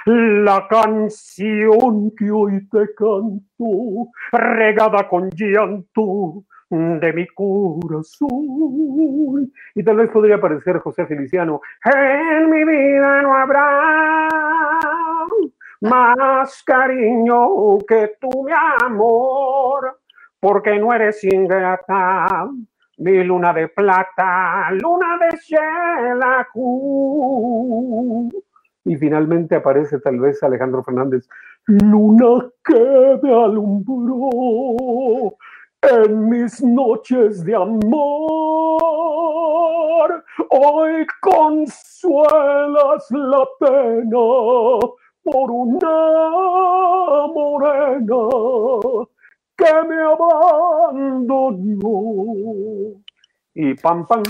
la 0.04 0.68
canción 0.68 2.12
que 2.16 2.30
hoy 2.30 2.68
te 2.68 2.94
canto, 2.94 4.10
regada 4.32 5.08
con 5.08 5.30
llanto 5.30 6.44
de 6.70 7.12
mi 7.12 7.26
corazón. 7.28 9.52
Y 9.74 9.84
tal 9.84 9.96
vez 9.96 10.10
podría 10.10 10.36
aparecer 10.36 10.78
José 10.78 11.06
Feliciano, 11.06 11.60
en 11.84 12.50
mi 12.50 12.64
vida 12.64 13.22
no 13.22 13.34
habrá 13.34 14.28
más 15.80 16.62
cariño 16.64 17.78
que 17.86 18.12
tu 18.20 18.44
mi 18.44 18.52
amor, 18.82 19.98
porque 20.40 20.78
no 20.78 20.92
eres 20.92 21.22
ingrata 21.24 22.48
mi 22.98 23.24
luna 23.24 23.52
de 23.52 23.68
plata, 23.68 24.70
luna 24.72 25.18
de 25.18 25.36
Xelajú. 26.56 28.30
Y 28.84 28.96
finalmente 28.96 29.56
aparece 29.56 29.98
tal 30.00 30.20
vez 30.20 30.42
Alejandro 30.42 30.82
Fernández, 30.82 31.28
luna 31.66 32.48
que 32.64 33.18
me 33.22 33.34
alumbró 33.34 35.36
en 35.82 36.28
mis 36.28 36.62
noches 36.62 37.44
de 37.44 37.54
amor. 37.54 37.96
Hoy 40.50 41.06
consuelas 41.20 43.06
la 43.10 43.44
pena 43.60 44.18
por 45.22 45.50
una 45.50 47.26
morena 47.34 48.28
que 49.56 49.72
me 49.88 50.02
abandonó. 50.02 51.54
Y 53.54 53.74
pam, 53.74 54.06
pam. 54.06 54.22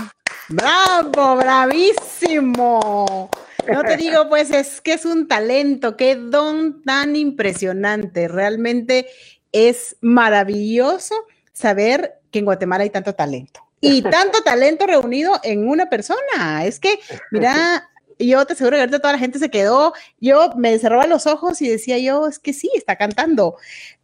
Bravo, 0.49 1.35
bravísimo. 1.37 3.29
No 3.67 3.83
te 3.83 3.97
digo, 3.97 4.29
pues 4.29 4.51
es 4.51 4.79
que 4.81 4.93
es 4.93 5.05
un 5.05 5.27
talento, 5.27 5.97
qué 5.97 6.15
don 6.15 6.81
tan 6.83 7.15
impresionante. 7.15 8.27
Realmente 8.27 9.07
es 9.51 9.97
maravilloso 10.01 11.15
saber 11.57 12.19
que 12.31 12.39
en 12.39 12.45
Guatemala 12.45 12.83
hay 12.83 12.89
tanto 12.91 13.13
talento. 13.13 13.61
Y 13.81 14.01
tanto 14.03 14.41
talento 14.43 14.85
reunido 14.85 15.39
en 15.43 15.67
una 15.67 15.89
persona. 15.89 16.65
Es 16.65 16.79
que, 16.79 16.99
mira, 17.31 17.89
yo 18.19 18.45
te 18.45 18.53
aseguro 18.53 18.75
que 18.75 18.81
ahorita 18.81 18.99
toda 18.99 19.13
la 19.13 19.19
gente 19.19 19.39
se 19.39 19.49
quedó, 19.49 19.93
yo 20.19 20.51
me 20.55 20.77
cerraba 20.77 21.07
los 21.07 21.25
ojos 21.25 21.61
y 21.61 21.67
decía 21.67 21.97
yo, 21.97 22.27
es 22.27 22.37
que 22.37 22.53
sí, 22.53 22.69
está 22.75 22.95
cantando. 22.95 23.55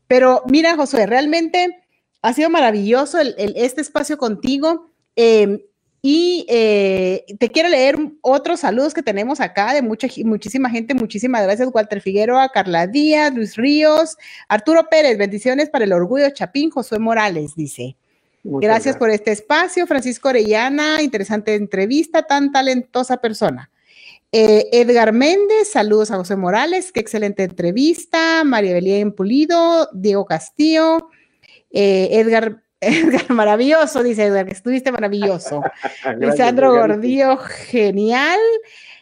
Pero 0.08 0.44
mira, 0.48 0.76
Josué, 0.76 1.06
realmente 1.06 1.84
ha 2.22 2.34
sido 2.34 2.50
maravilloso 2.50 3.20
este 3.20 3.82
espacio 3.82 4.18
contigo. 4.18 4.90
Em, 5.16 5.60
y 6.06 6.46
eh, 6.50 7.24
te 7.40 7.48
quiero 7.48 7.70
leer 7.70 7.98
otros 8.20 8.60
saludos 8.60 8.94
que 8.94 9.02
tenemos 9.02 9.40
acá 9.40 9.74
de 9.74 9.82
mucha, 9.82 10.10
muchísima 10.26 10.70
gente. 10.70 10.94
Muchísimas 10.94 11.44
gracias, 11.44 11.70
Walter 11.74 12.02
Figueroa, 12.02 12.50
Carla 12.50 12.88
Díaz, 12.88 13.34
Luis 13.34 13.56
Ríos, 13.56 14.18
Arturo 14.50 14.90
Pérez. 14.92 15.18
Bendiciones 15.18 15.70
para 15.70 15.86
el 15.86 15.94
orgullo 15.94 16.30
Chapín, 16.32 16.72
Josué 16.72 17.00
Morales, 17.00 17.56
dice. 17.56 17.96
Gracias, 18.44 18.98
por 18.98 19.12
este 19.12 19.32
espacio, 19.32 19.88
Francisco 19.88 20.28
Orellana. 20.28 21.02
Interesante 21.02 21.56
entrevista, 21.56 22.24
tan 22.24 22.52
talentosa 22.52 23.16
persona. 23.16 23.72
Eh, 24.34 24.68
Edgar 24.74 25.14
Méndez, 25.14 25.72
saludos 25.72 26.12
a 26.12 26.18
José 26.18 26.36
Morales, 26.36 26.92
qué 26.92 27.00
excelente 27.00 27.44
entrevista. 27.44 28.44
María 28.44 28.74
Belén 28.74 29.14
Pulido, 29.14 29.88
Diego 29.94 30.26
Castillo, 30.26 31.08
eh, 31.72 32.10
Edgar, 32.12 32.44
Edgar, 32.44 32.63
maravilloso, 33.30 34.04
dice 34.04 34.26
Edgar, 34.26 34.46
que 34.46 34.54
estuviste 34.54 34.92
maravilloso. 34.92 35.62
Lisandro 36.20 36.72
Gordillo, 36.72 37.38
genial. 37.38 38.40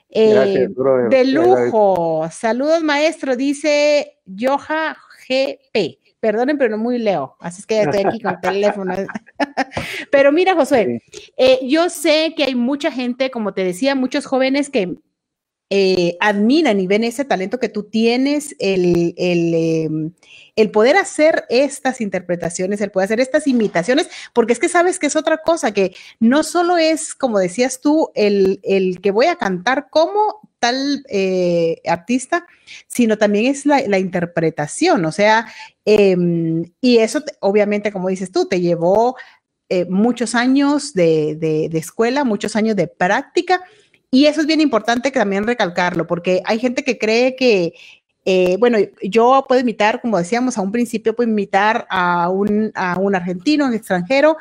Eh, 0.10 0.68
de 1.10 1.26
lujo. 1.26 2.28
Saludos, 2.32 2.84
maestro, 2.84 3.36
dice 3.36 4.18
Joja 4.38 4.98
GP. 5.28 6.00
Perdonen, 6.20 6.58
pero 6.58 6.70
no 6.70 6.78
muy 6.78 7.00
leo, 7.00 7.36
así 7.40 7.62
es 7.62 7.66
que 7.66 7.76
ya 7.76 7.82
estoy 7.84 8.06
aquí 8.06 8.20
con 8.20 8.34
el 8.34 8.42
teléfono. 8.42 8.94
pero 10.12 10.32
mira, 10.32 10.54
Josué, 10.54 11.02
yo 11.64 11.90
sé 11.90 12.36
que 12.38 12.44
hay 12.44 12.54
mucha 12.54 12.92
gente, 12.92 13.32
como 13.32 13.56
te 13.56 13.64
decía, 13.64 13.96
muchos 13.96 14.28
jóvenes 14.28 14.70
que 14.70 14.98
eh, 15.74 16.18
admiran 16.20 16.82
y 16.82 16.86
ven 16.88 17.06
ese 17.06 17.24
talento 17.24 17.58
que 17.58 17.70
tú 17.70 17.84
tienes, 17.84 18.58
el, 18.60 19.14
em, 19.16 20.12
el, 20.58 20.70
poder 20.70 20.98
hacer 20.98 21.46
estas 21.48 22.02
interpretaciones, 22.02 22.82
el 22.82 22.92
poder 22.92 23.06
hacer 23.06 23.22
estas 23.22 23.48
imitaciones, 23.48 24.10
porque 24.34 24.52
es 24.52 24.60
que 24.60 24.68
sabes 24.68 25.00
que 25.00 25.08
es 25.08 25.16
otra 25.16 25.38
cosa, 25.38 25.72
que 25.72 25.96
no 26.20 26.44
solo 26.44 26.78
es, 26.78 27.16
como 27.16 27.40
decías 27.40 27.80
tú, 27.80 28.12
el, 28.16 28.60
el 28.64 29.00
que 29.00 29.12
voy 29.12 29.28
a 29.28 29.38
cantar 29.38 29.88
como 29.90 30.42
tal 30.60 31.06
eh, 31.08 31.78
artista, 31.88 32.46
sino 32.88 33.18
también 33.18 33.46
es 33.46 33.66
la, 33.66 33.98
interpretación, 33.98 35.06
o 35.06 35.14
sea, 35.14 35.48
em, 35.86 36.66
y 36.82 36.98
eso 36.98 37.24
obviamente, 37.40 37.94
como 37.94 38.10
dices 38.10 38.30
tú, 38.30 38.46
te 38.46 38.60
llevó 38.60 39.16
eh, 39.70 39.86
muchos 39.86 40.36
años 40.36 40.94
de, 40.94 41.38
de, 41.38 41.78
escuela, 41.78 42.26
muchos 42.26 42.58
años 42.58 42.76
de 42.76 42.88
práctica 42.88 43.64
y 44.12 44.26
eso 44.26 44.42
es 44.42 44.48
bien 44.48 44.60
importante 44.60 45.10
también 45.10 45.48
recalcarlo, 45.48 46.06
porque 46.06 46.42
hay 46.46 46.60
gente 46.60 46.84
que 46.84 46.98
cree 46.98 47.38
que, 47.38 47.74
eh, 48.26 48.58
bueno, 48.60 48.78
yo 49.02 49.46
puedo 49.48 49.62
imitar, 49.62 50.02
como 50.02 50.18
decíamos, 50.18 50.58
a 50.58 50.62
un 50.62 50.72
principio 50.74 51.16
puedo 51.16 51.30
imitar 51.30 51.88
a 51.90 52.30
un, 52.30 52.74
a 52.76 53.00
un 53.00 53.16
argentino, 53.16 53.66
un 53.66 53.74
extranjero, 53.74 54.36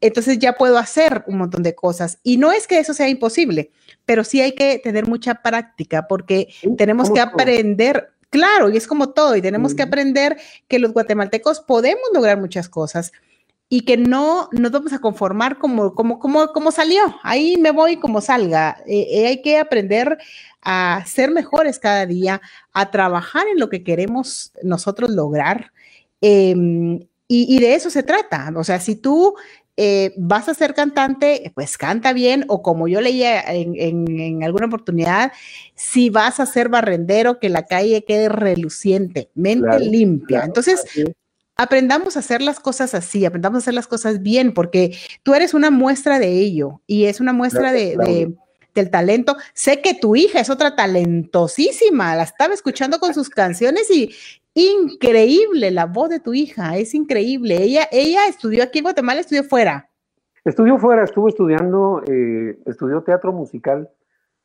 entonces 0.00 0.40
ya 0.40 0.54
puedo 0.54 0.76
hacer 0.76 1.22
un 1.28 1.38
montón 1.38 1.62
de 1.62 1.76
cosas. 1.76 2.18
Y 2.24 2.36
no 2.36 2.50
es 2.50 2.66
que 2.66 2.80
eso 2.80 2.92
sea 2.94 3.08
imposible, 3.08 3.70
pero 4.04 4.24
sí 4.24 4.40
hay 4.40 4.52
que 4.52 4.80
tener 4.80 5.06
mucha 5.06 5.36
práctica 5.36 6.08
porque 6.08 6.48
tenemos 6.76 7.08
que 7.08 7.20
aprender, 7.20 8.10
claro, 8.28 8.70
y 8.70 8.76
es 8.76 8.88
como 8.88 9.10
todo, 9.10 9.36
y 9.36 9.40
tenemos 9.40 9.76
que 9.76 9.82
aprender 9.82 10.36
que 10.66 10.80
los 10.80 10.92
guatemaltecos 10.92 11.60
podemos 11.60 12.02
lograr 12.12 12.40
muchas 12.40 12.68
cosas 12.68 13.12
y 13.72 13.86
que 13.86 13.96
no 13.96 14.50
nos 14.52 14.70
vamos 14.70 14.92
a 14.92 14.98
conformar 14.98 15.56
como, 15.56 15.94
como, 15.94 16.18
como, 16.18 16.48
como 16.48 16.70
salió. 16.70 17.00
Ahí 17.22 17.56
me 17.56 17.70
voy 17.70 17.96
como 17.96 18.20
salga. 18.20 18.76
Eh, 18.86 19.06
eh, 19.10 19.26
hay 19.28 19.40
que 19.40 19.56
aprender 19.56 20.18
a 20.60 21.02
ser 21.06 21.30
mejores 21.30 21.78
cada 21.78 22.04
día, 22.04 22.42
a 22.74 22.90
trabajar 22.90 23.46
en 23.48 23.58
lo 23.58 23.70
que 23.70 23.82
queremos 23.82 24.52
nosotros 24.62 25.08
lograr. 25.08 25.72
Em, 26.20 27.00
y, 27.26 27.60
de 27.60 27.74
eso 27.74 27.88
se 27.88 28.02
trata. 28.02 28.52
O 28.56 28.62
sea, 28.62 28.78
si 28.78 28.94
tú 28.94 29.36
eh, 29.78 30.12
vas 30.18 30.50
a 30.50 30.54
ser 30.54 30.74
cantante, 30.74 31.50
pues 31.54 31.78
canta 31.78 32.12
bien, 32.12 32.44
o 32.48 32.60
como 32.60 32.88
yo 32.88 33.00
leía 33.00 33.40
en, 33.40 33.74
en, 33.78 34.44
alguna 34.44 34.66
oportunidad, 34.66 35.32
si 35.74 36.10
vas 36.10 36.40
a 36.40 36.44
ser 36.44 36.68
barrendero, 36.68 37.40
que 37.40 37.48
la 37.48 37.64
calle 37.64 38.04
quede 38.04 38.28
reluciente, 38.28 39.30
mente 39.34 39.80
limpia. 39.80 40.42
Entonces, 40.44 40.84
aprendamos 41.62 42.16
a 42.16 42.20
hacer 42.20 42.42
las 42.42 42.58
cosas 42.58 42.94
así, 42.94 43.24
aprendamos 43.24 43.56
a 43.56 43.60
hacer 43.60 43.74
las 43.74 43.86
cosas 43.86 44.22
bien, 44.22 44.52
porque 44.52 44.96
tú 45.22 45.34
eres 45.34 45.54
una 45.54 45.70
muestra 45.70 46.18
de 46.18 46.28
ello 46.28 46.80
y 46.86 47.04
es 47.04 47.20
una 47.20 47.32
muestra 47.32 47.72
de, 47.72 48.34
del 48.74 48.90
talento. 48.90 49.36
Sé 49.54 49.80
que 49.80 49.94
tu 49.94 50.16
hija 50.16 50.40
es 50.40 50.50
otra 50.50 50.74
talentosísima, 50.74 52.16
la 52.16 52.24
estaba 52.24 52.52
escuchando 52.52 52.98
con 52.98 53.14
sus 53.14 53.30
canciones 53.30 53.88
y 53.90 54.10
increíble 54.54 55.70
la 55.70 55.86
voz 55.86 56.10
de 56.10 56.20
tu 56.20 56.34
hija, 56.34 56.76
es 56.76 56.94
increíble. 56.94 57.62
Ella, 57.62 57.88
ella 57.92 58.26
estudió 58.26 58.64
aquí 58.64 58.80
en 58.80 58.84
Guatemala, 58.84 59.20
estudió 59.20 59.44
fuera. 59.44 59.88
Estudió 60.44 60.78
fuera, 60.78 61.04
estuvo 61.04 61.28
estudiando, 61.28 62.02
eh, 62.06 62.58
estudió 62.66 63.02
teatro 63.02 63.32
musical, 63.32 63.88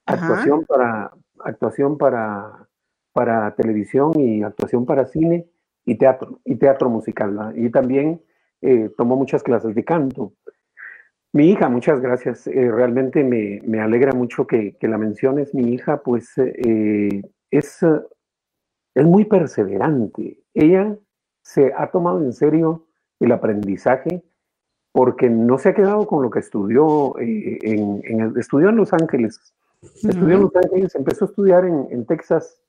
actuación 0.06 0.64
para 0.66 1.12
actuación 1.40 1.98
para, 1.98 2.68
para 3.14 3.56
televisión 3.56 4.12
y 4.20 4.44
actuación 4.44 4.86
para 4.86 5.06
cine 5.06 5.48
y 5.88 5.96
teatro, 5.96 6.40
y 6.44 6.56
teatro 6.56 6.90
musical. 6.90 7.54
Y 7.56 7.70
también 7.70 8.22
eh, 8.62 8.92
tomó 8.98 9.16
muchas 9.16 9.42
clases 9.42 9.74
de 9.74 9.86
canto. 9.86 10.34
Mi 11.32 11.50
hija, 11.50 11.70
muchas 11.70 12.02
gracias. 12.02 12.46
Eh, 12.48 12.70
realmente 12.70 13.24
me, 13.24 13.62
me, 13.64 13.80
alegra 13.80 14.12
mucho 14.12 14.46
que, 14.46 14.76
que, 14.76 14.88
la 14.90 14.98
menciones. 14.98 15.54
Mi 15.56 15.74
hija, 15.74 16.04
pues, 16.04 16.38
eh, 16.38 17.22
es, 17.50 17.80
es 18.94 19.06
muy 19.06 19.26
perseverante. 19.26 20.44
Ella 20.54 20.98
se 21.42 21.74
ha 21.76 21.90
tomado 21.90 22.22
en 22.22 22.34
serio 22.34 22.88
el 23.22 23.32
aprendizaje 23.32 24.24
porque 24.92 25.30
no 25.30 25.58
se 25.58 25.70
ha 25.70 25.74
quedado 25.74 26.06
con 26.06 26.22
lo 26.22 26.30
que 26.30 26.40
estudió 26.40 27.18
eh, 27.20 27.60
en, 27.62 28.02
en, 28.04 28.38
estudió 28.38 28.70
en 28.70 28.76
Los 28.76 28.92
Ángeles. 28.92 29.54
Estudió 29.82 30.36
en 30.36 30.42
Los 30.42 30.56
Ángeles, 30.56 30.96
empezó 30.96 31.26
a 31.26 31.28
estudiar 31.30 31.64
en, 31.66 31.88
en 31.92 32.06
Texas, 32.06 32.60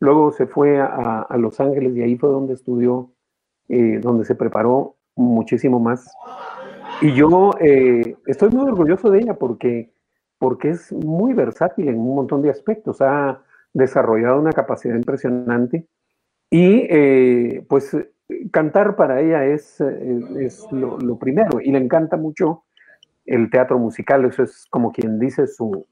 luego 0.00 0.32
se 0.32 0.46
fue 0.46 0.80
a, 0.80 1.26
Los 1.38 1.60
Ángeles 1.60 1.96
y 1.96 2.02
ahí 2.02 2.16
fue 2.16 2.30
donde 2.30 2.54
estudió, 2.54 3.10
donde 3.68 4.24
se 4.24 4.34
preparó 4.34 4.96
muchísimo 5.16 5.80
más. 5.80 6.10
Y 7.00 7.12
yo 7.14 7.52
eh, 7.60 8.16
estoy 8.26 8.50
muy 8.50 8.68
orgulloso 8.68 9.10
de 9.10 9.20
ella 9.20 9.34
porque, 9.34 9.92
porque 10.38 10.70
es 10.70 10.92
muy 10.92 11.32
versátil 11.32 11.88
en 11.88 11.98
un 11.98 12.14
montón 12.14 12.42
de 12.42 12.50
aspectos. 12.50 13.00
Ha 13.00 13.42
desarrollado 13.72 14.40
una 14.40 14.52
capacidad 14.52 14.96
impresionante 14.96 15.86
y 16.50 16.86
eh, 16.88 17.64
pues 17.68 17.96
cantar 18.50 18.96
para 18.96 19.20
ella 19.20 19.44
es, 19.44 19.80
eh, 19.80 20.20
es 20.40 20.66
lo, 20.72 20.98
lo, 20.98 21.18
primero 21.18 21.60
y 21.60 21.70
le 21.70 21.78
encanta 21.78 22.16
mucho 22.16 22.64
el 23.26 23.48
teatro 23.50 23.78
musical. 23.78 24.24
Eso 24.24 24.42
es 24.42 24.66
como 24.68 24.90
quien 24.90 25.20
dice 25.20 25.46
su, 25.46 25.86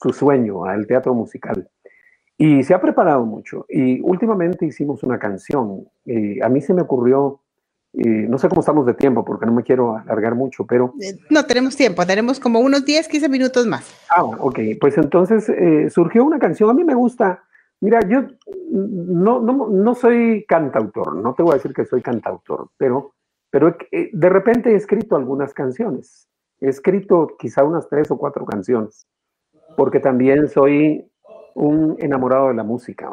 su 0.00 0.12
sueño, 0.12 0.70
el 0.70 0.86
teatro 0.86 1.12
musical. 1.12 1.68
Y 2.38 2.62
se 2.62 2.72
ha 2.72 2.80
preparado 2.80 3.26
mucho. 3.26 3.66
Y 3.68 4.00
últimamente 4.00 4.64
hicimos 4.64 5.02
una 5.02 5.18
canción. 5.18 5.88
a 6.42 6.48
mí 6.48 6.60
se 6.60 6.72
me 6.72 6.82
ocurrió 6.82 7.40
no 7.92 8.38
sé 8.38 8.48
cómo 8.48 8.60
estamos 8.60 8.86
de 8.86 8.94
tiempo 8.94 9.24
porque 9.24 9.46
no 9.46 9.52
me 9.52 9.62
quiero 9.62 9.96
alargar 9.96 10.34
mucho, 10.34 10.64
pero... 10.66 10.94
Eh, 11.00 11.18
no, 11.30 11.44
tenemos 11.46 11.76
tiempo, 11.76 12.04
tenemos 12.06 12.38
como 12.38 12.60
unos 12.60 12.84
10, 12.84 13.08
15 13.08 13.28
minutos 13.28 13.66
más. 13.66 13.92
Ah, 14.10 14.22
ok, 14.22 14.58
pues 14.80 14.96
entonces 14.98 15.48
eh, 15.48 15.90
surgió 15.90 16.24
una 16.24 16.38
canción, 16.38 16.70
a 16.70 16.74
mí 16.74 16.84
me 16.84 16.94
gusta, 16.94 17.42
mira, 17.80 18.00
yo 18.06 18.24
no, 18.70 19.40
no, 19.40 19.68
no, 19.68 19.94
soy 19.94 20.44
cantautor, 20.46 21.16
no 21.16 21.34
te 21.34 21.42
voy 21.42 21.52
a 21.52 21.54
decir 21.56 21.72
que 21.72 21.86
soy 21.86 22.02
cantautor, 22.02 22.68
pero, 22.76 23.14
pero 23.50 23.76
eh, 23.90 24.10
de 24.12 24.28
repente 24.28 24.72
he 24.72 24.76
escrito 24.76 25.16
algunas 25.16 25.54
canciones, 25.54 26.28
he 26.60 26.68
escrito 26.68 27.36
quizá 27.38 27.64
unas 27.64 27.88
tres 27.88 28.10
o 28.10 28.18
cuatro 28.18 28.44
canciones, 28.44 29.06
porque 29.76 29.98
también 29.98 30.48
soy 30.48 31.04
un 31.54 31.96
enamorado 31.98 32.48
de 32.48 32.54
la 32.54 32.64
música. 32.64 33.12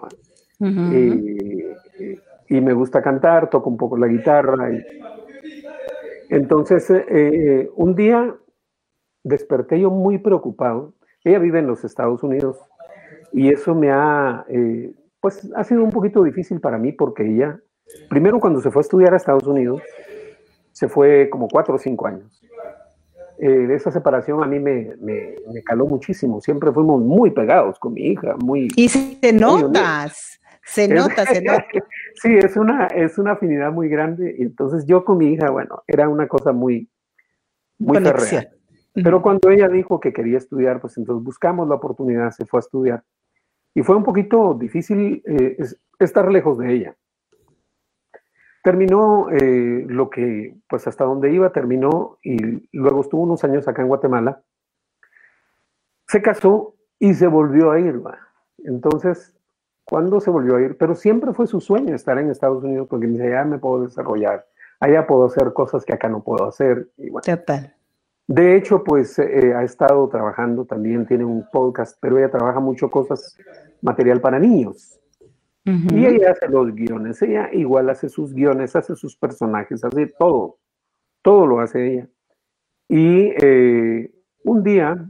Uh 0.60 0.70
y 2.48 2.62
me 2.62 2.74
gusta 2.74 3.02
cantar, 3.02 3.50
toco 3.50 3.70
un 3.70 3.78
poco 3.78 3.98
la 3.98 4.08
guitarra. 4.08 4.72
Y... 4.72 4.84
Entonces, 6.30 6.90
eh, 6.90 7.06
eh, 7.10 7.72
un 7.76 7.96
día 7.96 8.36
desperté 9.24 9.80
yo 9.80 9.90
muy 9.90 10.18
preocupado. 10.20 10.94
Ella 11.24 11.40
vive 11.40 11.60
en 11.60 11.68
los 11.68 11.84
Estados 11.84 12.22
Unidos 12.24 12.60
y 13.32 13.50
eso 13.50 13.74
me 13.74 13.92
ha, 13.92 14.46
eh, 14.48 14.94
pues 15.20 15.50
ha 15.56 15.64
sido 15.64 15.84
un 15.84 15.90
poquito 15.90 16.24
difícil 16.24 16.60
para 16.60 16.78
mí 16.78 16.92
porque 16.92 17.26
ella, 17.26 17.60
primero 18.10 18.40
cuando 18.40 18.62
se 18.62 18.70
fue 18.70 18.82
a 18.82 18.82
estudiar 18.82 19.14
a 19.14 19.18
Estados 19.18 19.48
Unidos, 19.48 19.82
se 20.72 20.88
fue 20.88 21.30
como 21.32 21.48
cuatro 21.48 21.76
o 21.76 21.78
cinco 21.80 22.06
años. 22.06 22.42
Esa 23.38 23.92
separación 23.92 24.44
a 24.44 24.48
mí 24.48 24.60
me, 24.60 24.96
me, 25.00 25.36
me, 25.54 25.64
caló 25.64 25.86
muchísimo. 25.86 26.42
Siempre 26.42 26.72
fuimos 26.72 27.02
muy 27.02 27.32
pegados 27.32 27.80
con 27.80 27.94
mi 27.94 28.02
hija, 28.08 28.36
muy... 28.44 28.70
Y 28.76 28.88
si 28.88 29.16
te 29.16 29.34
notas, 29.34 30.40
se 30.64 30.88
nota, 30.88 31.26
se 31.26 31.42
nota. 31.42 31.66
Sí, 32.22 32.34
es 32.38 32.56
una, 32.56 32.88
es 32.88 33.18
una 33.18 33.34
afinidad 33.34 33.72
muy 33.72 33.90
grande. 33.90 34.36
Entonces 34.40 34.86
yo 34.86 35.04
con 35.04 35.18
mi 35.18 35.34
hija, 35.34 35.50
bueno, 35.50 35.84
era 35.86 36.08
una 36.08 36.28
cosa 36.28 36.54
muy, 36.54 36.90
muy 37.78 37.98
férrea. 37.98 38.50
Pero 38.94 39.22
cuando 39.22 39.50
ella 39.50 39.68
dijo 39.68 40.00
que 40.00 40.14
quería 40.14 40.38
estudiar, 40.38 40.80
pues 40.80 40.98
entonces 40.98 41.24
buscamos 41.24 41.68
la 41.68 41.76
oportunidad, 41.76 42.32
se 42.32 42.46
fue 42.46 42.60
a 42.60 42.62
estudiar. 42.62 43.04
Y 43.74 43.84
fue 43.84 43.98
un 43.98 44.04
poquito 44.04 44.54
difícil 44.54 45.22
eh, 45.26 45.58
estar 46.00 46.32
lejos 46.32 46.58
de 46.58 46.74
ella. 46.74 46.96
Terminó 48.66 49.30
eh, 49.30 49.86
lo 49.88 50.10
que, 50.10 50.58
pues 50.68 50.88
hasta 50.88 51.04
donde 51.04 51.32
iba, 51.32 51.52
terminó 51.52 52.18
y 52.24 52.68
luego 52.76 53.02
estuvo 53.02 53.22
unos 53.22 53.44
años 53.44 53.68
acá 53.68 53.84
en 53.84 53.88
Guatemala. 53.88 54.42
Se 56.08 56.20
casó 56.22 56.74
y 56.98 57.14
se 57.14 57.28
volvió 57.28 57.70
a 57.70 57.80
ir. 57.80 58.04
¿va? 58.04 58.18
Entonces, 58.58 59.36
¿Cuándo 59.86 60.20
se 60.20 60.32
volvió 60.32 60.56
a 60.56 60.62
ir? 60.62 60.78
Pero 60.78 60.96
siempre 60.96 61.32
fue 61.32 61.46
su 61.46 61.62
sueño 61.62 61.94
estar 61.94 62.18
en 62.18 62.32
Estados 62.32 62.64
Unidos 62.64 62.88
porque 62.90 63.06
dice, 63.06 63.28
allá 63.28 63.46
me 63.46 63.60
puedo 63.60 63.84
desarrollar, 63.84 64.48
allá 64.80 65.06
puedo 65.06 65.26
hacer 65.26 65.54
cosas 65.54 65.86
que 65.86 65.94
acá 65.94 66.10
no 66.10 66.24
puedo 66.24 66.48
hacer. 66.48 66.90
Y 66.98 67.12
Total. 67.12 67.76
De 68.28 68.56
hecho, 68.56 68.84
pues 68.84 69.20
eh, 69.20 69.54
ha 69.54 69.64
estado 69.64 70.10
trabajando 70.10 70.66
también, 70.66 71.06
tiene 71.06 71.24
un 71.24 71.48
podcast, 71.52 71.98
pero 72.02 72.18
ella 72.18 72.32
trabaja 72.32 72.60
mucho 72.60 72.90
cosas, 72.90 73.38
material 73.84 74.20
para 74.20 74.40
niños. 74.40 75.00
Y 75.66 76.06
ella 76.06 76.32
hace 76.32 76.48
los 76.48 76.76
guiones, 76.76 77.20
ella 77.24 77.50
igual 77.52 77.90
hace 77.90 78.08
sus 78.08 78.34
guiones, 78.34 78.76
hace 78.76 78.96
sus 78.96 79.18
personajes, 79.18 79.84
hace 79.84 80.14
todo, 80.20 80.60
todo 81.24 81.48
lo 81.48 81.60
hace 81.60 81.92
ella. 81.92 82.08
Y 82.88 83.34
eh, 83.42 84.12
un 84.44 84.64
día 84.64 85.10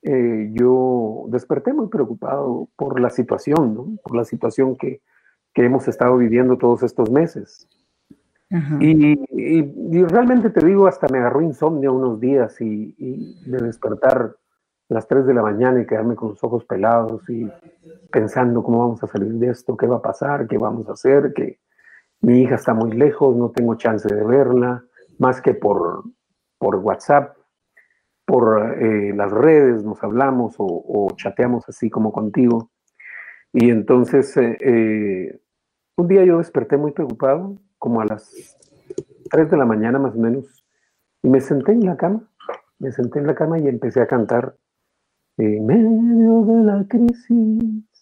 eh, 0.00 0.50
yo 0.52 1.26
desperté 1.28 1.74
muy 1.74 1.88
preocupado 1.88 2.68
por 2.76 2.98
la 2.98 3.10
situación, 3.10 3.74
¿no? 3.74 3.96
por 4.02 4.16
la 4.16 4.24
situación 4.24 4.74
que, 4.76 5.02
que, 5.52 5.64
hemos 5.64 5.86
estado 5.86 6.16
viviendo 6.16 6.56
todos 6.56 6.82
estos 6.82 7.10
meses. 7.10 7.68
Y, 8.80 9.18
y, 9.30 10.04
realmente 10.04 10.48
te 10.48 10.64
digo, 10.64 10.86
hasta 10.86 11.08
me 11.08 11.18
agarró 11.18 11.42
insomnio 11.42 11.92
unos 11.92 12.20
días 12.20 12.60
y, 12.60 12.94
y, 12.96 13.50
de 13.50 13.58
despertar 13.58 14.36
las 14.94 15.06
3 15.06 15.26
de 15.26 15.34
la 15.34 15.42
mañana 15.42 15.80
y 15.80 15.86
quedarme 15.86 16.16
con 16.16 16.30
los 16.30 16.42
ojos 16.42 16.64
pelados 16.64 17.28
y 17.28 17.50
pensando 18.10 18.62
cómo 18.62 18.80
vamos 18.80 19.02
a 19.02 19.06
salir 19.06 19.32
de 19.34 19.50
esto, 19.50 19.76
qué 19.76 19.86
va 19.86 19.96
a 19.96 20.02
pasar, 20.02 20.46
qué 20.46 20.56
vamos 20.56 20.88
a 20.88 20.92
hacer, 20.92 21.32
que 21.34 21.60
mi 22.20 22.42
hija 22.42 22.54
está 22.54 22.72
muy 22.72 22.92
lejos, 22.92 23.36
no 23.36 23.50
tengo 23.50 23.74
chance 23.74 24.12
de 24.12 24.24
verla, 24.24 24.84
más 25.18 25.42
que 25.42 25.54
por, 25.54 26.04
por 26.58 26.76
WhatsApp 26.76 27.36
por 28.24 28.82
eh, 28.82 29.12
las 29.14 29.30
redes, 29.30 29.84
nos 29.84 30.02
hablamos 30.02 30.54
o, 30.58 31.08
chateamos 31.16 31.68
así 31.68 31.90
como 31.90 32.12
contigo. 32.12 32.70
Y 33.52 33.70
entonces, 33.70 34.36
eh, 34.36 34.56
eh, 34.60 35.40
un 35.96 36.08
día 36.08 36.24
yo 36.24 36.38
desperté 36.38 36.76
muy 36.76 36.92
preocupado, 36.92 37.56
como 37.78 38.00
a 38.00 38.06
las 38.06 38.56
3 39.30 39.50
de 39.50 39.56
la 39.56 39.66
mañana 39.66 39.98
más 39.98 40.14
o 40.14 40.18
menos, 40.18 40.64
y 41.22 41.28
me 41.28 41.40
senté 41.40 41.72
en 41.72 41.86
la 41.86 41.96
cama, 41.96 42.28
me 42.78 42.92
senté 42.92 43.18
en 43.18 43.26
la 43.26 43.34
cama 43.34 43.58
y 43.58 43.68
empecé 43.68 44.00
a 44.00 44.06
cantar. 44.06 44.56
En 45.36 45.66
medio 45.66 46.44
de 46.44 46.64
la 46.64 46.84
crisis, 46.86 47.98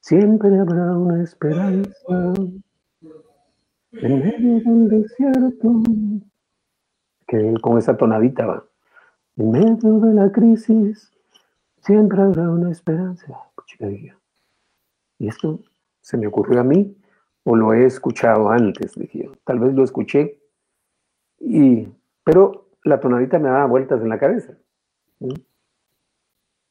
siempre 0.00 0.58
habrá 0.58 0.96
una 0.96 1.22
esperanza. 1.22 2.34
En 3.92 4.18
medio 4.18 4.60
del 4.60 4.88
desierto, 4.88 5.82
que 7.26 7.54
con 7.62 7.78
esa 7.78 7.96
tonadita 7.96 8.44
va. 8.44 8.64
En 9.36 9.50
medio 9.52 10.00
de 10.00 10.12
la 10.12 10.30
crisis 10.30 11.10
siempre 11.80 12.20
habrá 12.20 12.50
una 12.50 12.70
esperanza. 12.70 13.26
Y 15.18 15.28
esto 15.28 15.60
se 16.02 16.18
me 16.18 16.26
ocurrió 16.26 16.60
a 16.60 16.64
mí 16.64 16.94
o 17.44 17.56
lo 17.56 17.72
he 17.72 17.86
escuchado 17.86 18.50
antes, 18.50 18.94
dije 18.96 19.30
Tal 19.44 19.60
vez 19.60 19.74
lo 19.74 19.82
escuché, 19.82 20.38
y, 21.38 21.88
pero 22.22 22.66
la 22.84 23.00
tonadita 23.00 23.38
me 23.38 23.48
daba 23.48 23.66
vueltas 23.66 24.02
en 24.02 24.10
la 24.10 24.18
cabeza. 24.18 24.58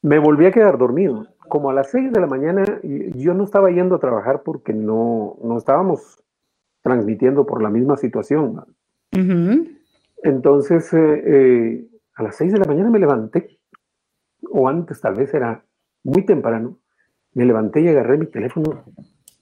Me 0.01 0.19
volví 0.19 0.45
a 0.45 0.51
quedar 0.51 0.77
dormido. 0.77 1.27
Como 1.47 1.69
a 1.69 1.73
las 1.73 1.89
seis 1.89 2.11
de 2.11 2.19
la 2.19 2.27
mañana, 2.27 2.63
yo 2.83 3.33
no 3.33 3.43
estaba 3.43 3.71
yendo 3.71 3.95
a 3.95 3.99
trabajar 3.99 4.43
porque 4.43 4.73
no, 4.73 5.37
no 5.43 5.57
estábamos 5.57 6.23
transmitiendo 6.81 7.45
por 7.45 7.61
la 7.61 7.69
misma 7.69 7.97
situación. 7.97 8.65
Entonces, 10.23 10.93
eh, 10.93 11.23
eh, 11.25 11.87
a 12.15 12.23
las 12.23 12.35
6 12.35 12.53
de 12.53 12.59
la 12.59 12.65
mañana 12.65 12.89
me 12.89 12.99
levanté, 12.99 13.59
o 14.51 14.67
antes 14.67 14.99
tal 15.01 15.15
vez 15.15 15.33
era 15.33 15.63
muy 16.03 16.25
temprano, 16.25 16.77
me 17.33 17.45
levanté 17.45 17.81
y 17.81 17.87
agarré 17.87 18.17
mi 18.17 18.27
teléfono 18.27 18.83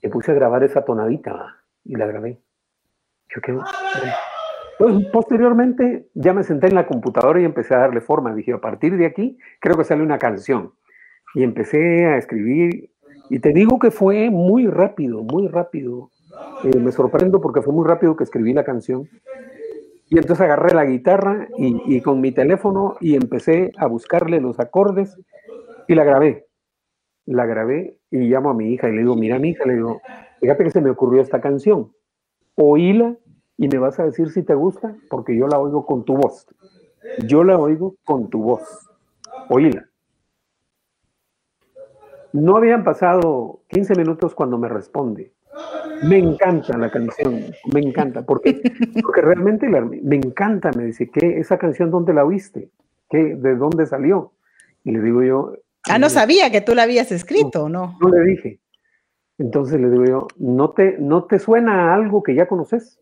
y 0.01 0.07
puse 0.09 0.31
a 0.31 0.35
grabar 0.35 0.63
esa 0.63 0.83
tonadita 0.85 1.63
y 1.83 1.95
la 1.95 2.05
grabé. 2.05 2.41
Yo 3.29 3.41
qué, 3.41 3.57
pues, 4.77 5.05
posteriormente 5.11 6.07
ya 6.13 6.33
me 6.33 6.43
senté 6.43 6.67
en 6.67 6.75
la 6.75 6.87
computadora 6.87 7.41
y 7.41 7.45
empecé 7.45 7.73
a 7.73 7.79
darle 7.79 8.01
forma. 8.01 8.33
Dije, 8.33 8.53
a 8.53 8.61
partir 8.61 8.95
de 8.97 9.05
aquí 9.05 9.37
creo 9.59 9.77
que 9.77 9.83
sale 9.83 10.03
una 10.03 10.17
canción. 10.17 10.73
Y 11.35 11.43
empecé 11.43 12.05
a 12.05 12.17
escribir 12.17 12.91
y 13.29 13.39
te 13.39 13.51
digo 13.53 13.79
que 13.79 13.91
fue 13.91 14.29
muy 14.29 14.67
rápido, 14.67 15.23
muy 15.23 15.47
rápido. 15.47 16.11
Eh, 16.63 16.79
me 16.79 16.91
sorprendo 16.91 17.41
porque 17.41 17.61
fue 17.61 17.73
muy 17.73 17.87
rápido 17.87 18.15
que 18.15 18.23
escribí 18.23 18.53
la 18.53 18.63
canción. 18.63 19.09
Y 20.09 20.17
entonces 20.17 20.41
agarré 20.41 20.73
la 20.73 20.85
guitarra 20.85 21.49
y, 21.57 21.99
con 22.01 22.21
mi 22.21 22.31
teléfono 22.31 22.95
y 23.01 23.15
empecé 23.15 23.71
a 23.77 23.87
buscarle 23.87 24.39
los 24.39 24.57
acordes 24.59 25.19
y 25.87 25.95
la 25.95 26.05
grabé. 26.05 26.45
La 27.25 27.45
grabé 27.45 27.99
y 28.09 28.19
llamo 28.19 28.51
a 28.51 28.53
mi 28.53 28.71
hija 28.73 28.87
y 28.87 28.93
le 28.93 28.99
digo, 28.99 29.15
mira 29.17 29.37
mi 29.37 29.49
hija, 29.49 29.65
le 29.65 29.75
digo, 29.75 30.01
fíjate 30.39 30.63
que 30.63 30.71
se 30.71 30.79
me 30.79 30.91
ocurrió 30.91 31.21
esta 31.21 31.41
canción. 31.41 31.91
Oíla 32.55 33.17
y 33.57 33.67
me 33.67 33.79
vas 33.79 33.99
a 33.99 34.05
decir 34.05 34.29
si 34.29 34.43
te 34.43 34.53
gusta, 34.53 34.95
porque 35.09 35.35
yo 35.35 35.47
la 35.47 35.59
oigo 35.59 35.85
con 35.85 36.05
tu 36.05 36.15
voz. 36.15 36.45
yo 37.25 37.43
la 37.43 37.57
oigo 37.57 37.95
con 38.05 38.29
tu 38.29 38.41
voz. 38.41 38.89
Oíla. 39.49 39.87
No 42.33 42.57
habían 42.57 42.83
pasado 42.83 43.61
15 43.69 43.95
minutos 43.95 44.35
cuando 44.35 44.57
me 44.57 44.69
responde. 44.69 45.33
Me 46.03 46.19
encanta 46.19 46.77
la 46.77 46.91
canción, 46.91 47.45
me 47.73 47.79
encanta, 47.79 48.23
porque, 48.23 48.61
porque 49.01 49.21
realmente 49.21 49.67
me 49.67 50.15
encanta, 50.15 50.69
me 50.75 50.85
dice, 50.85 51.09
¿qué, 51.09 51.39
esa 51.39 51.57
canción 51.57 51.89
dónde 51.89 52.13
la 52.13 52.23
oíste? 52.23 52.69
¿Qué, 53.09 53.35
¿De 53.35 53.55
dónde 53.55 53.87
salió? 53.87 54.33
Y 54.83 54.91
le 54.91 55.01
digo 55.01 55.23
yo... 55.23 55.53
Ah, 55.89 55.97
no 55.97 56.09
sabía 56.09 56.51
que 56.51 56.61
tú 56.61 56.75
la 56.75 56.83
habías 56.83 57.11
escrito, 57.11 57.69
¿no? 57.69 57.97
No, 57.99 58.09
le 58.09 58.23
dije. 58.25 58.59
Entonces 59.39 59.79
le 59.79 59.89
digo 59.89 60.05
yo, 60.05 60.27
¿no 60.37 60.71
te, 60.71 60.97
¿no 60.99 61.23
te 61.23 61.39
suena 61.39 61.91
a 61.91 61.95
algo 61.95 62.21
que 62.21 62.35
ya 62.35 62.47
conoces? 62.47 62.99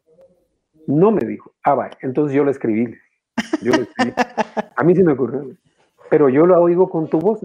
No 0.87 1.11
me 1.11 1.25
dijo. 1.25 1.53
Ah, 1.63 1.75
vaya. 1.75 1.97
Entonces 2.01 2.35
yo 2.35 2.43
le 2.43 2.51
escribí. 2.51 2.95
Yo 3.61 3.71
le 3.71 3.83
escribí. 3.83 4.13
a 4.75 4.83
mí 4.83 4.95
sí 4.95 5.03
me 5.03 5.13
ocurrió. 5.13 5.55
Pero 6.09 6.29
yo 6.29 6.45
la 6.45 6.59
oigo 6.59 6.89
con 6.89 7.09
tu 7.09 7.19
voz. 7.19 7.41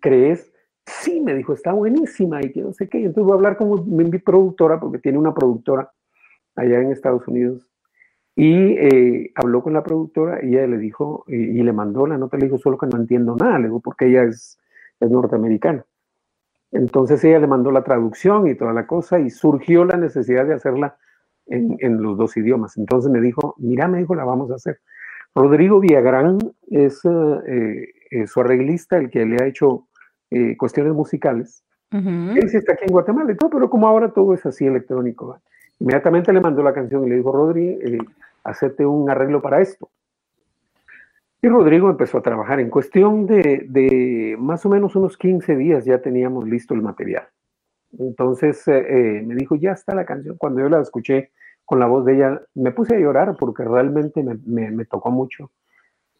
¿Crees? 0.00 0.52
Sí, 0.86 1.20
me 1.20 1.34
dijo, 1.34 1.52
está 1.52 1.72
buenísima 1.72 2.40
y 2.42 2.52
que 2.52 2.62
no 2.62 2.72
sé 2.72 2.88
qué. 2.88 2.98
Entonces 2.98 3.24
voy 3.24 3.32
a 3.32 3.36
hablar 3.36 3.56
con 3.56 3.96
mi 3.96 4.18
productora, 4.18 4.78
porque 4.78 4.98
tiene 4.98 5.18
una 5.18 5.34
productora 5.34 5.90
allá 6.54 6.80
en 6.80 6.92
Estados 6.92 7.26
Unidos. 7.26 7.68
Y 8.36 8.52
eh, 8.52 9.32
habló 9.34 9.62
con 9.62 9.72
la 9.72 9.82
productora 9.82 10.44
y 10.44 10.56
ella 10.56 10.66
le 10.66 10.78
dijo, 10.78 11.24
y, 11.26 11.62
le 11.62 11.72
mandó 11.72 12.06
la 12.06 12.18
nota, 12.18 12.36
le 12.36 12.44
dijo, 12.46 12.58
solo 12.58 12.76
que 12.76 12.86
no 12.86 12.98
entiendo 12.98 13.34
nada, 13.34 13.58
le 13.58 13.64
digo, 13.64 13.80
porque 13.80 14.06
ella 14.06 14.24
es, 14.24 14.58
es 15.00 15.10
norteamericana. 15.10 15.84
Entonces 16.70 17.24
ella 17.24 17.38
le 17.38 17.46
mandó 17.46 17.70
la 17.70 17.82
traducción 17.82 18.46
y 18.46 18.54
toda 18.54 18.72
la 18.74 18.86
cosa 18.86 19.18
y 19.18 19.30
surgió 19.30 19.84
la 19.84 19.96
necesidad 19.96 20.46
de 20.46 20.54
hacerla 20.54 20.98
en, 21.46 21.76
en 21.80 22.02
los 22.02 22.16
dos 22.16 22.36
idiomas. 22.36 22.76
Entonces 22.76 23.10
me 23.10 23.20
dijo, 23.20 23.54
mira, 23.58 23.88
me 23.88 23.98
dijo, 23.98 24.14
la 24.14 24.24
vamos 24.24 24.50
a 24.50 24.54
hacer. 24.54 24.80
Rodrigo 25.34 25.80
Villagrán 25.80 26.38
es 26.70 27.00
eh, 27.04 27.92
eh, 28.10 28.26
su 28.26 28.40
arreglista, 28.40 28.96
el 28.96 29.10
que 29.10 29.26
le 29.26 29.36
ha 29.42 29.46
hecho 29.46 29.86
eh, 30.30 30.56
cuestiones 30.56 30.94
musicales. 30.94 31.62
Él 31.90 32.50
sí 32.50 32.58
está 32.58 32.74
aquí 32.74 32.84
en 32.86 32.92
Guatemala 32.92 33.32
y 33.32 33.36
todo, 33.36 33.48
pero 33.48 33.70
como 33.70 33.86
ahora 33.86 34.10
todo 34.10 34.34
es 34.34 34.44
así 34.44 34.66
electrónico. 34.66 35.38
Inmediatamente 35.78 36.32
le 36.32 36.40
mandó 36.40 36.62
la 36.62 36.74
canción 36.74 37.06
y 37.06 37.08
le 37.08 37.16
dijo, 37.16 37.32
Rodri, 37.32 37.68
eh, 37.68 37.98
hacete 38.44 38.84
un 38.84 39.08
arreglo 39.08 39.40
para 39.40 39.60
esto. 39.60 39.88
Y 41.40 41.48
Rodrigo 41.48 41.88
empezó 41.88 42.18
a 42.18 42.22
trabajar. 42.22 42.60
En 42.60 42.70
cuestión 42.70 43.26
de, 43.26 43.66
de, 43.68 44.36
más 44.38 44.66
o 44.66 44.68
menos 44.68 44.96
unos 44.96 45.16
15 45.16 45.56
días 45.56 45.84
ya 45.84 45.98
teníamos 46.02 46.46
listo 46.46 46.74
el 46.74 46.82
material. 46.82 47.28
Entonces 47.98 48.62
eh, 48.66 49.22
me 49.24 49.34
dijo, 49.34 49.56
ya 49.56 49.72
está 49.72 49.94
la 49.94 50.04
canción. 50.04 50.36
Cuando 50.36 50.60
yo 50.60 50.68
la 50.68 50.80
escuché 50.80 51.30
con 51.64 51.80
la 51.80 51.86
voz 51.86 52.04
de 52.04 52.14
ella, 52.14 52.42
me 52.54 52.72
puse 52.72 52.94
a 52.94 52.98
llorar 52.98 53.36
porque 53.38 53.64
realmente 53.64 54.22
me, 54.22 54.84
tocó 54.84 55.10
mucho. 55.10 55.50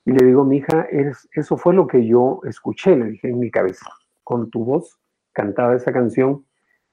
Y 0.04 0.12
le 0.12 0.24
digo, 0.24 0.44
mi 0.44 0.58
hija, 0.58 0.86
eso 1.32 1.56
fue 1.56 1.74
lo 1.74 1.86
que 1.86 2.06
yo 2.06 2.40
escuché, 2.44 2.96
le 2.96 3.06
dije 3.06 3.28
en 3.28 3.38
mi 3.38 3.50
cabeza, 3.50 3.86
con 4.22 4.50
tu 4.50 4.64
voz 4.64 4.98
cantaba 5.32 5.74
esa 5.74 5.92
canción, 5.92 6.44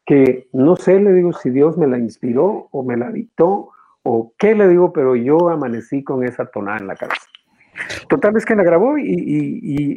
que 0.06 0.50
no 0.52 0.76
sé, 0.76 1.00
le 1.00 1.14
digo, 1.14 1.32
si 1.32 1.50
Dios 1.50 1.78
me 1.78 1.88
la 1.88 1.98
inspiró 1.98 2.68
o 2.72 2.84
me 2.84 2.98
la 2.98 3.12
dictó 3.12 3.70
o 4.04 4.34
qué 4.38 4.54
le 4.54 4.68
digo, 4.68 4.92
pero 4.92 5.16
yo 5.16 5.50
amanecí 5.50 6.04
con 6.04 6.24
esa 6.24 6.46
tonada 6.46 6.80
en 6.80 6.88
la 6.88 6.96
cabeza. 6.96 7.28
Total 8.10 8.36
es 8.38 8.46
que 8.46 8.56
la 8.56 8.64
grabó 8.64 8.98
y, 8.98 9.04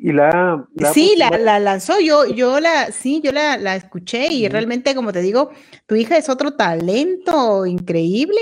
y, 0.03 0.13
la, 0.13 0.67
Sí, 0.93 1.15
la, 1.17 1.59
lanzó, 1.59 2.01
yo, 2.01 2.27
yo 2.27 2.61
la, 2.61 2.91
sí, 2.93 3.21
yo 3.23 3.33
la, 3.33 3.57
la 3.59 3.77
escuché 3.77 4.33
y 4.33 4.49
realmente, 4.49 4.95
como 4.95 5.13
te 5.13 5.21
digo, 5.21 5.51
tu 5.87 5.95
hija 5.95 6.17
es 6.17 6.29
otro 6.29 6.55
talento 6.55 7.67
increíble 7.67 8.41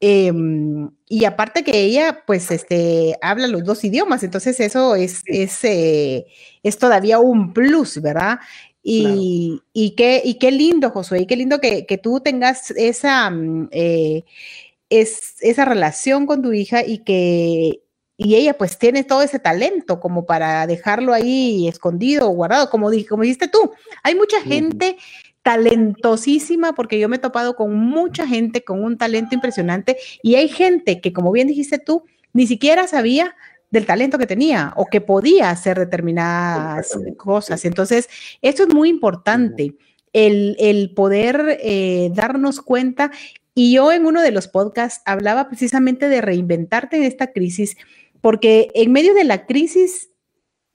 Em, 0.00 0.90
y 1.08 1.24
aparte 1.24 1.64
que 1.64 1.80
ella, 1.80 2.22
pues, 2.26 2.50
este, 2.50 3.16
habla 3.22 3.46
los 3.46 3.64
dos 3.64 3.82
idiomas, 3.84 4.22
entonces 4.22 4.60
eso 4.60 4.94
es, 4.94 5.22
es, 5.26 5.64
eh, 5.64 6.26
es 6.62 6.78
todavía 6.78 7.18
un 7.18 7.54
plus, 7.54 8.00
¿verdad? 8.02 8.38
Y, 8.82 9.62
y, 9.72 9.94
qué, 9.96 10.20
y 10.24 10.34
qué 10.38 10.50
lindo, 10.52 10.90
Josué, 10.90 11.22
y 11.22 11.26
qué 11.26 11.36
lindo 11.36 11.60
que, 11.60 11.86
que 11.86 11.98
tú 11.98 12.20
tengas 12.20 12.70
esa, 12.72 13.30
mm, 13.30 13.68
eh, 13.72 14.24
es, 14.90 15.36
esa 15.40 15.64
relación 15.64 16.26
con 16.26 16.42
tu 16.42 16.52
hija 16.52 16.84
y 16.86 16.98
que 16.98 17.80
y 18.16 18.36
ella 18.36 18.56
pues 18.56 18.78
tiene 18.78 19.04
todo 19.04 19.22
ese 19.22 19.38
talento 19.38 20.00
como 20.00 20.24
para 20.24 20.66
dejarlo 20.66 21.12
ahí 21.12 21.68
escondido 21.68 22.28
o 22.28 22.34
guardado, 22.34 22.70
como, 22.70 22.90
como 23.08 23.22
dijiste 23.22 23.48
tú. 23.48 23.72
Hay 24.02 24.14
mucha 24.14 24.40
gente 24.40 24.96
talentosísima, 25.42 26.74
porque 26.74 26.98
yo 26.98 27.08
me 27.08 27.16
he 27.16 27.20
topado 27.20 27.54
con 27.54 27.72
mucha 27.76 28.26
gente 28.26 28.64
con 28.64 28.82
un 28.82 28.98
talento 28.98 29.34
impresionante 29.34 29.96
y 30.20 30.34
hay 30.34 30.48
gente 30.48 31.00
que, 31.00 31.12
como 31.12 31.30
bien 31.30 31.46
dijiste 31.46 31.78
tú, 31.78 32.04
ni 32.32 32.46
siquiera 32.46 32.88
sabía 32.88 33.36
del 33.70 33.86
talento 33.86 34.18
que 34.18 34.26
tenía 34.26 34.72
o 34.76 34.86
que 34.86 35.00
podía 35.00 35.50
hacer 35.50 35.78
determinadas 35.78 36.98
cosas. 37.16 37.64
Entonces, 37.64 38.08
esto 38.42 38.64
es 38.64 38.74
muy 38.74 38.88
importante, 38.88 39.76
el, 40.12 40.92
poder 40.96 41.58
eh, 41.62 42.10
darnos 42.14 42.60
cuenta. 42.60 43.10
Y 43.54 43.72
yo 43.74 43.92
en 43.92 44.04
uno 44.04 44.22
de 44.22 44.32
los 44.32 44.48
podcasts 44.48 45.02
hablaba 45.04 45.48
precisamente 45.48 46.08
de 46.08 46.20
reinventarte 46.20 46.96
en 46.96 47.04
esta 47.04 47.32
crisis, 47.32 47.76
porque 48.20 48.70
en 48.74 48.92
medio 48.92 49.14
de 49.14 49.24
la 49.24 49.46
crisis 49.46 50.10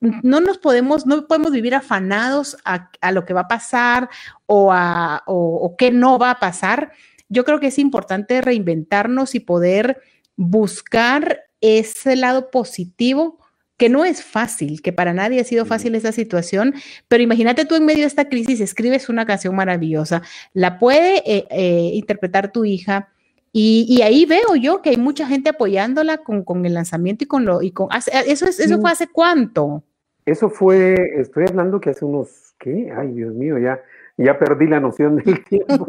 no 0.02 0.42
nos 0.42 0.58
podemos, 0.58 1.06
no 1.06 1.28
podemos 1.28 1.52
vivir 1.52 1.76
afanados 1.76 2.58
a, 2.66 2.90
lo 3.12 3.24
que 3.24 3.34
va 3.34 3.42
a 3.42 3.48
pasar 3.48 4.10
o 4.48 4.72
a 4.74 5.24
o, 5.28 5.76
qué 5.78 5.92
no 5.92 6.18
va 6.18 6.32
a 6.32 6.40
pasar. 6.40 6.92
Yo 7.30 7.46
creo 7.46 7.60
que 7.60 7.68
es 7.68 7.78
importante 7.78 8.42
reinventarnos 8.42 9.36
y 9.36 9.40
poder 9.40 10.02
buscar 10.36 11.42
ese 11.62 12.16
lado 12.16 12.50
positivo 12.50 13.38
que 13.78 13.90
no 13.90 14.06
es 14.06 14.24
fácil, 14.24 14.82
que 14.82 14.94
para 14.94 15.14
nadie 15.14 15.42
ha 15.42 15.44
sido 15.44 15.66
fácil 15.66 15.96
esa 15.96 16.12
situación, 16.12 16.76
pero 17.08 17.24
imagínate 17.24 17.66
tú 17.66 17.76
en 17.76 17.86
medio 17.86 18.02
de 18.02 18.08
esta 18.08 18.30
crisis 18.30 18.60
escribes 18.60 19.10
una 19.10 19.26
canción 19.26 19.56
maravillosa, 19.56 20.22
la 20.54 20.78
puede 20.78 21.18
eh, 21.26 21.48
eh, 21.50 21.92
interpretar 21.94 22.52
tu 22.52 22.64
hija, 22.64 23.10
y, 23.54 24.02
ahí 24.02 24.26
veo 24.26 24.56
yo 24.56 24.82
que 24.82 24.92
hay 24.92 24.98
mucha 24.98 25.28
gente 25.28 25.50
apoyándola 25.50 26.20
con, 26.20 26.66
el 26.66 26.74
lanzamiento 26.74 27.26
y 27.26 27.28
con 27.28 27.46
lo 27.46 27.62
y 27.62 27.72
con 27.72 27.90
eso 27.94 28.46
es, 28.46 28.60
eso 28.60 28.80
fue 28.80 28.92
hace 28.92 29.08
cuánto 29.08 29.84
eso 30.26 30.50
fue, 30.50 30.96
estoy 31.18 31.46
hablando 31.48 31.80
que 31.80 31.90
hace 31.90 32.06
unos, 32.06 32.54
¿qué? 32.60 32.92
Ay, 32.96 33.12
Dios 33.14 33.34
mío, 33.34 33.58
ya, 33.58 33.82
ya 34.18 34.38
perdí 34.38 34.68
la 34.68 34.80
noción 34.80 35.18
del 35.18 35.44
tiempo. 35.46 35.86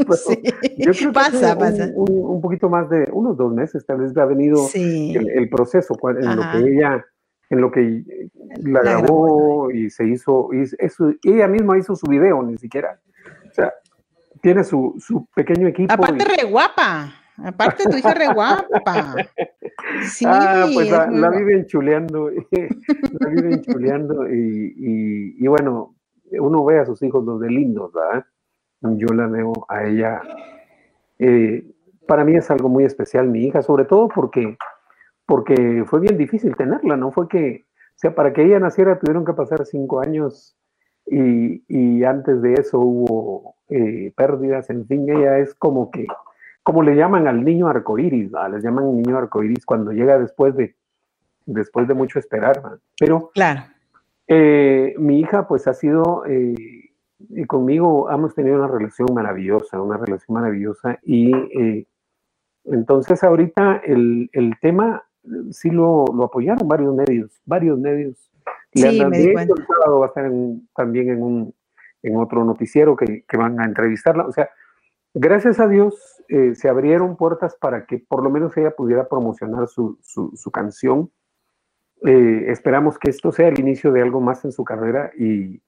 Yo 0.79 0.93
creo 0.93 1.13
pasa, 1.13 1.59
pasa. 1.59 1.91
Un, 1.95 2.41
poquito 2.41 2.69
más 2.69 2.89
de 2.89 3.09
unos 3.13 3.37
dos 3.37 3.53
meses, 3.53 3.85
tal 3.85 3.99
vez 3.99 4.17
ha 4.17 4.25
venido 4.25 4.67
el, 4.75 5.49
proceso 5.51 5.95
en 6.19 6.37
lo 6.37 6.43
que 6.51 6.59
ella, 6.59 7.05
en 7.51 7.61
lo 7.61 7.71
que 7.71 8.05
la, 8.63 8.81
grabó 8.81 9.71
y 9.71 9.91
se 9.91 10.07
hizo, 10.07 10.49
y 10.53 10.63
eso, 10.79 11.13
ella 11.25 11.47
misma 11.47 11.79
hizo 11.79 11.95
su 11.95 12.07
video, 12.07 12.43
ni 12.43 12.57
siquiera. 12.57 12.99
O 13.51 13.55
sea, 13.55 13.73
tiene 14.41 14.65
su, 14.65 14.95
su 14.99 15.27
pequeño 15.35 15.69
equipo. 15.69 15.93
Aparte, 15.93 16.25
re 16.25 16.49
guapa. 16.49 17.22
Aparte, 17.45 17.85
tu 17.85 17.97
hija 17.97 18.15
re 18.15 18.33
guapa. 18.33 19.17
Sí, 20.05 20.25
ah, 20.29 20.67
pues 20.73 20.91
la, 20.91 21.31
viven 21.31 21.67
chuleando, 21.67 22.31
la 22.51 23.29
viven 23.29 23.63
chuleando 23.63 24.29
y, 24.29 25.35
y, 25.39 25.47
bueno, 25.49 25.97
uno 26.31 26.65
ve 26.65 26.79
a 26.79 26.87
sus 26.87 27.03
hijos 27.03 27.25
los 27.25 27.41
de 27.41 27.51
lindos, 27.51 27.93
¿verdad? 27.93 28.25
Yo 28.81 29.09
la 29.09 29.27
veo 29.27 29.53
a 29.69 29.85
ella. 29.85 30.23
Eh, 31.19 31.65
para 32.07 32.25
mí 32.25 32.37
es 32.37 32.51
algo 32.51 32.69
muy 32.69 32.85
especial 32.85 33.29
mi 33.29 33.45
hija, 33.45 33.63
sobre 33.63 33.85
todo 33.85 34.09
porque, 34.09 34.57
porque 35.27 35.85
fue 35.87 36.01
bien 36.01 36.17
difícil 36.17 36.57
tenerla, 36.57 36.97
¿no? 36.97 37.11
Fue 37.11 37.27
que, 37.29 37.65
o 37.67 37.99
sea, 37.99 38.15
para 38.15 38.33
que 38.33 38.45
ella 38.45 38.61
naciera 38.61 38.99
tuvieron 38.99 39.25
que 39.25 39.33
pasar 39.33 39.67
cinco 39.67 40.01
años 40.01 40.57
y, 41.07 41.65
y 41.67 42.05
antes 42.05 42.41
de 42.41 42.55
eso 42.55 42.79
hubo 42.79 43.57
eh, 43.69 44.13
pérdidas, 44.17 44.71
en 44.71 44.87
fin, 44.87 45.09
ella 45.09 45.39
es 45.39 45.55
como 45.55 45.91
que 45.91 46.07
como 46.63 46.83
le 46.83 46.95
llaman 46.95 47.27
al 47.27 47.45
niño 47.45 47.69
arcoíris, 47.69 48.31
les 48.51 48.63
llaman 48.63 48.97
niño 48.97 49.19
arcoíris 49.19 49.67
cuando 49.67 49.93
llega 49.93 50.19
después 50.19 50.55
de, 50.57 50.77
después 51.47 51.89
de 51.89 51.95
mucho 51.95 52.19
esperar. 52.19 52.61
Pero 52.99 53.31
claro. 53.35 53.63
Eh, 54.29 54.95
mi 54.99 55.21
hija 55.21 55.49
pues 55.49 55.67
ha 55.67 55.75
sido, 55.75 56.25
eh, 56.27 56.55
y 57.19 57.45
conmigo 57.47 58.11
hemos 58.11 58.35
tenido 58.35 58.57
una 58.57 58.69
relación 58.69 59.09
maravillosa, 59.13 59.81
una 59.81 59.99
relación 59.99 60.35
maravillosa 60.35 60.99
y 61.03 61.35
eh, 61.35 61.87
entonces 62.65 63.23
ahorita 63.25 63.83
el, 63.85 64.31
el, 64.33 64.55
tema 64.61 65.05
sí 65.51 65.71
lo, 65.71 66.05
lo, 66.15 66.25
apoyaron 66.25 66.69
varios 66.69 66.95
medios, 66.95 67.41
varios 67.45 67.79
medios. 67.79 68.31
Sí, 68.75 69.05
me 69.05 69.19
di 69.19 69.33
cuenta. 69.33 69.55
El 69.57 69.67
sábado 69.67 69.99
va 70.01 70.07
a 70.07 70.09
estar 70.09 70.31
también 70.75 71.11
en, 71.11 71.23
un, 71.23 71.55
en 72.03 72.17
otro 72.17 72.45
noticiero 72.45 72.97
que, 72.97 73.25
que 73.29 73.37
van 73.37 73.61
a 73.61 73.65
entrevistarla. 73.65 74.25
O 74.25 74.33
sea, 74.33 74.49
gracias 75.15 75.61
a 75.61 75.69
Dios 75.69 76.23
eh, 76.29 76.55
se 76.55 76.69
abrieron 76.69 77.17
puertas 77.17 77.57
para 77.57 77.87
que 77.87 77.99
por 77.99 78.23
lo 78.23 78.31
menos 78.31 78.57
ella 78.57 78.75
pudiera 78.75 79.09
promocionar 79.09 79.69
su, 79.69 79.99
su, 80.03 80.51
canción. 80.51 81.11
Eh, 82.07 82.47
esperamos 82.49 82.99
que 82.99 83.11
esto 83.11 83.33
sea 83.33 83.49
el 83.49 83.59
inicio 83.59 83.93
de 83.93 84.03
algo 84.03 84.21
más 84.21 84.45
en 84.45 84.53
su 84.53 84.65
carrera 84.65 85.11
y, 85.19 85.61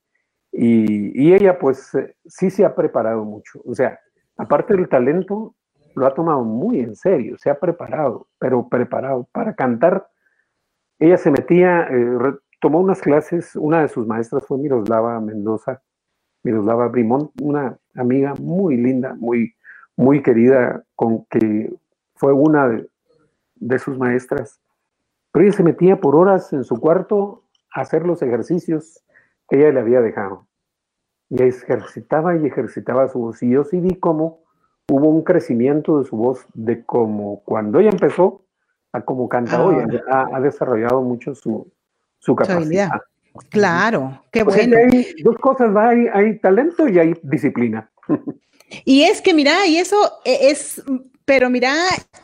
y, 0.53 1.35
ella 1.35 1.59
pues 1.59 1.95
eh, 1.95 2.17
sí 2.25 2.51
se 2.51 2.65
ha 2.65 2.75
preparado 2.75 3.25
mucho. 3.25 3.61
O 3.65 3.75
sea, 3.75 4.01
aparte 4.37 4.75
del 4.75 4.89
talento, 4.89 5.55
lo 5.95 6.07
ha 6.07 6.15
tomado 6.15 6.45
muy 6.45 6.81
en 6.81 6.97
serio, 6.97 7.37
se 7.39 7.51
ha 7.51 7.61
preparado, 7.61 8.29
pero 8.39 8.69
preparado 8.69 9.29
para 9.33 9.55
cantar 9.55 10.09
ella 10.99 11.19
se 11.19 11.31
metía, 11.31 11.89
tomó 12.61 12.81
unas 12.81 13.01
clases, 13.01 13.57
una 13.57 13.83
de 13.83 13.89
sus 13.89 14.07
maestras 14.07 14.47
fue 14.47 14.59
Miroslava 14.59 15.21
Mendoza, 15.21 15.83
Miroslava 16.45 16.89
Brimón, 16.89 17.31
una 17.41 17.77
amiga 17.95 18.35
muy 18.39 18.77
linda, 18.77 19.15
muy, 19.15 19.55
muy 19.97 20.23
querida, 20.23 20.85
con 20.95 21.25
que 21.25 21.75
fue 22.15 22.33
una 22.33 22.69
de, 22.69 22.89
de 23.57 23.79
sus 23.79 23.99
maestras. 23.99 24.61
Pero 25.33 25.47
ella 25.47 25.57
se 25.57 25.63
metía 25.63 26.01
por 26.01 26.15
horas 26.15 26.53
en 26.53 26.65
su 26.65 26.79
cuarto 26.79 27.43
a 27.75 27.81
hacer 27.81 28.07
los 28.07 28.23
ejercicios 28.23 29.03
que 29.49 29.57
ella 29.57 29.73
le 29.73 29.81
había 29.81 30.01
dejado. 30.01 30.47
Y 31.31 31.43
ejercitaba 31.43 32.37
y 32.37 32.47
ejercitaba 32.47 33.09
su 33.09 33.19
voz. 33.19 33.43
Y 33.43 33.51
yo 33.51 33.65
sí 33.65 33.81
vi 33.81 33.97
cómo 33.97 34.45
hubo 34.89 35.09
un 35.09 35.23
crecimiento 35.23 35.99
de 35.99 36.05
su 36.05 36.17
voz, 36.17 36.47
de 36.53 36.85
como 36.85 37.43
cuando 37.45 37.81
ella 37.81 37.91
empezó 37.91 38.43
a 38.93 39.01
como 39.01 39.29
canta 39.29 39.65
hoy. 39.65 39.77
Ah. 40.11 40.27
Ha, 40.33 40.41
desarrollado 40.41 41.03
mucho 41.03 41.35
su, 41.35 41.73
su 42.19 42.37
capacidad. 42.37 42.91
Claro, 43.49 44.25
qué 44.31 44.43
bueno. 44.43 44.77
hay 44.77 45.15
dos 45.23 45.37
cosas, 45.39 45.75
hay, 45.77 46.07
hay 46.13 46.39
talento 46.39 46.89
y 46.89 46.99
hay 46.99 47.15
disciplina. 47.23 47.91
Y 48.85 49.03
es 49.03 49.21
que, 49.21 49.35
mira, 49.35 49.67
y 49.67 49.77
eso 49.77 50.15
e, 50.25 50.51
es, 50.51 50.83
pero 51.25 51.49
mira, 51.49 51.77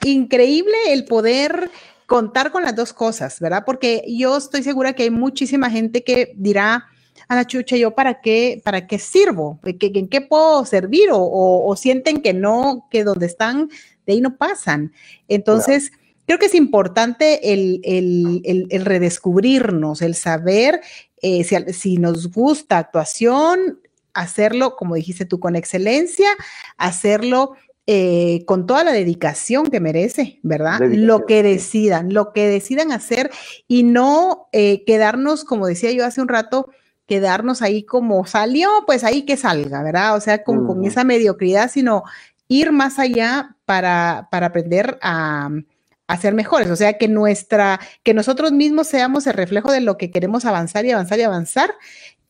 increíble 0.05 0.75
el 0.89 1.05
poder 1.05 1.71
contar 2.07 2.51
con 2.51 2.65
las 2.65 2.75
dos 2.75 2.93
cosas, 2.93 3.39
¿verdad? 3.39 3.63
Porque 3.65 4.03
yo 4.09 4.37
estoy 4.37 4.65
segura 4.65 4.95
que 4.95 5.05
hay 5.05 5.11
muchísima 5.11 5.71
gente 5.71 6.03
que 6.03 6.33
dirá, 6.35 6.89
a 7.29 7.37
la 7.37 7.47
chucha, 7.47 7.77
¿yo 7.77 7.93
para 7.93 8.21
qué, 8.21 8.61
para 8.65 8.89
qué 8.89 8.99
sirvo? 8.99 9.61
¿En 9.63 10.09
qué 10.09 10.21
puedo 10.21 10.65
servir? 10.65 11.11
O, 11.13 11.73
sienten 11.77 12.23
que 12.23 12.35
no, 12.35 12.89
que 12.91 13.05
donde 13.05 13.27
están, 13.27 13.69
de 14.05 14.15
ahí 14.15 14.21
no 14.21 14.37
pasan. 14.37 14.93
Entonces, 15.29 15.93
creo 16.31 16.39
que 16.39 16.47
es 16.47 16.55
importante 16.55 17.53
el, 17.53 18.85
redescubrirnos, 18.85 20.01
el 20.01 20.15
saber 20.15 20.81
eh, 21.23 21.43
si, 21.73 21.97
nos 21.97 22.31
gusta 22.31 22.79
actuación, 22.79 23.81
hacerlo, 24.15 24.77
como 24.77 24.95
dijiste 24.95 25.25
tú, 25.25 25.41
con 25.41 25.57
excelencia, 25.57 26.29
hacerlo 26.77 27.55
eh, 27.89 28.45
con 28.47 28.69
toda 28.69 28.85
la 28.85 28.93
dedicación 28.93 29.67
que 29.71 29.81
merece, 29.81 30.39
¿verdad? 30.45 30.79
Lo 30.83 31.27
que 31.27 31.43
decidan, 31.43 32.15
lo 32.15 32.33
que 32.33 32.47
decidan 32.47 32.93
hacer 32.93 33.33
y 33.67 33.83
no 33.83 34.47
eh, 34.53 34.85
quedarnos, 34.85 35.43
como 35.43 35.67
decía 35.67 35.91
yo 35.91 36.07
hace 36.07 36.21
un 36.21 36.29
rato, 36.29 36.71
quedarnos 37.07 37.61
ahí 37.61 37.83
como 37.83 38.25
salió, 38.25 38.69
pues 38.87 39.03
ahí 39.03 39.23
que 39.23 39.37
salga, 39.37 39.83
¿verdad? 39.83 40.15
O 40.15 40.21
sea, 40.21 40.45
con, 40.45 40.65
con 40.65 40.85
esa 40.85 41.03
mediocridad, 41.03 41.69
sino 41.69 42.05
ir 42.47 42.71
más 42.71 43.01
allá 43.01 43.57
para, 43.65 44.29
para 44.31 44.47
aprender 44.47 44.97
a, 45.03 45.51
a, 46.11 46.17
ser 46.17 46.35
mejores. 46.35 46.71
O 46.71 46.77
sea, 46.77 46.99
que 46.99 47.09
nuestra, 47.09 47.81
que 48.03 48.15
nosotros 48.15 48.53
mismos 48.53 48.89
seamos 48.89 49.27
el 49.27 49.35
reflejo 49.35 49.73
de 49.73 49.81
lo 49.81 49.97
que 49.97 50.11
queremos 50.11 50.45
avanzar 50.45 50.85
y 50.85 50.91
avanzar 50.91 51.19
y 51.19 51.23
avanzar. 51.23 51.75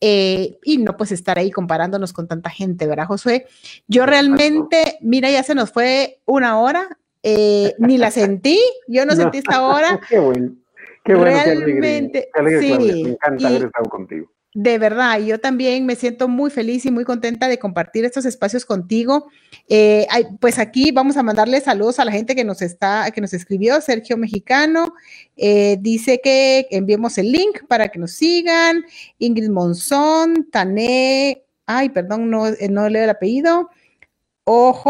Eh, 0.03 0.57
y 0.63 0.79
no 0.79 0.97
pues 0.97 1.11
estar 1.11 1.37
ahí 1.37 1.51
comparándonos 1.51 2.11
con 2.11 2.27
tanta 2.27 2.49
gente, 2.49 2.87
¿verdad, 2.87 3.05
Josué? 3.05 3.45
Yo 3.87 4.05
realmente, 4.07 4.97
mira, 5.01 5.29
ya 5.29 5.43
se 5.43 5.53
nos 5.53 5.71
fue 5.71 6.21
una 6.25 6.59
hora, 6.59 6.97
eh, 7.21 7.75
ni 7.77 7.99
la 7.99 8.09
sentí, 8.09 8.59
yo 8.87 9.05
no, 9.05 9.15
sentí 9.15 9.37
esta 9.37 9.65
hora. 9.65 9.99
Qué 10.09 10.19
bueno. 10.19 10.55
Qué 11.03 11.15
bueno, 11.15 11.31
realmente, 11.35 12.29
sí, 12.59 12.77
me 12.77 13.09
encanta 13.11 13.47
haber 13.47 13.63
estado 13.63 13.89
contigo. 13.89 14.31
De 14.53 14.77
verdad, 14.77 15.17
yo 15.19 15.39
también 15.39 15.85
me 15.85 15.95
siento 15.95 16.27
muy 16.27 16.51
feliz 16.51 16.85
y 16.85 16.91
muy 16.91 17.05
contenta 17.05 17.47
de 17.47 17.57
compartir 17.57 18.03
estos 18.03 18.25
espacios 18.25 18.65
contigo. 18.65 19.27
Eh, 19.69 20.05
pues 20.41 20.59
aquí 20.59 20.91
vamos 20.91 21.15
a 21.15 21.23
mandarle 21.23 21.61
saludos 21.61 21.99
a 21.99 22.05
la 22.05 22.11
gente 22.11 22.35
que 22.35 22.43
nos 22.43 22.61
está, 22.61 23.09
que 23.11 23.21
nos 23.21 23.33
escribió, 23.33 23.79
Sergio 23.79 24.17
Mexicano, 24.17 24.93
eh, 25.37 25.77
dice 25.79 26.19
que 26.21 26.67
enviemos 26.71 27.17
el 27.17 27.31
link 27.31 27.65
para 27.69 27.87
que 27.87 27.99
nos 27.99 28.11
sigan. 28.11 28.83
Ingrid 29.19 29.49
Monzón, 29.49 30.49
Tané, 30.51 31.45
ay, 31.65 31.87
perdón, 31.89 32.29
no, 32.29 32.47
eh, 32.47 32.67
no 32.69 32.89
leo 32.89 33.05
el 33.05 33.09
apellido. 33.09 33.69
OJ, 34.43 34.85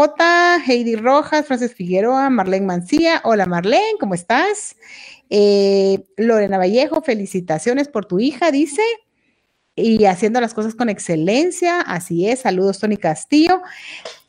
Heidi 0.66 0.96
Rojas, 0.96 1.46
Frances 1.46 1.72
Figueroa, 1.72 2.30
Marlene 2.30 2.66
Mancía. 2.66 3.20
Hola 3.22 3.46
Marlene, 3.46 3.98
¿cómo 4.00 4.14
estás? 4.14 4.74
Lorena 6.16 6.58
Vallejo, 6.58 7.00
felicitaciones 7.00 7.88
por 7.88 8.04
tu 8.04 8.18
hija, 8.18 8.50
dice 8.50 8.82
y 9.74 10.04
haciendo 10.04 10.40
las 10.40 10.54
cosas 10.54 10.74
con 10.74 10.88
excelencia. 10.88 11.80
Así 11.80 12.28
es. 12.28 12.40
Saludos, 12.40 12.78
Tony 12.78 12.96
Castillo. 12.96 13.62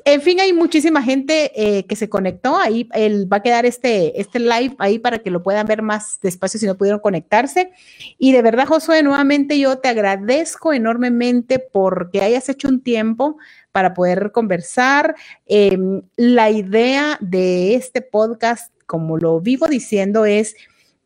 En 0.05 0.21
fin, 0.21 0.39
hay 0.41 0.51
muchísima 0.51 1.01
gente 1.01 1.51
eh, 1.55 1.85
que 1.85 1.95
se 1.95 2.09
conectó. 2.09 2.57
Ahí 2.57 2.89
va 3.31 3.37
a 3.37 3.41
quedar 3.41 3.65
este, 3.65 4.19
este 4.19 4.39
live 4.39 4.75
ahí 4.79 4.99
para 4.99 5.19
que 5.19 5.31
lo 5.31 5.43
puedan 5.43 5.65
ver 5.65 5.81
más 5.81 6.19
despacio 6.21 6.59
si 6.59 6.65
no 6.65 6.77
pudieron 6.77 6.99
conectarse. 6.99 7.71
Y 8.17 8.33
de 8.33 8.41
verdad, 8.41 8.67
Josué, 8.67 9.01
nuevamente 9.01 9.57
yo 9.57 9.77
te 9.77 9.87
agradezco 9.87 10.73
enormemente 10.73 11.59
porque 11.59 12.21
hayas 12.21 12.49
hecho 12.49 12.67
un 12.67 12.81
tiempo 12.81 13.37
para 13.71 13.93
poder 13.93 14.31
conversar. 14.33 15.15
Em, 15.45 16.01
la 16.17 16.49
idea 16.49 17.17
de 17.21 17.75
este 17.75 18.01
podcast, 18.01 18.73
como 18.85 19.17
lo 19.17 19.39
vivo 19.39 19.67
diciendo, 19.67 20.25
es 20.25 20.55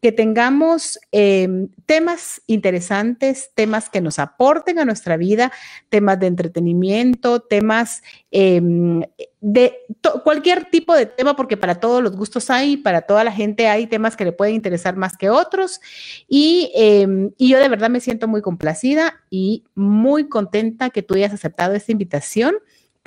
que 0.02 0.12
tengamos 0.12 1.00
em, 1.12 1.70
temas 1.86 2.42
interesantes, 2.46 3.52
temas 3.56 3.90
que 3.90 4.02
nos 4.02 4.20
aporten 4.20 4.78
a 4.80 4.86
nuestra 4.86 5.18
vida, 5.18 5.52
temas 5.90 6.20
de 6.20 6.28
entretenimiento, 6.28 7.40
temas 7.40 8.04
em, 8.32 9.02
de 9.42 9.76
cualquier 10.24 10.66
tipo 10.66 10.94
de 10.94 11.08
tema, 11.08 11.36
porque 11.36 11.58
para 11.58 11.76
todos 11.76 12.04
los 12.04 12.16
gustos 12.16 12.50
hay, 12.50 12.78
para 12.78 13.02
toda 13.02 13.24
la 13.24 13.32
gente 13.32 13.68
hay 13.68 13.88
temas 13.88 14.16
que 14.16 14.26
le 14.26 14.32
pueden 14.32 14.56
interesar 14.56 14.96
más 14.96 15.18
que 15.18 15.30
otros. 15.30 15.82
Y, 16.28 16.72
em, 16.76 17.32
y 17.38 17.50
yo 17.50 17.60
de 17.60 17.70
verdad 17.70 17.90
me 17.90 18.00
siento 18.00 18.28
muy 18.28 18.42
complacida 18.42 19.16
y 19.30 19.64
muy 19.74 20.30
contenta 20.30 20.92
que 20.92 21.02
tú 21.02 21.16
hayas 21.16 21.34
aceptado 21.34 21.74
esta 21.74 21.92
invitación 21.92 22.56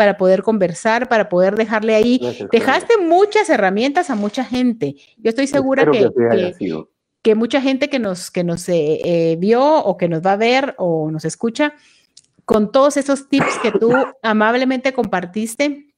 para 0.01 0.16
poder 0.16 0.42
conversar, 0.42 1.11
para 1.11 1.28
poder 1.28 1.57
dejarle 1.57 1.94
ahí. 1.94 2.18
Dejaste 2.51 2.96
muchas 2.96 3.51
herramientas 3.51 4.09
a 4.09 4.14
mucha 4.14 4.42
gente. 4.42 4.96
Yo 5.18 5.28
estoy 5.28 5.46
segura 5.46 5.84
que, 5.90 6.09
que, 7.22 7.34
mucha 7.34 7.61
gente 7.61 7.90
que 7.90 7.98
nos, 7.98 8.30
que 8.30 8.42
nos 8.42 8.66
eh, 8.70 8.98
eh, 9.05 9.36
vio 9.38 9.62
o 9.62 9.98
que 9.98 10.09
nos 10.09 10.24
va 10.24 10.32
a 10.32 10.36
ver 10.36 10.74
o 10.78 11.11
nos 11.11 11.26
escucha, 11.26 11.74
con 12.46 12.72
todos 12.72 12.96
esos 12.96 13.28
tips 13.28 13.59
que 13.62 13.72
tú 13.72 13.92
amablemente 14.22 14.94
compartiste, 14.94 15.92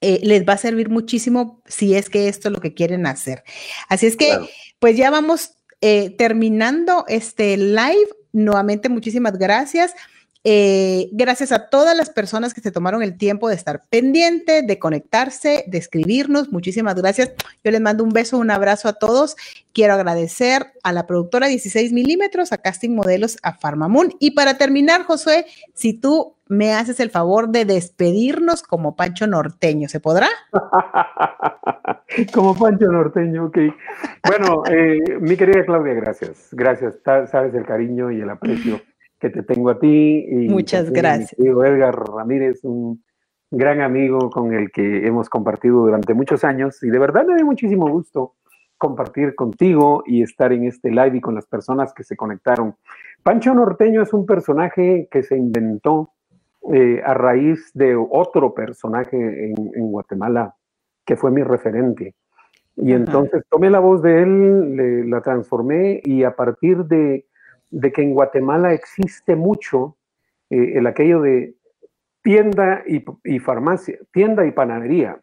eh, 0.00 0.20
les 0.22 0.48
va 0.48 0.52
a 0.52 0.56
servir 0.56 0.88
muchísimo 0.88 1.60
si 1.66 1.96
es 1.96 2.08
que 2.08 2.28
esto 2.28 2.50
es 2.50 2.54
lo 2.54 2.60
que 2.60 2.72
quieren 2.72 3.04
hacer. 3.04 3.42
Así 3.88 4.06
es 4.06 4.16
que, 4.16 4.38
pues 4.78 4.96
ya 4.96 5.10
vamos 5.10 5.56
terminando 5.80 7.04
este 7.08 7.56
live. 7.56 8.10
Nuevamente, 8.32 8.88
muchísimas 8.88 9.36
gracias. 9.36 9.92
Eh, 10.42 11.10
gracias 11.12 11.52
a 11.52 11.68
todas 11.68 11.94
las 11.94 12.08
personas 12.08 12.54
que 12.54 12.62
se 12.62 12.70
tomaron 12.70 13.02
el 13.02 13.18
tiempo 13.18 13.48
de 13.48 13.54
estar 13.54 13.84
pendiente, 13.90 14.62
de 14.62 14.78
conectarse, 14.78 15.64
de 15.66 15.78
escribirnos. 15.78 16.50
Muchísimas 16.50 16.94
gracias. 16.94 17.32
Yo 17.62 17.70
les 17.70 17.80
mando 17.80 18.04
un 18.04 18.10
beso, 18.10 18.38
un 18.38 18.50
abrazo 18.50 18.88
a 18.88 18.94
todos. 18.94 19.36
Quiero 19.74 19.94
agradecer 19.94 20.72
a 20.82 20.92
la 20.92 21.06
productora 21.06 21.46
16 21.46 21.92
milímetros, 21.92 22.52
a 22.52 22.58
Casting 22.58 22.94
Modelos, 22.94 23.36
a 23.42 23.52
Farmamoon. 23.52 24.14
Y 24.18 24.30
para 24.30 24.56
terminar, 24.56 25.02
Josué, 25.02 25.44
si 25.74 25.92
tú 25.92 26.36
me 26.48 26.72
haces 26.72 26.98
el 27.00 27.10
favor 27.10 27.50
de 27.50 27.66
despedirnos 27.66 28.62
como 28.62 28.96
Pancho 28.96 29.26
Norteño, 29.26 29.88
¿se 29.88 30.00
podrá? 30.00 30.28
como 32.34 32.56
Pancho 32.56 32.86
Norteño, 32.86 33.44
ok. 33.44 33.58
Bueno, 34.26 34.62
eh, 34.70 35.18
mi 35.20 35.36
querida 35.36 35.64
Claudia, 35.66 35.94
gracias. 35.94 36.48
Gracias. 36.52 36.96
Sabes 37.04 37.54
el 37.54 37.66
cariño 37.66 38.10
y 38.10 38.22
el 38.22 38.30
aprecio 38.30 38.80
que 39.20 39.30
te 39.30 39.42
tengo 39.42 39.70
a 39.70 39.78
ti. 39.78 40.26
Y 40.28 40.48
Muchas 40.48 40.90
gracias. 40.90 41.34
Digo 41.38 41.64
Edgar 41.64 41.94
Ramírez, 41.94 42.64
un 42.64 43.02
gran 43.50 43.80
amigo 43.80 44.30
con 44.30 44.54
el 44.54 44.70
que 44.70 45.06
hemos 45.06 45.28
compartido 45.28 45.80
durante 45.80 46.14
muchos 46.14 46.44
años 46.44 46.82
y 46.82 46.88
de 46.88 46.98
verdad 46.98 47.26
me 47.26 47.34
da 47.34 47.44
muchísimo 47.44 47.88
gusto 47.88 48.34
compartir 48.78 49.34
contigo 49.34 50.02
y 50.06 50.22
estar 50.22 50.52
en 50.52 50.64
este 50.64 50.90
live 50.90 51.18
y 51.18 51.20
con 51.20 51.34
las 51.34 51.46
personas 51.46 51.92
que 51.92 52.02
se 52.02 52.16
conectaron. 52.16 52.76
Pancho 53.22 53.52
Norteño 53.52 54.02
es 54.02 54.14
un 54.14 54.24
personaje 54.24 55.06
que 55.10 55.22
se 55.22 55.36
inventó 55.36 56.12
eh, 56.72 57.02
a 57.04 57.12
raíz 57.12 57.70
de 57.74 57.94
otro 57.96 58.54
personaje 58.54 59.16
en, 59.16 59.90
Guatemala 59.90 60.54
que 61.04 61.16
fue 61.16 61.30
mi 61.30 61.42
referente. 61.42 62.14
Y 62.76 62.92
entonces 62.92 63.42
tomé 63.50 63.68
la 63.68 63.80
voz 63.80 64.00
de 64.00 64.22
él, 64.22 65.10
la 65.10 65.20
transformé 65.20 66.00
y 66.02 66.22
a 66.22 66.34
partir 66.34 66.84
de 66.84 67.26
de 67.70 67.92
que 67.92 68.02
en 68.02 68.14
Guatemala 68.14 68.72
existe 68.72 69.36
mucho 69.36 69.96
eh, 70.50 70.72
el 70.76 70.86
aquello 70.86 71.20
de 71.20 71.54
tienda 72.22 72.82
y, 72.86 73.38
farmacia, 73.38 73.98
tienda 74.12 74.46
y 74.46 74.52
panadería, 74.52 75.20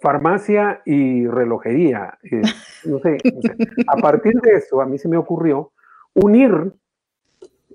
farmacia 0.00 0.82
y 0.84 1.26
relojería. 1.26 2.18
Eh, 2.24 2.42
no, 2.84 2.98
sé, 3.00 3.18
A 3.86 3.96
partir 3.96 4.34
de 4.40 4.54
eso, 4.54 4.80
a 4.80 4.86
mí 4.86 4.98
se 4.98 5.08
me 5.08 5.16
ocurrió 5.16 5.72
unir, 6.14 6.72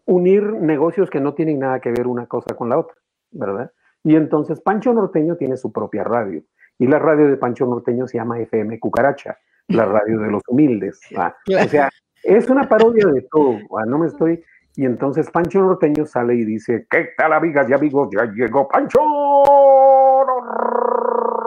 unir 0.05 0.43
negocios 0.53 1.09
que 1.09 1.21
no 1.21 1.33
tienen 1.33 1.59
nada 1.59 1.79
que 1.79 1.91
ver 1.91 2.07
una 2.07 2.25
cosa 2.25 2.55
con 2.55 2.69
la 2.69 2.79
otra, 2.79 2.97
¿verdad? 3.31 3.71
Y 4.03 4.15
entonces 4.15 4.59
Pancho 4.61 4.93
Norteño 4.93 5.37
tiene 5.37 5.57
su 5.57 5.71
propia 5.71 6.03
radio. 6.03 6.43
Y 6.79 6.87
la 6.87 6.97
radio 6.97 7.27
de 7.27 7.37
Pancho 7.37 7.67
Norteño 7.67 8.07
se 8.07 8.17
llama 8.17 8.39
FM 8.39 8.79
Cucaracha, 8.79 9.37
la 9.67 9.85
radio 9.85 10.19
de 10.19 10.31
los 10.31 10.41
humildes. 10.47 10.99
O 11.15 11.67
sea, 11.69 11.91
Es 12.23 12.49
una 12.49 12.67
parodia 12.67 13.07
de 13.07 13.21
todo, 13.23 13.57
ah, 13.77 13.85
no 13.85 13.97
me 13.99 14.07
estoy... 14.07 14.43
Y 14.73 14.85
entonces 14.85 15.29
Pancho 15.29 15.59
Norteño 15.59 16.05
sale 16.05 16.33
y 16.33 16.45
dice, 16.45 16.87
¿qué 16.89 17.09
tal 17.17 17.33
amigas 17.33 17.69
y 17.69 17.73
amigos? 17.73 18.07
Ya 18.15 18.23
llegó 18.23 18.69
Pancho 18.69 19.01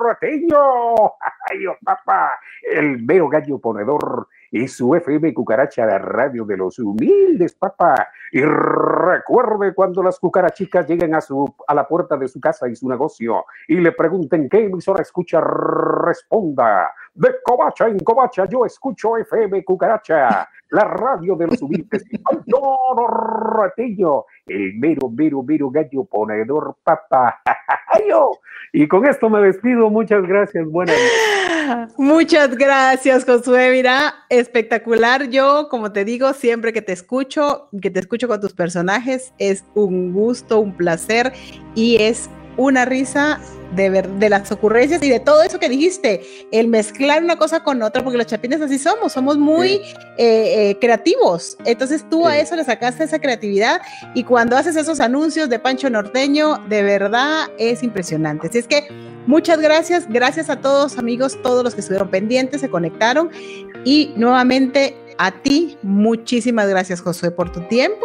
Norteño. 0.03 0.59
Ay, 1.51 1.66
oh, 1.66 1.77
papá, 1.83 2.39
el 2.70 3.03
mero 3.03 3.29
gallo 3.31 3.59
ponedor 3.59 4.29
y 4.51 4.68
su 4.68 4.95
FM 4.95 5.35
Cucaracha, 5.35 5.85
la 5.85 5.99
radio 5.99 6.45
de 6.45 6.57
los 6.57 6.79
humildes, 6.79 7.55
papá. 7.55 8.09
Y 8.31 8.43
recuerde 8.43 9.75
cuando 9.75 10.03
las 10.03 10.18
cucarachicas 10.18 10.87
lleguen 10.87 11.14
a, 11.14 11.20
su, 11.20 11.55
a 11.66 11.75
la 11.75 11.89
puerta 11.89 12.16
de 12.16 12.29
su 12.29 12.41
casa 12.41 12.68
y 12.68 12.77
su 12.77 12.89
negocio 12.89 13.47
y 13.66 13.77
le 13.77 13.93
pregunten 13.93 14.49
qué 14.49 14.64
emisora 14.64 15.03
escucha, 15.03 15.41
responda. 15.41 16.93
De 17.15 17.37
Covacha 17.45 17.87
en 17.87 17.99
Covacha 18.01 18.45
yo 18.47 18.67
escucho 18.67 19.17
FM 19.17 19.65
Cucaracha, 19.65 20.49
la 20.71 20.85
radio 20.85 21.37
de 21.37 21.47
los 21.47 21.62
humildes. 21.62 22.05
Ratillo, 23.47 24.27
el 24.47 24.75
mero, 24.75 25.09
mero, 25.09 25.43
mero 25.43 25.71
gallo 25.71 26.05
ponedor, 26.05 26.77
papá. 26.83 27.41
Y 28.73 28.89
con 28.89 29.07
esto 29.07 29.31
me 29.31 29.41
despido. 29.41 29.89
Muchas 29.89 30.27
gracias. 30.27 30.67
Buenas 30.69 30.97
noches. 30.97 31.95
Muchas 31.97 32.57
gracias, 32.57 33.25
Josué. 33.25 33.71
Mira, 33.71 34.15
espectacular. 34.29 35.29
Yo, 35.31 35.69
como 35.71 35.93
te 35.93 36.05
digo, 36.05 36.33
siempre 36.33 36.73
que 36.73 36.83
te 36.83 36.93
escucho, 36.93 37.69
que 37.81 37.91
te 37.91 38.01
escucho 38.01 38.27
con 38.27 38.41
tus 38.41 38.53
personajes, 38.53 39.33
es 39.39 39.65
un 39.75 40.12
gusto, 40.12 40.59
un 40.59 40.77
placer 40.77 41.33
y 41.77 42.03
es 42.03 42.29
una 42.57 42.85
risa 42.85 43.41
de, 43.75 43.91
ver, 43.91 44.09
de 44.09 44.29
las 44.29 44.51
ocurrencias 44.53 45.03
y 45.03 45.11
de 45.11 45.20
todo 45.20 45.43
eso 45.43 45.59
que 45.59 45.68
dijiste, 45.68 46.22
el 46.53 46.68
mezclar 46.68 47.22
una 47.22 47.37
cosa 47.37 47.62
con 47.62 47.83
otra, 47.83 48.03
porque 48.03 48.18
los 48.18 48.27
chapines 48.27 48.61
así 48.61 48.79
somos, 48.79 49.12
somos 49.12 49.39
muy 49.39 49.72
eh, 49.72 49.85
eh, 50.18 50.79
creativos. 50.81 51.57
Entonces 51.64 52.09
tú 52.09 52.27
a 52.27 52.39
eso 52.39 52.57
le 52.57 52.64
sacaste 52.64 53.05
esa 53.05 53.18
creatividad 53.18 53.81
y 54.14 54.25
cuando 54.25 54.57
haces 54.57 54.77
esos 54.77 55.01
anuncios 55.01 55.49
de 55.49 55.59
Pancho 55.59 55.91
Norteño, 55.91 56.59
de 56.68 56.83
verdad 56.83 57.49
es 57.59 57.83
impresionante. 57.83 58.49
Así 58.49 58.59
es 58.59 58.66
que 58.66 58.89
muchas 59.27 59.61
gracias, 59.61 60.07
gracias 60.09 60.51
a 60.51 60.61
todos 60.61 60.99
amigos, 60.99 61.39
todos 61.43 61.64
los 61.64 61.75
que 61.75 61.81
estuvieron 61.81 62.09
pendientes, 62.09 62.61
se 62.61 62.70
conectaron 62.70 63.31
y 63.85 64.12
nuevamente 64.16 64.97
a 65.18 65.31
ti, 65.31 65.77
muchísimas 65.83 66.68
gracias 66.68 67.01
Josué 67.01 67.31
por 67.31 67.53
tu 67.53 67.61
tiempo 67.68 68.05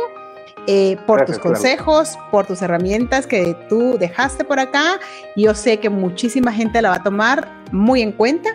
eh, 0.68 0.98
por 1.08 1.26
tus 1.26 1.40
consejos, 1.40 2.18
por 2.32 2.46
tus 2.46 2.62
herramientas 2.62 3.28
que 3.28 3.56
tú 3.70 3.98
dejaste 3.98 4.44
por 4.44 4.60
acá. 4.60 5.00
Yo 5.36 5.54
sé 5.56 5.80
que 5.80 5.90
muchísima 5.90 6.52
gente 6.52 6.82
la 6.82 6.90
va 6.90 6.96
a 6.96 7.04
tomar 7.04 7.48
muy 7.72 8.02
en 8.02 8.12
cuenta. 8.12 8.50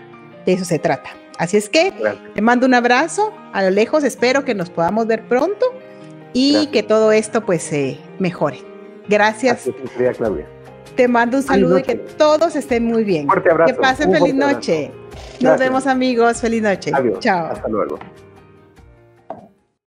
De 0.47 0.53
eso 0.53 0.65
se 0.65 0.79
trata. 0.79 1.11
Así 1.39 1.57
es 1.57 1.69
que 1.69 1.93
te 2.35 2.41
mando 2.41 2.67
un 2.67 2.75
abrazo 2.75 3.33
a 3.53 3.63
lo 3.63 3.71
lejos. 3.71 4.05
Espero 4.05 4.45
que 4.45 4.55
nos 4.55 4.71
podamos 4.71 5.07
ver 5.07 5.25
pronto 5.27 5.67
y 6.33 6.67
que 6.69 6.83
todo 6.83 7.13
esto 7.13 7.45
pues 7.45 7.63
se 7.63 7.99
mejore. 8.19 8.59
Gracias. 9.09 9.69
Te 10.97 11.09
mando 11.09 11.39
un 11.39 11.43
saludo 11.43 11.79
y 11.79 11.83
que 11.83 11.97
todos 11.97 12.55
estén 12.55 12.85
muy 12.85 13.05
bien. 13.05 13.27
Que 13.67 13.75
pasen 13.75 14.13
feliz 14.13 14.35
noche. 14.35 14.93
Nos 15.41 15.59
vemos 15.59 15.87
amigos. 15.87 16.41
Feliz 16.41 16.63
noche. 16.63 16.93
Adiós. 16.95 17.19
Chao. 17.21 17.47
Hasta 17.47 17.69
luego. 17.69 17.99